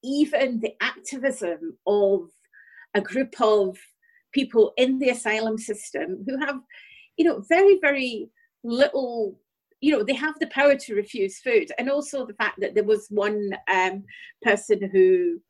even 0.04 0.60
the 0.60 0.74
activism 0.82 1.78
of 1.88 2.30
a 2.94 3.02
group 3.02 3.40
of 3.42 3.78
people 4.32 4.74
in 4.78 5.00
the 5.00 5.10
asylum 5.10 5.58
system 5.58 6.24
who 6.28 6.38
have, 6.40 6.60
you 7.18 7.26
know, 7.26 7.44
very, 7.48 7.80
very 7.82 8.30
little 8.64 9.40
you 9.84 9.92
know 9.92 10.02
they 10.02 10.14
have 10.14 10.40
the 10.40 10.48
power 10.48 10.76
to 10.78 10.96
refuse 10.96 11.40
food. 11.40 11.70
And 11.78 11.90
also 11.90 12.26
the 12.26 12.34
fact 12.36 12.62
that 12.62 12.74
there 12.74 12.86
was 12.86 13.08
one 13.10 13.52
um, 13.70 14.06
person 14.42 14.90
who 14.94 15.42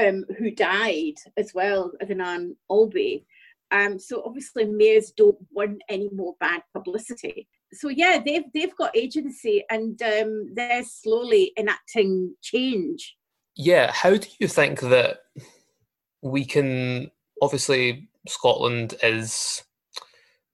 um, 0.00 0.24
who 0.38 0.52
died 0.52 1.14
as 1.36 1.52
well 1.54 1.90
Adnan 2.00 2.54
Olbeh. 2.70 3.24
Um, 3.72 3.98
so 3.98 4.22
obviously 4.24 4.66
Mears 4.66 5.12
don't 5.16 5.38
want 5.50 5.82
any 5.88 6.08
more 6.12 6.36
bad 6.38 6.62
publicity. 6.72 7.48
So 7.72 7.88
yeah 7.88 8.22
they've 8.24 8.44
they've 8.54 8.76
got 8.76 8.96
agency 8.96 9.64
and 9.68 10.00
um, 10.02 10.54
they're 10.54 10.84
slowly 10.84 11.52
enacting 11.58 12.32
change 12.42 13.16
yeah 13.56 13.90
how 13.92 14.16
do 14.16 14.28
you 14.38 14.48
think 14.48 14.80
that 14.80 15.18
we 16.22 16.44
can 16.44 17.10
obviously 17.42 18.08
Scotland 18.26 18.94
is 19.02 19.62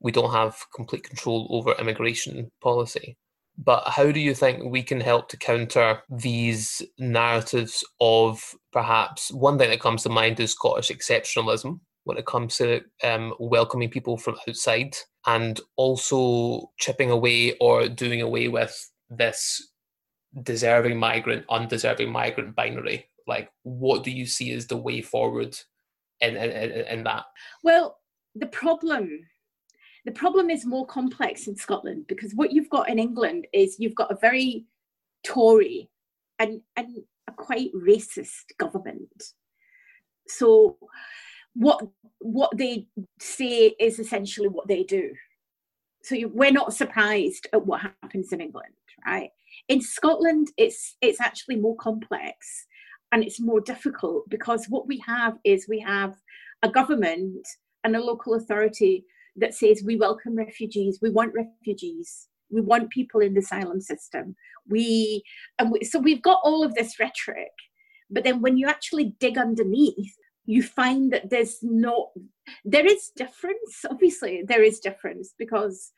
we 0.00 0.12
don't 0.12 0.32
have 0.32 0.56
complete 0.74 1.04
control 1.04 1.46
over 1.50 1.72
immigration 1.78 2.50
policy. 2.62 3.16
But 3.58 3.84
how 3.86 4.10
do 4.10 4.20
you 4.20 4.34
think 4.34 4.64
we 4.64 4.82
can 4.82 5.00
help 5.00 5.28
to 5.28 5.36
counter 5.36 6.00
these 6.08 6.80
narratives 6.98 7.84
of 8.00 8.54
perhaps 8.72 9.30
one 9.32 9.58
thing 9.58 9.70
that 9.70 9.80
comes 9.80 10.02
to 10.04 10.08
mind 10.08 10.40
is 10.40 10.52
Scottish 10.52 10.90
exceptionalism 10.90 11.80
when 12.04 12.16
it 12.16 12.24
comes 12.24 12.56
to 12.56 12.80
um, 13.04 13.34
welcoming 13.38 13.90
people 13.90 14.16
from 14.16 14.36
outside 14.48 14.96
and 15.26 15.60
also 15.76 16.70
chipping 16.78 17.10
away 17.10 17.54
or 17.60 17.88
doing 17.88 18.22
away 18.22 18.48
with 18.48 18.74
this 19.10 19.69
deserving 20.42 20.98
migrant, 20.98 21.44
undeserving 21.48 22.10
migrant 22.10 22.54
binary? 22.54 23.06
Like, 23.26 23.50
what 23.62 24.04
do 24.04 24.10
you 24.10 24.26
see 24.26 24.52
as 24.52 24.66
the 24.66 24.76
way 24.76 25.02
forward 25.02 25.56
in, 26.20 26.36
in, 26.36 26.70
in 26.86 27.04
that? 27.04 27.24
Well, 27.62 27.98
the 28.34 28.46
problem 28.46 29.26
the 30.04 30.12
problem 30.12 30.50
is 30.50 30.64
more 30.64 30.86
complex 30.86 31.46
in 31.46 31.56
Scotland 31.56 32.06
because 32.08 32.32
what 32.34 32.52
you've 32.52 32.70
got 32.70 32.88
in 32.88 32.98
England 32.98 33.46
is 33.52 33.76
you've 33.78 33.94
got 33.94 34.10
a 34.10 34.16
very 34.16 34.64
Tory 35.24 35.90
and, 36.38 36.62
and 36.76 36.96
a 37.28 37.32
quite 37.32 37.70
racist 37.74 38.56
government. 38.58 39.22
So 40.26 40.78
what 41.54 41.86
what 42.20 42.56
they 42.56 42.86
say 43.18 43.74
is 43.78 43.98
essentially 43.98 44.48
what 44.48 44.68
they 44.68 44.84
do. 44.84 45.10
So 46.02 46.14
you, 46.14 46.28
we're 46.28 46.52
not 46.52 46.74
surprised 46.74 47.46
at 47.52 47.66
what 47.66 47.80
happens 47.80 48.32
in 48.32 48.40
England, 48.40 48.74
right? 49.06 49.30
In 49.68 49.80
Scotland, 49.80 50.48
it's 50.56 50.96
it's 51.00 51.20
actually 51.20 51.56
more 51.56 51.76
complex 51.76 52.66
and 53.12 53.22
it's 53.22 53.40
more 53.40 53.60
difficult 53.60 54.28
because 54.28 54.66
what 54.68 54.86
we 54.86 55.02
have 55.06 55.36
is 55.44 55.68
we 55.68 55.80
have 55.80 56.14
a 56.62 56.70
government 56.70 57.46
and 57.84 57.96
a 57.96 58.02
local 58.02 58.34
authority 58.34 59.04
that 59.36 59.54
says 59.54 59.82
we 59.84 59.96
welcome 59.96 60.36
refugees, 60.36 60.98
we 61.02 61.10
want 61.10 61.34
refugees, 61.34 62.28
we 62.50 62.60
want 62.60 62.90
people 62.90 63.20
in 63.20 63.34
the 63.34 63.40
asylum 63.40 63.80
system. 63.80 64.36
We 64.68 65.22
and 65.58 65.70
we, 65.70 65.84
so 65.84 65.98
we've 65.98 66.22
got 66.22 66.40
all 66.44 66.62
of 66.64 66.74
this 66.74 66.98
rhetoric, 66.98 67.52
but 68.10 68.24
then 68.24 68.40
when 68.40 68.56
you 68.56 68.68
actually 68.68 69.14
dig 69.18 69.38
underneath, 69.38 70.14
you 70.50 70.62
find 70.62 71.12
that 71.12 71.30
there's 71.30 71.58
not 71.62 72.08
there 72.64 72.86
is 72.86 73.12
difference. 73.14 73.84
Obviously, 73.88 74.42
there 74.44 74.62
is 74.62 74.80
difference 74.80 75.34
because, 75.38 75.92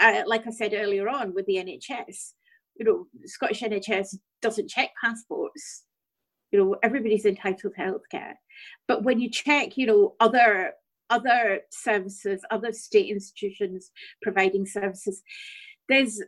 uh, 0.00 0.22
like 0.26 0.46
I 0.46 0.50
said 0.50 0.72
earlier 0.74 1.08
on, 1.08 1.34
with 1.34 1.44
the 1.44 1.56
NHS, 1.56 2.32
you 2.76 2.86
know, 2.86 3.06
Scottish 3.26 3.60
NHS 3.60 4.16
doesn't 4.40 4.70
check 4.70 4.90
passports. 5.02 5.84
You 6.50 6.58
know, 6.58 6.76
everybody's 6.82 7.26
entitled 7.26 7.74
to 7.74 7.82
healthcare, 7.82 8.32
but 8.86 9.02
when 9.02 9.20
you 9.20 9.30
check, 9.30 9.76
you 9.76 9.86
know, 9.86 10.14
other 10.20 10.72
other 11.10 11.60
services, 11.70 12.42
other 12.50 12.72
state 12.72 13.10
institutions 13.10 13.90
providing 14.22 14.66
services. 14.66 15.22
There's 15.88 16.22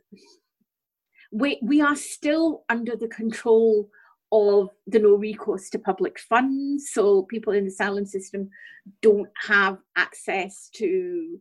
we, 1.33 1.61
we 1.63 1.81
are 1.81 1.97
still 1.97 2.65
under 2.69 2.97
the 2.97 3.09
control 3.09 3.89
of 4.33 4.71
the 4.87 4.99
no 4.99 5.15
recourse 5.15 5.71
to 5.71 5.79
public 5.79 6.19
funds. 6.19 6.91
So 6.93 7.23
people 7.25 7.53
in 7.53 7.65
the 7.65 7.71
asylum 7.71 8.07
system 8.07 8.51
don't 9.03 9.31
have 9.47 9.79
access 9.97 10.71
to 10.75 11.41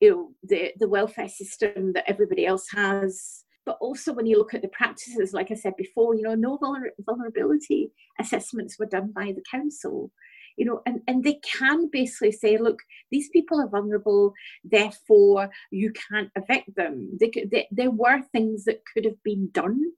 you 0.00 0.10
know 0.10 0.30
the, 0.42 0.72
the 0.78 0.88
welfare 0.88 1.28
system 1.28 1.92
that 1.92 2.08
everybody 2.08 2.46
else 2.46 2.66
has. 2.74 3.44
But 3.64 3.78
also 3.80 4.12
when 4.12 4.26
you 4.26 4.38
look 4.38 4.54
at 4.54 4.62
the 4.62 4.68
practices, 4.68 5.32
like 5.32 5.52
I 5.52 5.54
said 5.54 5.76
before, 5.76 6.16
you 6.16 6.22
know, 6.22 6.34
no 6.34 6.58
vulnerability 7.06 7.92
assessments 8.18 8.76
were 8.76 8.86
done 8.86 9.12
by 9.14 9.26
the 9.26 9.42
council 9.48 10.10
you 10.56 10.64
know, 10.64 10.82
and, 10.86 11.00
and 11.06 11.24
they 11.24 11.40
can 11.42 11.88
basically 11.90 12.32
say, 12.32 12.58
look, 12.58 12.80
these 13.10 13.28
people 13.30 13.60
are 13.60 13.68
vulnerable, 13.68 14.34
therefore 14.64 15.50
you 15.70 15.92
can't 16.10 16.30
evict 16.36 16.74
them. 16.76 17.16
They 17.18 17.28
could, 17.28 17.54
there 17.70 17.90
were 17.90 18.22
things 18.32 18.64
that 18.64 18.82
could 18.92 19.04
have 19.04 19.22
been 19.22 19.48
done, 19.52 19.92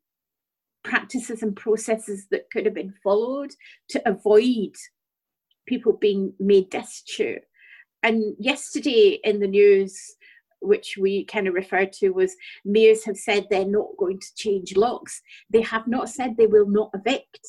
practices 0.84 1.42
and 1.42 1.56
processes 1.56 2.26
that 2.30 2.50
could 2.50 2.64
have 2.66 2.74
been 2.74 2.94
followed 3.02 3.50
to 3.88 4.08
avoid 4.08 4.74
people 5.66 5.94
being 5.94 6.32
made 6.38 6.70
destitute. 6.70 7.42
And 8.02 8.36
yesterday 8.38 9.18
in 9.24 9.40
the 9.40 9.48
news, 9.48 9.98
which 10.60 10.96
we 11.00 11.24
kind 11.24 11.48
of 11.48 11.54
referred 11.54 11.92
to 11.94 12.10
was 12.10 12.36
Mears 12.64 13.04
have 13.04 13.16
said 13.16 13.46
they're 13.50 13.64
not 13.64 13.88
going 13.98 14.18
to 14.18 14.34
change 14.36 14.76
locks. 14.76 15.20
They 15.50 15.62
have 15.62 15.86
not 15.86 16.08
said 16.08 16.36
they 16.36 16.46
will 16.46 16.68
not 16.68 16.90
evict. 16.94 17.40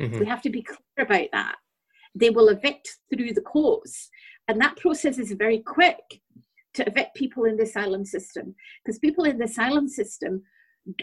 Mm-hmm. 0.00 0.18
We 0.18 0.26
have 0.26 0.42
to 0.42 0.50
be 0.50 0.62
clear 0.62 0.78
about 0.98 1.28
that 1.32 1.56
they 2.14 2.30
will 2.30 2.48
evict 2.48 2.98
through 3.12 3.32
the 3.34 3.40
courts. 3.40 4.10
And 4.48 4.60
that 4.60 4.76
process 4.76 5.18
is 5.18 5.32
very 5.32 5.60
quick 5.60 6.20
to 6.74 6.86
evict 6.86 7.16
people 7.16 7.44
in 7.44 7.56
the 7.56 7.64
asylum 7.64 8.04
system 8.04 8.54
because 8.84 8.98
people 8.98 9.24
in 9.24 9.38
the 9.38 9.44
asylum 9.44 9.88
system 9.88 10.42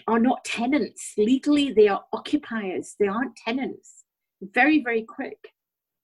are 0.07 0.19
not 0.19 0.43
tenants. 0.45 1.13
Legally, 1.17 1.71
they 1.71 1.87
are 1.87 2.03
occupiers, 2.13 2.95
they 2.99 3.07
aren't 3.07 3.35
tenants. 3.35 4.03
Very, 4.41 4.83
very 4.83 5.03
quick 5.03 5.37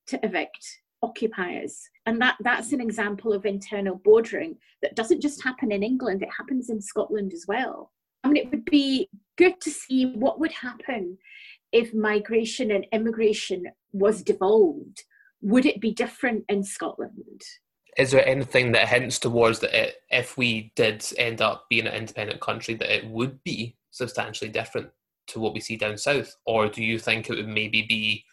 to 0.07 0.19
evict 0.23 0.65
occupiers. 1.01 1.81
And 2.05 2.21
that, 2.21 2.37
that's 2.41 2.71
an 2.71 2.81
example 2.81 3.33
of 3.33 3.45
internal 3.45 3.95
bordering 3.95 4.57
that 4.81 4.95
doesn't 4.95 5.21
just 5.21 5.43
happen 5.43 5.71
in 5.71 5.83
England, 5.83 6.21
it 6.21 6.29
happens 6.37 6.69
in 6.69 6.81
Scotland 6.81 7.33
as 7.33 7.45
well. 7.47 7.91
I 8.23 8.27
mean, 8.27 8.37
it 8.37 8.49
would 8.51 8.65
be 8.65 9.09
good 9.37 9.61
to 9.61 9.69
see 9.69 10.05
what 10.05 10.39
would 10.39 10.51
happen 10.51 11.17
if 11.71 11.93
migration 11.93 12.71
and 12.71 12.87
immigration 12.93 13.65
was 13.91 14.23
devolved, 14.23 15.03
would 15.41 15.65
it 15.65 15.81
be 15.81 15.91
different 15.91 16.45
in 16.47 16.63
Scotland? 16.63 17.41
Is 17.97 18.11
there 18.11 18.27
anything 18.27 18.73
that 18.73 18.89
hints 18.89 19.19
towards 19.19 19.59
that 19.59 19.73
it, 19.73 19.95
if 20.09 20.37
we 20.37 20.73
did 20.75 21.05
end 21.17 21.41
up 21.41 21.65
being 21.69 21.87
an 21.87 21.93
independent 21.93 22.41
country, 22.41 22.73
that 22.75 22.93
it 22.93 23.09
would 23.09 23.41
be 23.43 23.77
substantially 23.91 24.51
different 24.51 24.89
to 25.27 25.39
what 25.39 25.53
we 25.53 25.61
see 25.61 25.77
down 25.77 25.97
south? 25.97 26.35
Or 26.45 26.67
do 26.67 26.83
you 26.83 26.99
think 26.99 27.29
it 27.29 27.35
would 27.35 27.47
maybe 27.47 27.83
be 27.83 28.25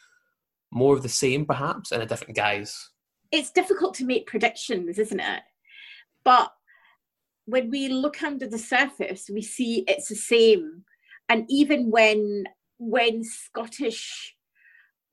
more 0.72 0.96
of 0.96 1.02
the 1.02 1.08
same, 1.08 1.46
perhaps, 1.46 1.92
in 1.92 2.00
a 2.00 2.06
different 2.06 2.34
guise? 2.34 2.90
It's 3.30 3.52
difficult 3.52 3.94
to 3.94 4.04
make 4.04 4.26
predictions, 4.26 4.98
isn't 4.98 5.20
it? 5.20 5.42
But 6.24 6.52
when 7.46 7.70
we 7.70 7.88
look 7.88 8.22
under 8.22 8.46
the 8.46 8.58
surface, 8.58 9.30
we 9.32 9.42
see 9.42 9.84
it's 9.86 10.08
the 10.08 10.16
same. 10.16 10.84
And 11.28 11.46
even 11.48 11.90
when 11.90 12.44
when 12.78 13.22
Scottish 13.22 14.34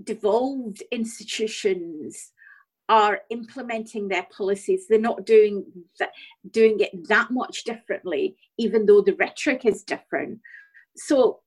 devolved 0.03 0.81
institutions 0.91 2.31
are 2.89 3.21
implementing 3.30 4.08
their 4.08 4.28
policies, 4.36 4.88
they're 4.88 4.99
not 4.99 5.25
doing 5.25 5.63
that, 5.99 6.12
doing 6.52 6.80
it 6.80 7.08
that 7.08 7.32
much 7.32 7.63
differently, 7.63 8.36
even 8.58 8.86
though 8.86 9.02
the 9.02 9.13
rhetoric 9.13 9.65
is 9.65 9.84
different. 9.84 10.39
So, 10.97 11.39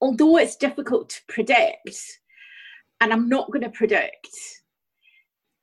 although 0.00 0.36
it's 0.36 0.56
difficult 0.56 1.08
to 1.10 1.20
predict, 1.28 2.20
and 3.00 3.12
I'm 3.12 3.28
not 3.28 3.50
going 3.50 3.64
to 3.64 3.70
predict, 3.70 4.28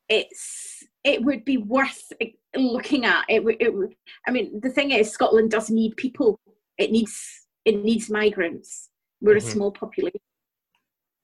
it's 0.10 0.84
it 1.04 1.24
would 1.24 1.46
be 1.46 1.58
worth 1.58 2.12
looking 2.56 3.06
at. 3.06 3.26
It 3.30 3.44
would, 3.44 3.58
it 3.60 3.74
would. 3.74 3.96
I 4.28 4.32
mean, 4.32 4.60
the 4.62 4.70
thing 4.70 4.92
is, 4.92 5.12
Scotland 5.12 5.52
does 5.52 5.70
need 5.70 5.96
people. 5.96 6.40
It 6.78 6.92
needs 6.92 7.48
it 7.64 7.84
needs 7.84 8.10
migrants 8.10 8.90
we're 9.22 9.36
mm-hmm. 9.38 9.48
a 9.48 9.52
small 9.52 9.72
population. 9.72 10.20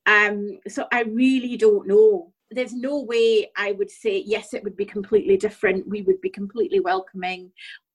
Um, 0.06 0.60
so 0.68 0.86
I 0.92 1.02
really 1.02 1.58
don't 1.58 1.88
know. 1.88 2.32
There's 2.52 2.74
no 2.74 3.02
way 3.02 3.52
I 3.58 3.74
would 3.74 3.92
say, 3.92 4.24
yes, 4.26 4.54
it 4.54 4.64
would 4.64 4.78
be 4.78 4.86
completely 4.86 5.38
different. 5.38 5.88
We 5.88 6.02
would 6.04 6.22
be 6.22 6.30
completely 6.30 6.80
welcoming. 6.80 7.52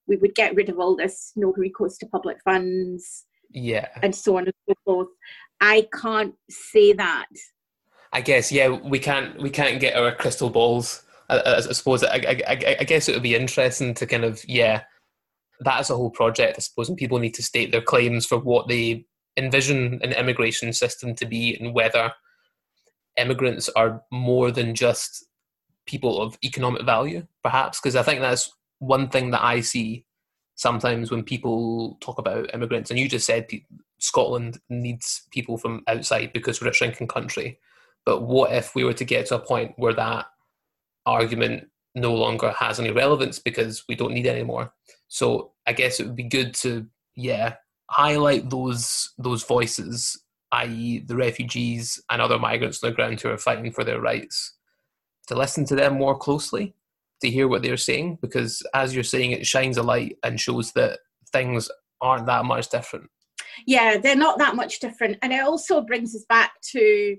We 0.07 0.17
would 0.17 0.35
get 0.35 0.55
rid 0.55 0.69
of 0.69 0.79
all 0.79 0.97
this 0.97 1.33
no 1.37 1.53
recourse 1.57 1.97
to 1.99 2.07
public 2.07 2.39
funds. 2.45 3.25
Yeah. 3.51 3.89
And 4.03 4.15
so 4.15 4.37
on 4.37 4.45
and 4.45 4.55
so 4.69 4.75
forth. 4.85 5.09
I 5.61 5.89
can't 5.95 6.35
say 6.51 6.93
that. 6.95 7.27
I 8.13 8.21
guess, 8.21 8.53
yeah, 8.53 8.69
we 8.69 8.99
can't 8.99 9.41
we 9.41 9.49
can't 9.49 9.81
get 9.81 9.97
our 9.97 10.15
crystal 10.15 10.51
balls. 10.51 11.03
I, 11.31 11.39
I, 11.39 11.57
I 11.57 11.61
suppose 11.61 12.05
I, 12.05 12.17
I, 12.47 12.77
I 12.81 12.85
guess 12.85 13.09
it 13.09 13.15
would 13.15 13.23
be 13.23 13.35
interesting 13.35 13.95
to 13.95 14.07
kind 14.07 14.25
of 14.25 14.47
yeah, 14.47 14.83
that's 15.61 15.89
a 15.89 15.97
whole 15.97 16.11
project. 16.11 16.57
I 16.59 16.61
suppose, 16.61 16.89
and 16.89 16.99
people 16.99 17.19
need 17.19 17.35
to 17.35 17.43
state 17.43 17.73
their 17.73 17.81
claims 17.81 18.27
for 18.27 18.39
what 18.39 18.69
they 18.69 19.07
envision 19.39 19.99
an 20.03 20.13
immigration 20.13 20.73
system 20.75 21.15
to 21.15 21.25
be 21.25 21.57
and 21.59 21.75
whether 21.75 22.13
immigrants 23.17 23.69
are 23.71 24.03
more 24.11 24.51
than 24.51 24.75
just 24.75 25.25
people 25.87 26.21
of 26.21 26.39
economic 26.45 26.85
value, 26.85 27.27
perhaps, 27.43 27.81
because 27.81 27.97
I 27.97 28.03
think 28.03 28.21
that's 28.21 28.53
one 28.79 29.09
thing 29.09 29.31
that 29.31 29.45
I 29.45 29.61
see 29.61 30.05
sometimes 30.55 31.11
when 31.11 31.23
people 31.23 31.97
talk 32.01 32.19
about 32.19 32.53
immigrants, 32.55 32.91
and 32.91 32.99
you 32.99 33.09
just 33.09 33.27
said 33.27 33.49
Scotland 33.99 34.59
needs 34.69 35.23
people 35.31 35.57
from 35.57 35.83
outside 35.89 36.33
because 36.33 36.61
we're 36.61 36.69
a 36.71 36.75
shrinking 36.75 37.09
country. 37.09 37.59
But 38.05 38.23
what 38.23 38.53
if 38.53 38.75
we 38.75 38.85
were 38.85 38.95
to 38.95 39.05
get 39.05 39.27
to 39.27 39.37
a 39.37 39.39
point 39.39 39.73
where 39.77 39.95
that 39.95 40.27
argument 41.07 41.69
no 41.95 42.15
longer 42.15 42.51
has 42.51 42.81
any 42.81 42.91
relevance 42.91 43.39
because 43.39 43.85
we 43.89 43.95
don't 43.95 44.15
need 44.15 44.27
any 44.27 44.43
more? 44.43 44.73
So 45.09 45.53
I 45.67 45.73
guess 45.73 46.01
it 46.01 46.07
would 46.07 46.17
be 46.17 46.25
good 46.25 46.55
to, 46.55 46.87
yeah, 47.15 47.55
highlight 47.91 48.51
those 48.51 49.13
those 49.19 49.45
voices, 49.45 50.21
i.e., 50.53 51.01
the 51.01 51.17
refugees 51.17 52.03
and 52.11 52.23
other 52.23 52.39
migrants 52.39 52.83
on 52.83 52.91
the 52.91 52.97
ground 52.97 53.21
who 53.21 53.29
are 53.31 53.39
fighting 53.39 53.73
for 53.73 53.85
their 53.85 54.01
rights, 54.01 54.55
to 55.29 55.35
listen 55.35 55.65
to 55.67 55.75
them 55.75 55.95
more 55.95 56.17
closely, 56.17 56.75
to 57.21 57.31
hear 57.31 57.49
what 57.49 57.63
they're 57.63 57.77
saying, 57.77 58.19
because 58.21 58.63
as 58.75 58.95
you're 58.95 59.05
saying, 59.05 59.33
it 59.33 59.47
shines 59.47 59.77
a 59.77 59.83
light 59.83 60.19
and 60.23 60.41
shows 60.41 60.73
that 60.73 61.01
things 61.33 61.71
aren't 62.01 62.27
that 62.27 62.45
much 62.45 62.69
different. 62.69 63.09
Yeah, 63.67 63.99
they're 63.99 64.17
not 64.17 64.39
that 64.39 64.57
much 64.57 64.81
different, 64.81 65.19
and 65.23 65.33
it 65.33 65.43
also 65.43 65.81
brings 65.81 66.15
us 66.15 66.25
back 66.29 66.53
to. 66.73 67.17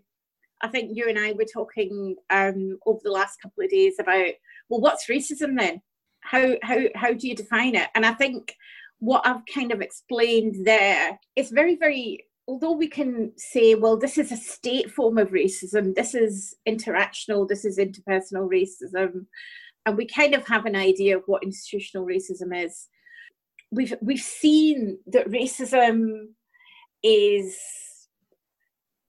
I 0.61 0.69
think 0.69 0.91
you 0.93 1.09
and 1.09 1.19
I 1.19 1.33
were 1.33 1.45
talking 1.51 2.15
um, 2.29 2.77
over 2.85 3.01
the 3.03 3.11
last 3.11 3.41
couple 3.41 3.63
of 3.63 3.69
days 3.69 3.95
about 3.99 4.29
well, 4.69 4.79
what's 4.79 5.07
racism 5.07 5.57
then? 5.57 5.81
How 6.21 6.55
how 6.63 6.79
how 6.95 7.13
do 7.13 7.27
you 7.27 7.35
define 7.35 7.75
it? 7.75 7.89
And 7.95 8.05
I 8.05 8.13
think 8.13 8.55
what 9.03 9.27
I've 9.27 9.45
kind 9.53 9.73
of 9.73 9.81
explained 9.81 10.65
there 10.65 11.19
is 11.35 11.51
very, 11.51 11.75
very, 11.75 12.25
although 12.47 12.73
we 12.73 12.87
can 12.87 13.31
say, 13.37 13.75
well, 13.75 13.97
this 13.97 14.17
is 14.17 14.31
a 14.31 14.37
state 14.37 14.91
form 14.91 15.17
of 15.17 15.29
racism, 15.29 15.95
this 15.95 16.13
is 16.13 16.55
interactional, 16.67 17.47
this 17.47 17.65
is 17.65 17.77
interpersonal 17.77 18.49
racism, 18.49 19.25
and 19.85 19.97
we 19.97 20.05
kind 20.05 20.33
of 20.33 20.45
have 20.47 20.65
an 20.65 20.75
idea 20.75 21.17
of 21.17 21.23
what 21.25 21.43
institutional 21.43 22.05
racism 22.05 22.53
is. 22.53 22.87
We've, 23.71 23.93
we've 24.01 24.19
seen 24.19 24.99
that 25.07 25.29
racism 25.29 26.27
is 27.01 27.57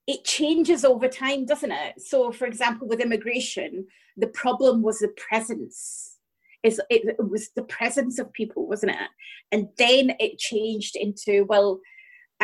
it 0.07 0.25
changes 0.25 0.85
over 0.85 1.09
time, 1.09 1.47
doesn't 1.47 1.73
it? 1.73 2.01
So, 2.01 2.31
for 2.31 2.47
example, 2.47 2.87
with 2.87 3.01
immigration, 3.01 3.87
the 4.17 4.27
problem 4.27 4.83
was 4.83 4.99
the 4.99 5.15
presence 5.17 6.19
is 6.63 6.81
it, 6.91 7.17
it 7.19 7.29
was 7.29 7.51
the 7.55 7.63
presence 7.65 8.19
of 8.19 8.33
people, 8.33 8.67
wasn't 8.67 8.93
it? 8.93 9.09
And 9.53 9.69
then 9.77 10.17
it 10.19 10.39
changed 10.39 10.97
into 10.97 11.45
well, 11.49 11.81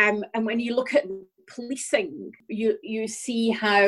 um, 0.01 0.25
and 0.35 0.47
when 0.47 0.61
you 0.61 0.75
look 0.75 0.95
at 0.95 1.05
policing, 1.55 2.33
you 2.49 2.79
you 2.83 3.09
see 3.09 3.51
how, 3.51 3.85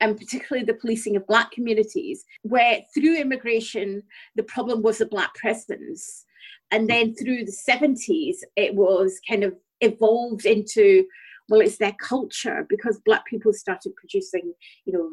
and 0.00 0.12
um, 0.12 0.16
particularly 0.16 0.64
the 0.64 0.74
policing 0.74 1.16
of 1.16 1.26
black 1.26 1.50
communities, 1.50 2.24
where 2.42 2.80
through 2.94 3.16
immigration 3.16 4.02
the 4.36 4.42
problem 4.44 4.82
was 4.82 4.98
the 4.98 5.06
black 5.06 5.34
presence, 5.34 6.24
and 6.70 6.88
then 6.88 7.14
through 7.14 7.44
the 7.44 7.52
seventies 7.52 8.44
it 8.56 8.74
was 8.74 9.20
kind 9.28 9.44
of 9.44 9.54
evolved 9.80 10.46
into 10.46 11.04
well, 11.48 11.60
it's 11.60 11.78
their 11.78 11.96
culture 12.00 12.66
because 12.68 13.00
black 13.04 13.26
people 13.26 13.52
started 13.52 13.94
producing, 13.96 14.54
you 14.84 14.92
know, 14.92 15.10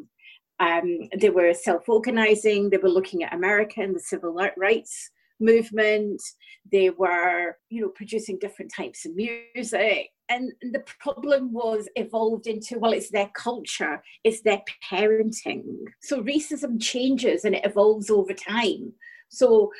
um, 0.66 1.08
they 1.18 1.30
were 1.30 1.52
self-organizing. 1.52 2.70
They 2.70 2.76
were 2.76 2.88
looking 2.88 3.24
at 3.24 3.34
America 3.34 3.80
and 3.80 3.94
the 3.94 4.00
civil 4.00 4.32
rights 4.56 5.10
movement. 5.40 6.22
They 6.70 6.90
were, 6.90 7.56
you 7.68 7.82
know, 7.82 7.88
producing 7.88 8.38
different 8.38 8.72
types 8.74 9.04
of 9.06 9.12
music. 9.16 10.10
And 10.30 10.52
the 10.62 10.84
problem 11.00 11.52
was 11.52 11.88
evolved 11.96 12.46
into, 12.46 12.78
well, 12.78 12.92
it's 12.92 13.10
their 13.10 13.30
culture, 13.34 14.00
it's 14.22 14.42
their 14.42 14.62
parenting. 14.90 15.64
So 16.00 16.22
racism 16.22 16.80
changes 16.80 17.44
and 17.44 17.56
it 17.56 17.66
evolves 17.66 18.10
over 18.10 18.32
time. 18.32 18.92
So 19.28 19.72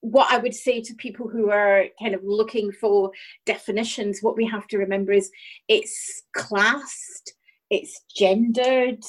what 0.00 0.32
I 0.32 0.38
would 0.38 0.54
say 0.54 0.80
to 0.80 0.94
people 0.94 1.28
who 1.28 1.50
are 1.50 1.84
kind 2.00 2.14
of 2.14 2.22
looking 2.24 2.72
for 2.72 3.10
definitions, 3.44 4.20
what 4.22 4.36
we 4.36 4.46
have 4.46 4.66
to 4.68 4.78
remember 4.78 5.12
is 5.12 5.30
it's 5.68 6.22
classed, 6.34 7.34
it's 7.68 8.00
gendered, 8.16 9.02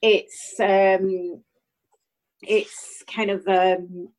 it's 0.00 0.54
um, 0.60 1.42
it's 2.42 3.02
kind 3.12 3.30
of 3.30 3.46
um, 3.48 4.10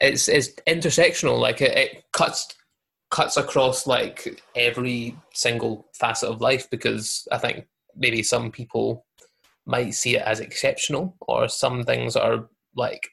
it's 0.00 0.28
it's 0.28 0.48
intersectional. 0.66 1.38
Like 1.38 1.60
it, 1.60 1.76
it 1.76 2.04
cuts 2.12 2.54
cuts 3.10 3.36
across 3.36 3.86
like 3.86 4.40
every 4.54 5.16
single 5.34 5.88
facet 5.94 6.28
of 6.28 6.40
life 6.40 6.68
because 6.70 7.26
I 7.32 7.38
think 7.38 7.66
maybe 7.96 8.22
some 8.22 8.50
people 8.50 9.04
might 9.66 9.94
see 9.94 10.16
it 10.16 10.22
as 10.22 10.40
exceptional 10.40 11.16
or 11.20 11.48
some 11.48 11.82
things 11.82 12.16
are 12.16 12.48
like 12.76 13.08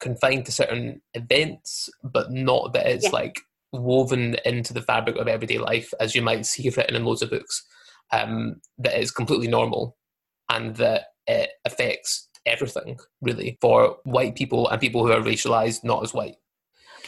confined 0.00 0.44
to 0.46 0.52
certain 0.52 1.00
events 1.14 1.88
but 2.04 2.30
not 2.30 2.72
that 2.72 2.86
it's 2.86 3.04
yeah. 3.04 3.10
like 3.10 3.40
woven 3.72 4.36
into 4.44 4.74
the 4.74 4.82
fabric 4.82 5.16
of 5.16 5.28
everyday 5.28 5.58
life 5.58 5.92
as 6.00 6.14
you 6.14 6.22
might 6.22 6.44
see 6.44 6.68
written 6.70 6.96
in 6.96 7.04
loads 7.04 7.22
of 7.22 7.30
books 7.30 7.64
um, 8.12 8.60
that 8.78 9.00
is 9.00 9.10
completely 9.10 9.48
normal 9.48 9.96
and 10.50 10.76
that 10.76 11.06
it 11.26 11.50
affects 11.64 12.28
everything 12.44 12.98
really 13.20 13.58
for 13.60 13.96
white 14.04 14.36
people 14.36 14.68
and 14.68 14.80
people 14.80 15.04
who 15.04 15.12
are 15.12 15.20
racialized 15.20 15.82
not 15.82 16.02
as 16.02 16.14
white 16.14 16.36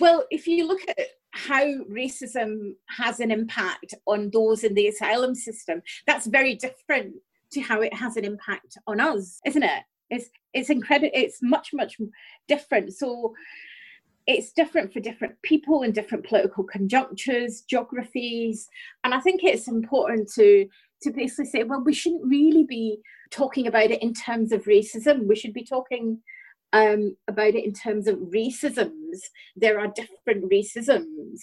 well 0.01 0.24
if 0.30 0.46
you 0.46 0.66
look 0.66 0.80
at 0.88 0.99
how 1.47 1.64
racism 1.91 2.72
has 2.89 3.20
an 3.20 3.30
impact 3.30 3.95
on 4.07 4.30
those 4.30 4.64
in 4.64 4.74
the 4.74 4.89
asylum 4.89 5.34
system 5.34 5.80
that's 6.07 6.26
very 6.26 6.55
different 6.55 7.14
to 7.53 7.61
how 7.61 7.80
it 7.80 7.95
has 7.95 8.16
an 8.16 8.24
impact 8.24 8.76
on 8.86 9.01
us 9.01 9.41
isn't 9.47 9.62
it? 9.62 9.82
It's 10.11 10.30
it's 10.55 10.70
incredible 10.70 11.11
it's 11.14 11.39
much 11.43 11.70
much 11.72 11.97
different. 12.47 12.95
So 12.95 13.34
it's 14.26 14.53
different 14.53 14.93
for 14.93 15.01
different 15.01 15.41
people 15.43 15.82
in 15.82 15.93
different 15.93 16.26
political 16.26 16.62
conjunctures 16.64 17.62
geographies 17.62 18.68
and 19.03 19.14
i 19.14 19.20
think 19.20 19.43
it's 19.43 19.68
important 19.68 20.30
to 20.30 20.68
to 21.01 21.11
basically 21.11 21.47
say 21.47 21.62
well 21.62 21.82
we 21.82 21.95
shouldn't 21.95 22.26
really 22.26 22.64
be 22.64 22.99
talking 23.30 23.66
about 23.66 23.91
it 23.91 24.03
in 24.03 24.14
terms 24.14 24.53
of 24.53 24.64
racism. 24.64 25.26
We 25.26 25.36
should 25.36 25.53
be 25.53 25.64
talking 25.64 26.20
um, 26.72 27.16
about 27.28 27.54
it 27.54 27.64
in 27.64 27.72
terms 27.72 28.06
of 28.06 28.16
racisms. 28.16 29.18
There 29.56 29.78
are 29.78 29.92
different 29.94 30.50
racisms, 30.50 31.40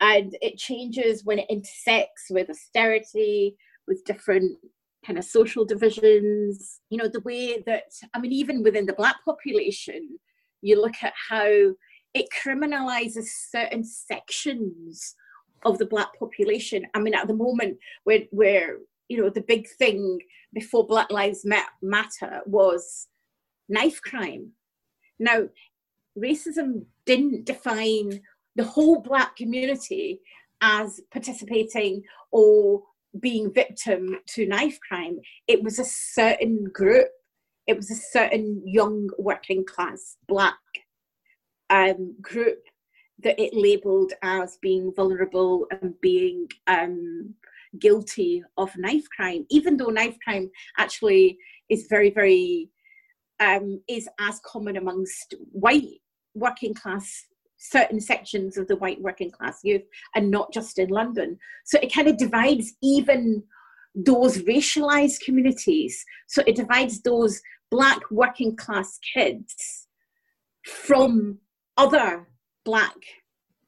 and 0.00 0.36
it 0.40 0.58
changes 0.58 1.24
when 1.24 1.38
it 1.38 1.46
intersects 1.50 2.26
with 2.30 2.50
austerity, 2.50 3.56
with 3.86 4.04
different 4.04 4.58
kind 5.06 5.18
of 5.18 5.24
social 5.24 5.64
divisions. 5.64 6.80
You 6.90 6.98
know, 6.98 7.08
the 7.08 7.20
way 7.20 7.62
that, 7.66 7.92
I 8.14 8.20
mean, 8.20 8.32
even 8.32 8.62
within 8.62 8.86
the 8.86 8.92
Black 8.92 9.16
population, 9.24 10.18
you 10.60 10.80
look 10.80 10.94
at 11.02 11.12
how 11.28 11.74
it 12.14 12.26
criminalizes 12.44 13.26
certain 13.50 13.84
sections 13.84 15.14
of 15.64 15.78
the 15.78 15.86
Black 15.86 16.08
population. 16.18 16.86
I 16.94 17.00
mean, 17.00 17.14
at 17.14 17.26
the 17.26 17.34
moment, 17.34 17.78
where, 18.04 18.22
where 18.30 18.78
you 19.08 19.20
know, 19.20 19.28
the 19.28 19.42
big 19.42 19.68
thing 19.78 20.18
before 20.52 20.86
Black 20.86 21.10
Lives 21.10 21.44
Matter 21.44 22.40
was 22.46 23.08
knife 23.72 24.00
crime. 24.02 24.52
Now, 25.18 25.48
racism 26.16 26.84
didn't 27.06 27.46
define 27.46 28.20
the 28.54 28.64
whole 28.64 29.00
black 29.00 29.34
community 29.36 30.20
as 30.60 31.00
participating 31.10 32.02
or 32.30 32.82
being 33.18 33.52
victim 33.52 34.16
to 34.28 34.46
knife 34.46 34.78
crime. 34.86 35.18
It 35.48 35.62
was 35.62 35.78
a 35.78 35.84
certain 35.84 36.64
group. 36.64 37.08
It 37.66 37.76
was 37.76 37.90
a 37.90 38.02
certain 38.16 38.62
young 38.64 39.08
working 39.18 39.64
class 39.64 40.16
black 40.28 40.58
um, 41.70 42.14
group 42.20 42.60
that 43.22 43.40
it 43.40 43.54
labelled 43.54 44.12
as 44.22 44.58
being 44.60 44.92
vulnerable 44.94 45.66
and 45.70 45.94
being 46.00 46.48
um, 46.66 47.34
guilty 47.78 48.42
of 48.56 48.76
knife 48.76 49.06
crime, 49.16 49.46
even 49.48 49.76
though 49.76 49.86
knife 49.86 50.16
crime 50.24 50.50
actually 50.76 51.38
is 51.68 51.86
very, 51.88 52.10
very 52.10 52.68
um, 53.42 53.82
is 53.88 54.08
as 54.20 54.40
common 54.44 54.76
amongst 54.76 55.34
white 55.50 56.00
working 56.34 56.74
class 56.74 57.26
certain 57.58 58.00
sections 58.00 58.56
of 58.56 58.66
the 58.68 58.76
white 58.76 59.00
working 59.00 59.30
class 59.30 59.58
youth 59.62 59.82
and 60.14 60.30
not 60.30 60.52
just 60.52 60.78
in 60.78 60.88
london. 60.88 61.38
So 61.64 61.78
it 61.82 61.92
kind 61.92 62.08
of 62.08 62.16
divides 62.16 62.72
even 62.82 63.42
those 63.94 64.38
racialized 64.38 65.20
communities. 65.24 66.02
So 66.26 66.42
it 66.46 66.56
divides 66.56 67.02
those 67.02 67.40
black 67.70 68.00
working 68.10 68.56
class 68.56 68.98
kids 69.14 69.86
from 70.64 71.38
other 71.76 72.28
black 72.64 72.96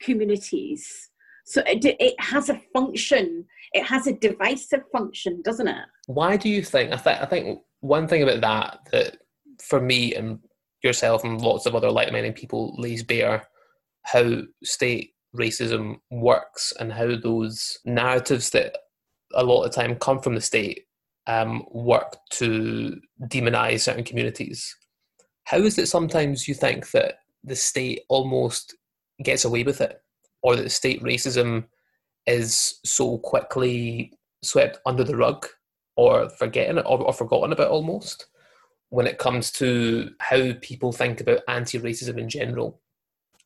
communities. 0.01 1.11
So 1.45 1.62
it, 1.66 1.85
it 1.85 2.14
has 2.20 2.49
a 2.49 2.61
function 2.72 3.45
it 3.72 3.85
has 3.85 4.07
a 4.07 4.12
divisive 4.12 4.85
function 4.93 5.43
doesn't 5.43 5.66
it? 5.66 5.85
Why 6.07 6.37
do 6.37 6.49
you 6.49 6.62
think 6.62 6.93
i, 6.93 6.97
th- 6.97 7.20
I 7.20 7.27
think 7.27 7.61
one 7.81 8.09
thing 8.09 8.22
about 8.22 8.41
that 8.41 8.79
that 8.93 9.18
for 9.61 9.81
me 9.81 10.15
and 10.15 10.39
yourself 10.83 11.25
and 11.25 11.41
lots 11.41 11.67
of 11.67 11.75
other 11.75 11.91
like-minded 11.91 12.35
people 12.35 12.75
lays 12.79 13.03
bare 13.03 13.47
how 14.03 14.43
state 14.63 15.13
racism 15.35 15.97
works 16.11 16.73
and 16.79 16.93
how 16.93 17.17
those 17.17 17.79
narratives 17.85 18.51
that 18.51 18.77
a 19.35 19.43
lot 19.43 19.65
of 19.65 19.71
the 19.71 19.75
time 19.75 19.97
come 19.97 20.21
from 20.21 20.35
the 20.35 20.41
state 20.41 20.85
um, 21.27 21.65
work 21.71 22.17
to 22.31 23.01
demonize 23.25 23.81
certain 23.81 24.05
communities. 24.05 24.77
How 25.45 25.59
is 25.59 25.79
it 25.79 25.87
sometimes 25.89 26.47
you 26.47 26.55
think 26.55 26.91
that 26.93 27.17
the 27.43 27.57
state 27.57 28.03
almost 28.09 28.77
gets 29.23 29.45
away 29.45 29.63
with 29.63 29.81
it, 29.81 30.01
or 30.43 30.57
that 30.57 30.71
state 30.71 31.03
racism 31.03 31.65
is 32.27 32.79
so 32.85 33.19
quickly 33.19 34.13
swept 34.43 34.79
under 34.87 35.05
the 35.05 35.17
rug, 35.17 35.47
or 35.97 36.29
forgetting 36.31 36.79
it, 36.79 36.87
or, 36.87 37.01
or 37.01 37.13
forgotten 37.13 37.53
about 37.53 37.71
almost? 37.71 38.27
When 38.91 39.07
it 39.07 39.18
comes 39.18 39.51
to 39.53 40.11
how 40.20 40.53
people 40.61 40.93
think 40.93 41.20
about 41.20 41.41
anti-racism 41.49 42.18
in 42.18 42.28
general. 42.28 42.80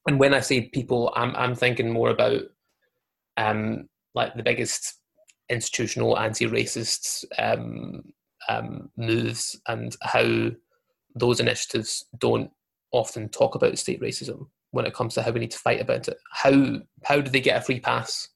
And 0.06 0.18
when 0.18 0.34
I 0.34 0.40
say 0.40 0.68
people, 0.68 1.12
I'm 1.16 1.34
I'm 1.36 1.54
thinking 1.54 1.90
more 1.90 2.10
about 2.10 2.42
um, 3.36 3.88
like 4.14 4.34
the 4.34 4.42
biggest 4.42 4.94
institutional 5.48 6.18
anti-racist 6.18 7.24
um, 7.38 8.02
um, 8.48 8.90
moves 8.96 9.58
and 9.68 9.96
how 10.02 10.50
those 11.14 11.40
initiatives 11.40 12.04
don't 12.18 12.50
often 12.92 13.28
talk 13.28 13.54
about 13.54 13.78
state 13.78 14.00
racism 14.00 14.48
when 14.70 14.86
it 14.86 14.94
comes 14.94 15.14
to 15.14 15.22
how 15.22 15.30
we 15.30 15.40
need 15.40 15.50
to 15.50 15.58
fight 15.58 15.80
about 15.80 16.08
it. 16.08 16.18
How 16.32 16.80
how 17.04 17.20
do 17.20 17.30
they 17.30 17.40
get 17.40 17.58
a 17.58 17.64
free 17.64 17.80
pass? 17.80 18.28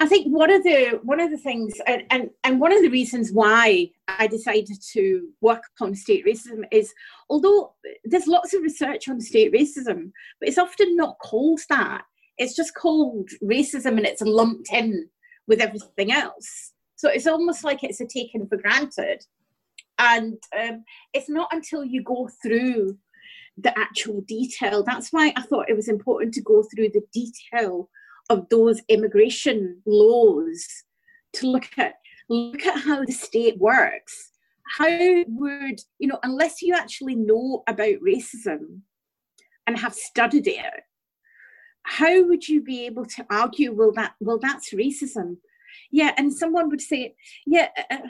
I 0.00 0.06
think 0.06 0.28
one 0.28 0.50
of 0.50 0.62
the 0.62 1.00
one 1.02 1.18
of 1.18 1.30
the 1.30 1.38
things 1.38 1.74
and, 1.86 2.04
and, 2.10 2.30
and 2.44 2.60
one 2.60 2.72
of 2.72 2.82
the 2.82 2.88
reasons 2.88 3.32
why 3.32 3.90
I 4.06 4.28
decided 4.28 4.78
to 4.92 5.28
work 5.40 5.64
on 5.80 5.94
state 5.96 6.24
racism 6.24 6.62
is 6.70 6.94
although 7.28 7.74
there's 8.04 8.28
lots 8.28 8.54
of 8.54 8.62
research 8.62 9.08
on 9.08 9.20
state 9.20 9.52
racism, 9.52 10.12
but 10.38 10.48
it's 10.48 10.58
often 10.58 10.96
not 10.96 11.18
called 11.18 11.60
that. 11.68 12.04
It's 12.36 12.54
just 12.54 12.74
called 12.74 13.28
racism 13.42 13.96
and 13.96 14.06
it's 14.06 14.22
lumped 14.22 14.72
in 14.72 15.08
with 15.48 15.60
everything 15.60 16.12
else. 16.12 16.72
So 16.94 17.08
it's 17.08 17.26
almost 17.26 17.64
like 17.64 17.82
it's 17.82 18.00
a 18.00 18.06
taken 18.06 18.46
for 18.46 18.56
granted. 18.56 19.24
And 19.98 20.38
um, 20.60 20.84
it's 21.12 21.28
not 21.28 21.48
until 21.50 21.84
you 21.84 22.02
go 22.04 22.28
through 22.40 22.96
the 23.56 23.76
actual 23.76 24.20
detail. 24.20 24.84
That's 24.84 25.12
why 25.12 25.32
I 25.34 25.42
thought 25.42 25.68
it 25.68 25.76
was 25.76 25.88
important 25.88 26.34
to 26.34 26.42
go 26.42 26.62
through 26.62 26.90
the 26.90 27.02
detail 27.12 27.88
of 28.28 28.48
those 28.48 28.82
immigration 28.88 29.80
laws 29.86 30.66
to 31.34 31.46
look 31.46 31.68
at 31.76 31.94
look 32.28 32.64
at 32.66 32.80
how 32.80 33.04
the 33.04 33.12
state 33.12 33.58
works. 33.58 34.32
How 34.76 35.24
would 35.26 35.80
you 35.98 36.08
know 36.08 36.18
unless 36.22 36.62
you 36.62 36.74
actually 36.74 37.14
know 37.14 37.62
about 37.66 38.02
racism 38.06 38.80
and 39.66 39.78
have 39.78 39.94
studied 39.94 40.46
it 40.46 40.82
how 41.88 42.22
would 42.24 42.46
you 42.46 42.62
be 42.62 42.84
able 42.84 43.06
to 43.06 43.24
argue 43.30 43.72
well 43.72 43.92
that 43.92 44.12
well 44.20 44.38
that's 44.38 44.74
racism? 44.74 45.38
Yeah 45.90 46.12
and 46.18 46.32
someone 46.32 46.68
would 46.68 46.80
say 46.80 47.14
yeah 47.46 47.68
uh, 47.78 47.94
uh 47.94 48.08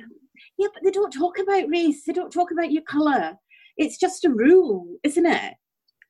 yeah 0.59 0.69
but 0.75 0.83
they 0.83 0.91
don't 0.91 1.13
talk 1.13 1.39
about 1.39 1.69
race 1.69 2.05
they 2.05 2.13
don't 2.13 2.33
talk 2.33 2.51
about 2.51 2.73
your 2.73 2.83
color 2.83 3.37
it's 3.77 3.99
just 3.99 4.25
a 4.25 4.31
rule 4.31 4.97
isn't 5.05 5.27
it 5.27 5.55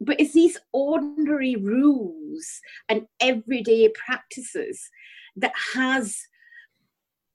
but 0.01 0.21
it's 0.21 0.35
these 0.35 0.59
ordinary 0.73 1.57
rules 1.57 2.61
and 2.89 3.07
everyday 3.21 3.89
practices 3.91 4.89
that 5.37 5.53
has 5.75 6.19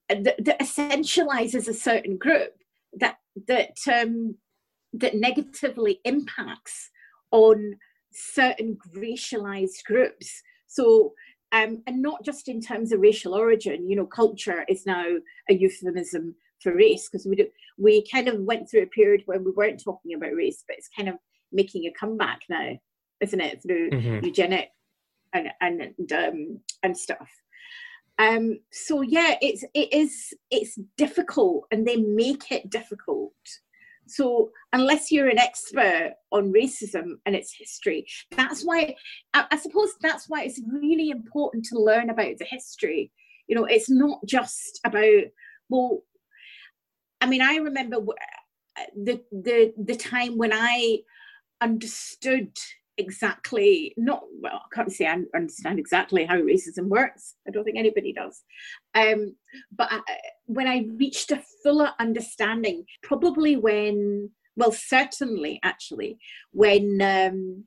that, 0.10 0.36
that 0.44 0.60
essentializes 0.60 1.68
a 1.68 1.74
certain 1.74 2.18
group 2.18 2.54
that 2.94 3.18
that 3.48 3.78
um, 3.92 4.36
that 4.94 5.16
negatively 5.16 6.00
impacts 6.06 6.90
on 7.32 7.74
certain 8.12 8.78
racialized 8.96 9.84
groups. 9.86 10.42
So 10.68 11.14
um, 11.52 11.84
and 11.88 12.02
not 12.02 12.24
just 12.24 12.48
in 12.48 12.62
terms 12.62 12.92
of 12.92 13.00
racial 13.00 13.34
origin 13.34 13.90
you 13.90 13.96
know 13.96 14.06
culture 14.06 14.66
is 14.68 14.86
now 14.86 15.06
a 15.50 15.54
euphemism 15.54 16.36
for 16.62 16.76
race 16.76 17.10
because 17.10 17.26
we 17.26 17.36
do, 17.36 17.48
we 17.78 18.06
kind 18.12 18.28
of 18.28 18.40
went 18.40 18.70
through 18.70 18.84
a 18.84 18.88
period 18.88 19.22
when 19.26 19.44
we 19.44 19.52
weren't 19.52 19.84
talking 19.84 20.14
about 20.14 20.34
race 20.34 20.64
but 20.68 20.78
it's 20.78 20.90
kind 20.96 21.10
of 21.10 21.16
making 21.54 21.86
a 21.86 21.92
comeback 21.92 22.42
now 22.50 22.74
isn't 23.24 23.42
it? 23.42 23.62
Through 23.62 23.90
mm-hmm. 23.90 24.26
eugenics 24.26 24.72
and 25.34 25.50
and 25.62 26.12
um, 26.12 26.60
and 26.84 26.96
stuff. 26.96 27.30
Um, 28.20 28.60
so 28.72 29.02
yeah, 29.02 29.36
it's 29.42 29.64
it 29.74 29.94
is 29.94 30.34
it's 30.52 30.78
difficult, 30.98 31.66
and 31.72 31.88
they 31.88 31.96
make 31.96 32.52
it 32.52 32.70
difficult. 32.70 33.34
So 34.06 34.52
unless 34.74 35.12
you're 35.12 35.30
an 35.30 35.40
expert 35.40 36.16
on 36.32 36.52
racism 36.52 37.14
and 37.26 37.36
its 37.36 37.56
history, 37.58 38.06
that's 38.32 38.64
why 38.64 38.96
I, 39.34 39.46
I 39.52 39.58
suppose 39.58 39.92
that's 40.02 40.28
why 40.28 40.44
it's 40.44 40.62
really 40.68 41.10
important 41.10 41.66
to 41.66 41.80
learn 41.80 42.10
about 42.10 42.38
the 42.38 42.46
history. 42.46 43.12
You 43.48 43.56
know, 43.56 43.66
it's 43.66 43.90
not 43.90 44.20
just 44.26 44.80
about 44.86 45.24
well. 45.70 46.04
I 47.22 47.26
mean, 47.26 47.42
I 47.42 47.56
remember 47.56 47.98
the 48.96 49.22
the 49.32 49.74
the 49.78 49.96
time 49.96 50.38
when 50.38 50.52
I 50.54 51.00
understood 51.64 52.52
exactly 52.98 53.94
not 53.98 54.22
well 54.40 54.62
i 54.64 54.76
can't 54.76 54.92
say 54.92 55.08
i 55.08 55.18
understand 55.36 55.80
exactly 55.80 56.26
how 56.26 56.36
racism 56.36 56.88
works. 56.90 57.36
I 57.48 57.52
don't 57.52 57.64
think 57.64 57.78
anybody 57.78 58.14
does. 58.14 58.44
Um, 58.94 59.36
but 59.76 59.88
I, 59.92 60.02
when 60.46 60.68
i 60.68 60.86
reached 60.98 61.32
a 61.32 61.42
fuller 61.64 61.92
understanding 62.00 62.86
probably 63.02 63.56
when 63.56 64.30
well 64.56 64.72
certainly 64.72 65.60
actually 65.64 66.20
when 66.52 67.02
um, 67.02 67.64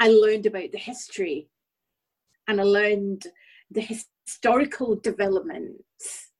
i 0.00 0.08
learned 0.08 0.46
about 0.46 0.72
the 0.72 0.78
history 0.78 1.48
and 2.46 2.60
i 2.60 2.64
learned 2.64 3.24
the 3.70 3.82
historical 3.82 4.96
developments 4.96 6.30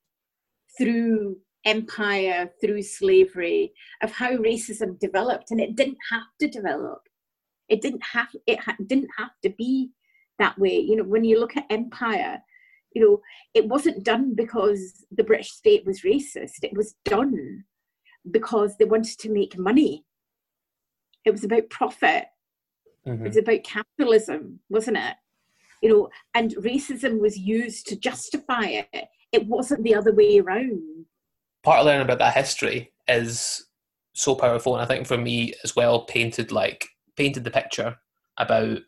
through 0.79 1.37
empire 1.65 2.51
through 2.61 2.83
slavery 2.83 3.73
of 4.03 4.13
how 4.13 4.31
racism 4.37 4.99
developed 4.99 5.51
and 5.51 5.61
it 5.61 5.77
didn't 5.77 5.99
have 6.11 6.23
to 6.41 6.49
develop 6.49 7.01
it 7.69 7.83
didn't 7.83 8.03
have 8.13 8.29
it 8.47 8.61
ha- 8.61 8.77
didn't 8.87 9.11
have 9.17 9.33
to 9.43 9.51
be 9.51 9.91
that 10.39 10.59
way. 10.59 10.79
You 10.79 10.97
know, 10.97 11.05
when 11.05 11.25
you 11.25 11.39
look 11.39 11.57
at 11.57 11.65
empire, 11.71 12.41
you 12.95 13.03
know, 13.03 13.21
it 13.55 13.69
wasn't 13.69 14.05
done 14.05 14.35
because 14.35 15.05
the 15.11 15.25
British 15.25 15.53
state 15.53 15.85
was 15.85 16.03
racist. 16.03 16.63
It 16.63 16.77
was 16.77 16.95
done 17.05 17.65
because 18.31 18.77
they 18.77 18.85
wanted 18.85 19.19
to 19.19 19.31
make 19.31 19.59
money. 19.59 20.05
It 21.25 21.31
was 21.31 21.45
about 21.45 21.71
profit. 21.71 22.27
Mm-hmm. 23.07 23.25
It 23.25 23.29
was 23.29 23.37
about 23.37 23.65
capitalism, 23.65 24.61
wasn't 24.71 24.99
it? 24.99 25.17
You 25.83 25.91
know, 25.91 26.09
and 26.35 26.55
racism 26.57 27.21
was 27.21 27.39
used 27.39 27.87
to 27.89 27.97
justify 27.97 28.65
it. 28.93 29.09
It 29.33 29.47
wasn't 29.47 29.85
the 29.85 29.95
other 29.95 30.13
way 30.13 30.39
around. 30.39 31.05
Part 31.69 31.81
of 31.81 31.85
learning 31.85 32.05
about 32.07 32.19
that 32.21 32.33
history 32.33 32.93
is 33.09 33.66
so 34.14 34.35
powerful, 34.35 34.75
and 34.75 34.83
I 34.83 34.87
think 34.87 35.07
for 35.07 35.19
me 35.19 35.53
as 35.64 35.77
well, 35.77 36.07
painted 36.07 36.51
like 36.51 36.89
painted 37.14 37.45
the 37.45 37.51
picture 37.51 37.95
about, 38.39 38.79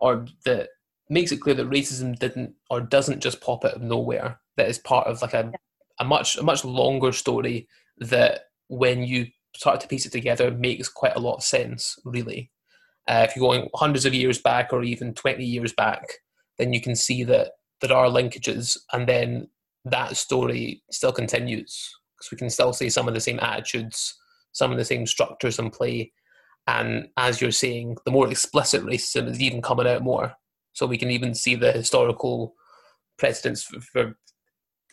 or 0.00 0.26
that 0.44 0.68
makes 1.08 1.32
it 1.32 1.40
clear 1.40 1.54
that 1.54 1.70
racism 1.70 2.18
didn't 2.18 2.56
or 2.68 2.82
doesn't 2.82 3.22
just 3.22 3.40
pop 3.40 3.64
out 3.64 3.76
of 3.76 3.80
nowhere. 3.80 4.38
That 4.58 4.68
is 4.68 4.78
part 4.80 5.06
of 5.06 5.22
like 5.22 5.32
a 5.32 5.50
a 5.98 6.04
much 6.04 6.36
a 6.36 6.42
much 6.42 6.62
longer 6.62 7.10
story 7.10 7.68
that 7.96 8.48
when 8.68 9.04
you 9.04 9.28
start 9.56 9.80
to 9.80 9.88
piece 9.88 10.04
it 10.04 10.12
together 10.12 10.50
makes 10.50 10.90
quite 10.90 11.16
a 11.16 11.20
lot 11.20 11.36
of 11.36 11.42
sense. 11.42 11.98
Really, 12.04 12.50
uh, 13.08 13.24
if 13.26 13.34
you're 13.34 13.48
going 13.48 13.70
hundreds 13.76 14.04
of 14.04 14.12
years 14.12 14.38
back 14.38 14.74
or 14.74 14.82
even 14.82 15.14
twenty 15.14 15.46
years 15.46 15.72
back, 15.72 16.04
then 16.58 16.74
you 16.74 16.82
can 16.82 16.96
see 16.96 17.24
that 17.24 17.52
there 17.80 17.96
are 17.96 18.08
linkages, 18.08 18.76
and 18.92 19.08
then 19.08 19.48
that 19.84 20.16
story 20.16 20.82
still 20.90 21.12
continues 21.12 21.90
because 22.16 22.30
we 22.30 22.38
can 22.38 22.50
still 22.50 22.72
see 22.72 22.88
some 22.88 23.08
of 23.08 23.14
the 23.14 23.20
same 23.20 23.38
attitudes, 23.40 24.16
some 24.52 24.72
of 24.72 24.78
the 24.78 24.84
same 24.84 25.06
structures 25.06 25.58
in 25.58 25.70
play 25.70 26.12
and 26.66 27.08
as 27.16 27.40
you're 27.40 27.50
saying, 27.50 27.96
the 28.04 28.10
more 28.10 28.30
explicit 28.30 28.82
racism 28.84 29.28
is 29.28 29.40
even 29.40 29.60
coming 29.60 29.86
out 29.86 30.02
more. 30.02 30.34
So 30.72 30.86
we 30.86 30.98
can 30.98 31.10
even 31.10 31.34
see 31.34 31.54
the 31.54 31.72
historical 31.72 32.54
precedents 33.18 33.62
for, 33.62 33.80
for, 33.80 34.18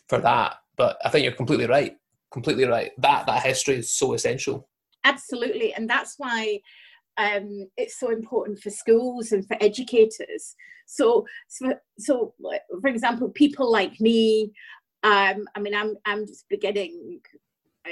for 0.08 0.18
that. 0.18 0.56
But 0.76 0.98
I 1.04 1.08
think 1.08 1.24
you're 1.24 1.32
completely 1.32 1.66
right. 1.66 1.96
Completely 2.32 2.64
right. 2.64 2.92
That 2.98 3.26
that 3.26 3.42
history 3.42 3.76
is 3.76 3.92
so 3.92 4.14
essential. 4.14 4.68
Absolutely, 5.04 5.74
and 5.74 5.90
that's 5.90 6.14
why 6.16 6.60
um, 7.18 7.68
it's 7.76 7.98
so 7.98 8.10
important 8.10 8.60
for 8.60 8.70
schools 8.70 9.32
and 9.32 9.46
for 9.46 9.56
educators. 9.60 10.54
So, 10.86 11.26
so, 11.48 11.74
so 11.98 12.34
for 12.80 12.88
example, 12.88 13.28
people 13.30 13.70
like 13.70 14.00
me. 14.00 14.52
Um, 15.02 15.46
I 15.54 15.60
mean, 15.60 15.74
I'm 15.74 15.96
I'm 16.04 16.26
just 16.26 16.48
beginning 16.48 17.20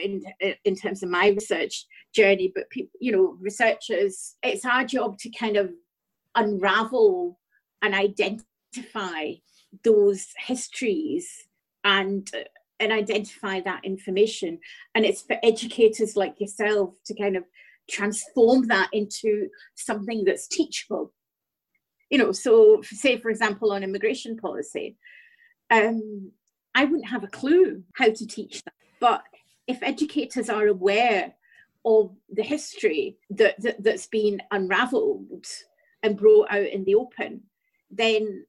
in 0.00 0.22
in 0.64 0.76
terms 0.76 1.02
of 1.02 1.08
my 1.08 1.28
research 1.28 1.84
journey 2.14 2.52
but 2.54 2.70
people 2.70 2.92
you 3.00 3.10
know 3.10 3.36
researchers 3.40 4.36
it's 4.40 4.64
our 4.64 4.84
job 4.84 5.18
to 5.18 5.28
kind 5.30 5.56
of 5.56 5.68
unravel 6.36 7.40
and 7.82 7.94
identify 7.94 9.32
those 9.84 10.28
histories 10.38 11.48
and 11.84 12.30
and 12.78 12.92
identify 12.92 13.60
that 13.60 13.84
information. 13.84 14.58
And 14.94 15.04
it's 15.04 15.20
for 15.20 15.36
educators 15.42 16.16
like 16.16 16.40
yourself 16.40 16.94
to 17.06 17.14
kind 17.14 17.36
of 17.36 17.44
transform 17.90 18.68
that 18.68 18.88
into 18.92 19.48
something 19.74 20.24
that's 20.24 20.48
teachable. 20.48 21.12
You 22.08 22.18
know 22.18 22.32
so 22.32 22.82
say 22.82 23.18
for 23.18 23.30
example 23.30 23.70
on 23.70 23.84
immigration 23.84 24.36
policy 24.36 24.96
um 25.70 26.32
i 26.74 26.84
wouldn't 26.84 27.08
have 27.08 27.24
a 27.24 27.28
clue 27.28 27.82
how 27.94 28.10
to 28.10 28.26
teach 28.26 28.62
that 28.64 28.74
but 29.00 29.22
if 29.66 29.82
educators 29.82 30.50
are 30.50 30.66
aware 30.66 31.32
of 31.84 32.14
the 32.30 32.42
history 32.42 33.16
that, 33.30 33.60
that 33.62 33.82
that's 33.82 34.06
been 34.06 34.40
unravelled 34.50 35.46
and 36.02 36.16
brought 36.16 36.50
out 36.50 36.66
in 36.66 36.84
the 36.84 36.94
open, 36.94 37.42
then 37.90 38.44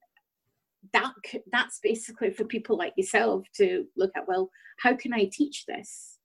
that 0.93 1.13
that's 1.51 1.79
basically 1.81 2.31
for 2.31 2.43
people 2.43 2.77
like 2.77 2.93
yourself 2.97 3.45
to 3.55 3.85
look 3.95 4.11
at. 4.15 4.27
Well, 4.27 4.49
how 4.79 4.95
can 4.95 5.13
I 5.13 5.29
teach 5.31 5.65
this? 5.65 6.17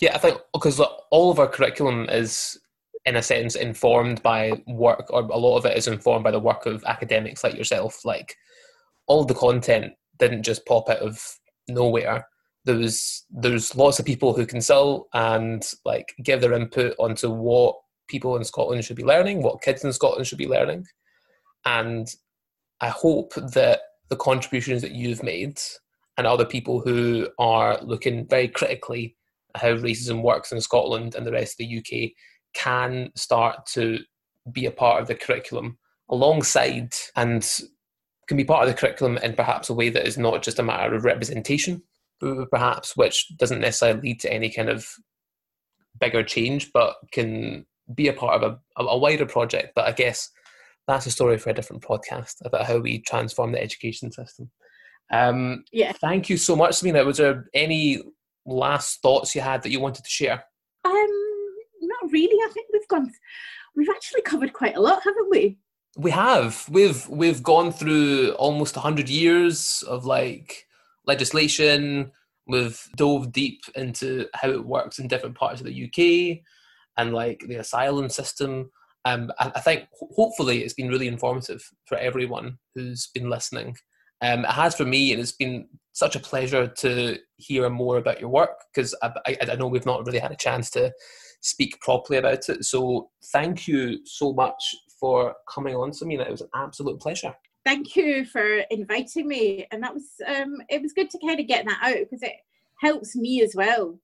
Yeah, 0.00 0.14
I 0.14 0.18
think 0.18 0.38
because 0.52 0.80
all 1.10 1.30
of 1.30 1.38
our 1.38 1.48
curriculum 1.48 2.06
is, 2.10 2.58
in 3.06 3.16
a 3.16 3.22
sense, 3.22 3.54
informed 3.54 4.22
by 4.22 4.62
work, 4.66 5.06
or 5.10 5.20
a 5.20 5.38
lot 5.38 5.56
of 5.56 5.66
it 5.66 5.78
is 5.78 5.88
informed 5.88 6.24
by 6.24 6.30
the 6.30 6.38
work 6.38 6.66
of 6.66 6.84
academics 6.84 7.42
like 7.42 7.54
yourself. 7.54 8.04
Like 8.04 8.36
all 9.06 9.24
the 9.24 9.34
content 9.34 9.94
didn't 10.18 10.42
just 10.42 10.66
pop 10.66 10.88
out 10.88 10.98
of 10.98 11.20
nowhere. 11.68 12.26
There's 12.64 13.24
there's 13.30 13.74
lots 13.74 13.98
of 13.98 14.06
people 14.06 14.32
who 14.34 14.46
consult 14.46 15.08
and 15.14 15.62
like 15.84 16.14
give 16.22 16.40
their 16.40 16.52
input 16.52 16.94
onto 16.98 17.30
what 17.30 17.76
people 18.08 18.36
in 18.36 18.44
Scotland 18.44 18.84
should 18.84 18.96
be 18.96 19.04
learning, 19.04 19.42
what 19.42 19.62
kids 19.62 19.84
in 19.84 19.92
Scotland 19.92 20.26
should 20.26 20.38
be 20.38 20.48
learning, 20.48 20.86
and 21.64 22.08
I 22.80 22.88
hope 22.88 23.34
that 23.34 23.80
the 24.08 24.16
contributions 24.16 24.82
that 24.82 24.92
you've 24.92 25.22
made 25.22 25.58
and 26.18 26.26
other 26.26 26.44
people 26.44 26.80
who 26.80 27.28
are 27.38 27.80
looking 27.82 28.26
very 28.26 28.48
critically 28.48 29.16
at 29.54 29.62
how 29.62 29.74
racism 29.74 30.22
works 30.22 30.52
in 30.52 30.60
Scotland 30.60 31.14
and 31.14 31.26
the 31.26 31.32
rest 31.32 31.54
of 31.54 31.66
the 31.66 31.78
UK 31.78 32.10
can 32.54 33.10
start 33.16 33.64
to 33.66 33.98
be 34.50 34.66
a 34.66 34.70
part 34.70 35.00
of 35.00 35.08
the 35.08 35.14
curriculum 35.14 35.78
alongside 36.10 36.92
and 37.16 37.60
can 38.28 38.36
be 38.36 38.44
part 38.44 38.62
of 38.62 38.68
the 38.68 38.78
curriculum 38.78 39.18
in 39.18 39.34
perhaps 39.34 39.68
a 39.68 39.74
way 39.74 39.88
that 39.88 40.06
is 40.06 40.16
not 40.16 40.42
just 40.42 40.58
a 40.58 40.62
matter 40.62 40.94
of 40.94 41.04
representation 41.04 41.82
perhaps, 42.50 42.96
which 42.96 43.36
doesn't 43.36 43.60
necessarily 43.60 44.00
lead 44.00 44.20
to 44.20 44.32
any 44.32 44.50
kind 44.50 44.68
of 44.68 44.86
bigger 46.00 46.22
change, 46.22 46.70
but 46.72 46.96
can 47.12 47.66
be 47.94 48.08
a 48.08 48.12
part 48.12 48.42
of 48.42 48.58
a, 48.78 48.82
a 48.82 48.96
wider 48.96 49.26
project. 49.26 49.72
But 49.74 49.86
I 49.86 49.92
guess 49.92 50.30
that's 50.86 51.06
a 51.06 51.10
story 51.10 51.38
for 51.38 51.50
a 51.50 51.54
different 51.54 51.82
podcast 51.82 52.36
about 52.44 52.66
how 52.66 52.78
we 52.78 53.00
transform 53.00 53.52
the 53.52 53.62
education 53.62 54.12
system. 54.12 54.50
Um, 55.12 55.64
yeah. 55.72 55.92
Thank 55.92 56.30
you 56.30 56.36
so 56.36 56.56
much, 56.56 56.72
Smina. 56.72 57.04
Was 57.04 57.18
there 57.18 57.46
any 57.54 58.02
last 58.46 59.02
thoughts 59.02 59.34
you 59.34 59.40
had 59.40 59.62
that 59.62 59.70
you 59.70 59.80
wanted 59.80 60.04
to 60.04 60.10
share? 60.10 60.44
Um, 60.84 60.92
not 61.82 62.12
really. 62.12 62.38
I 62.44 62.52
think 62.52 62.68
we've 62.72 62.88
gone. 62.88 63.10
We've 63.74 63.90
actually 63.90 64.22
covered 64.22 64.52
quite 64.52 64.76
a 64.76 64.80
lot, 64.80 65.02
haven't 65.02 65.30
we? 65.30 65.58
We 65.96 66.10
have. 66.10 66.66
We've 66.70 67.06
we've 67.08 67.42
gone 67.42 67.70
through 67.70 68.32
almost 68.32 68.76
hundred 68.76 69.08
years 69.08 69.82
of 69.86 70.06
like 70.06 70.66
legislation. 71.06 72.12
We've 72.46 72.80
dove 72.96 73.30
deep 73.30 73.60
into 73.74 74.26
how 74.34 74.50
it 74.50 74.64
works 74.64 74.98
in 74.98 75.08
different 75.08 75.36
parts 75.36 75.60
of 75.60 75.66
the 75.66 75.84
UK 75.84 76.42
and 76.96 77.14
like 77.14 77.44
the 77.46 77.56
asylum 77.56 78.08
system. 78.08 78.70
Um, 79.04 79.32
I, 79.38 79.52
I 79.56 79.60
think 79.60 79.88
hopefully 80.16 80.62
it's 80.62 80.74
been 80.74 80.88
really 80.88 81.08
informative 81.08 81.62
for 81.86 81.98
everyone 81.98 82.58
who's 82.74 83.08
been 83.08 83.28
listening. 83.28 83.76
Um, 84.22 84.44
it 84.44 84.50
has 84.52 84.74
for 84.74 84.84
me, 84.84 85.12
and 85.12 85.20
it's 85.20 85.32
been 85.32 85.68
such 85.92 86.16
a 86.16 86.20
pleasure 86.20 86.68
to 86.68 87.18
hear 87.36 87.68
more 87.68 87.98
about 87.98 88.20
your 88.20 88.30
work 88.30 88.64
because 88.72 88.94
I, 89.02 89.12
I, 89.26 89.36
I, 89.42 89.54
know 89.56 89.66
we've 89.66 89.84
not 89.84 90.06
really 90.06 90.20
had 90.20 90.32
a 90.32 90.36
chance 90.36 90.70
to 90.70 90.92
speak 91.42 91.80
properly 91.80 92.18
about 92.18 92.48
it. 92.48 92.64
So 92.64 93.10
thank 93.32 93.66
you 93.68 93.98
so 94.06 94.32
much 94.32 94.74
for 95.02 95.34
coming 95.52 95.74
on, 95.74 95.90
Smina. 95.90 96.26
It 96.26 96.30
was 96.30 96.40
an 96.40 96.48
absolute 96.54 97.00
pleasure 97.00 97.34
thank 97.64 97.94
you 97.94 98.24
for 98.24 98.58
inviting 98.70 99.28
me. 99.28 99.66
And 99.70 99.82
that 99.84 99.94
was 99.94 100.04
um, 100.26 100.56
it 100.68 100.82
was 100.82 100.92
good 100.92 101.10
to 101.10 101.18
kind 101.18 101.38
of 101.38 101.46
get 101.46 101.64
that 101.64 101.78
out 101.80 101.96
because 101.98 102.22
it 102.22 102.34
helps 102.80 103.14
me 103.14 103.42
as 103.42 103.54
well 103.54 103.98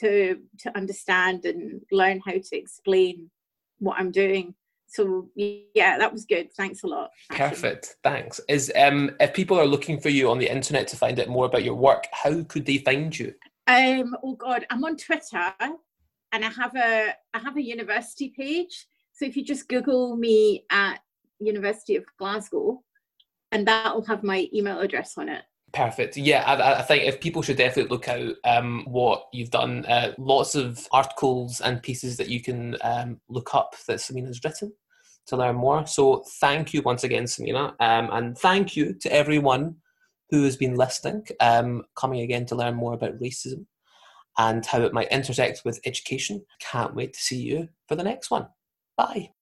to 0.00 0.38
to 0.58 0.76
understand 0.76 1.44
and 1.44 1.80
learn 1.90 2.20
how 2.24 2.32
to 2.32 2.56
explain 2.56 3.30
what 3.78 3.98
I'm 3.98 4.10
doing 4.10 4.54
so 4.90 5.28
yeah, 5.34 5.98
that 5.98 6.12
was 6.12 6.24
good. 6.24 6.50
Thanks 6.54 6.82
a 6.82 6.86
lot. 6.86 7.10
Perfect. 7.28 7.96
Thanks. 8.02 8.40
Is 8.48 8.72
um 8.74 9.10
if 9.20 9.34
people 9.34 9.58
are 9.58 9.66
looking 9.66 10.00
for 10.00 10.08
you 10.08 10.30
on 10.30 10.38
the 10.38 10.50
internet 10.50 10.88
to 10.88 10.96
find 10.96 11.20
out 11.20 11.28
more 11.28 11.44
about 11.44 11.62
your 11.62 11.74
work, 11.74 12.06
how 12.10 12.42
could 12.44 12.64
they 12.64 12.78
find 12.78 13.16
you? 13.16 13.34
Um 13.66 14.16
oh 14.22 14.34
god, 14.34 14.66
I'm 14.70 14.82
on 14.84 14.96
Twitter 14.96 15.52
and 16.32 16.44
I 16.44 16.48
have 16.48 16.74
a 16.74 17.14
I 17.34 17.38
have 17.38 17.58
a 17.58 17.62
university 17.62 18.30
page. 18.30 18.86
So 19.18 19.24
if 19.24 19.36
you 19.36 19.42
just 19.42 19.68
Google 19.68 20.16
me 20.16 20.64
at 20.70 21.00
University 21.40 21.96
of 21.96 22.04
Glasgow, 22.18 22.84
and 23.50 23.66
that'll 23.66 24.04
have 24.04 24.22
my 24.22 24.48
email 24.54 24.78
address 24.78 25.18
on 25.18 25.28
it. 25.28 25.42
Perfect. 25.72 26.16
Yeah, 26.16 26.44
I, 26.46 26.78
I, 26.78 26.82
think 26.82 27.02
if 27.02 27.20
people 27.20 27.42
should 27.42 27.56
definitely 27.56 27.90
look 27.90 28.06
out 28.06 28.34
um, 28.44 28.84
what 28.86 29.26
you've 29.32 29.50
done. 29.50 29.84
Uh, 29.86 30.12
lots 30.18 30.54
of 30.54 30.86
articles 30.92 31.60
and 31.60 31.82
pieces 31.82 32.16
that 32.16 32.28
you 32.28 32.40
can 32.40 32.76
um, 32.82 33.20
look 33.28 33.56
up 33.56 33.74
that 33.88 33.98
Smina's 33.98 34.40
written 34.44 34.72
to 35.26 35.36
learn 35.36 35.56
more. 35.56 35.84
So 35.84 36.22
thank 36.40 36.72
you 36.72 36.82
once 36.82 37.02
again, 37.02 37.24
Smina, 37.24 37.74
um, 37.80 38.10
and 38.12 38.38
thank 38.38 38.76
you 38.76 38.94
to 39.00 39.12
everyone 39.12 39.74
who 40.30 40.44
has 40.44 40.56
been 40.56 40.76
listening, 40.76 41.26
um, 41.40 41.82
coming 41.96 42.20
again 42.20 42.46
to 42.46 42.54
learn 42.54 42.76
more 42.76 42.94
about 42.94 43.18
racism 43.18 43.66
and 44.38 44.64
how 44.64 44.82
it 44.82 44.94
might 44.94 45.10
intersect 45.10 45.62
with 45.64 45.80
education. 45.84 46.44
Can't 46.60 46.94
wait 46.94 47.14
to 47.14 47.20
see 47.20 47.40
you 47.40 47.68
for 47.88 47.96
the 47.96 48.04
next 48.04 48.30
one. 48.30 48.46
Bye. 48.98 49.32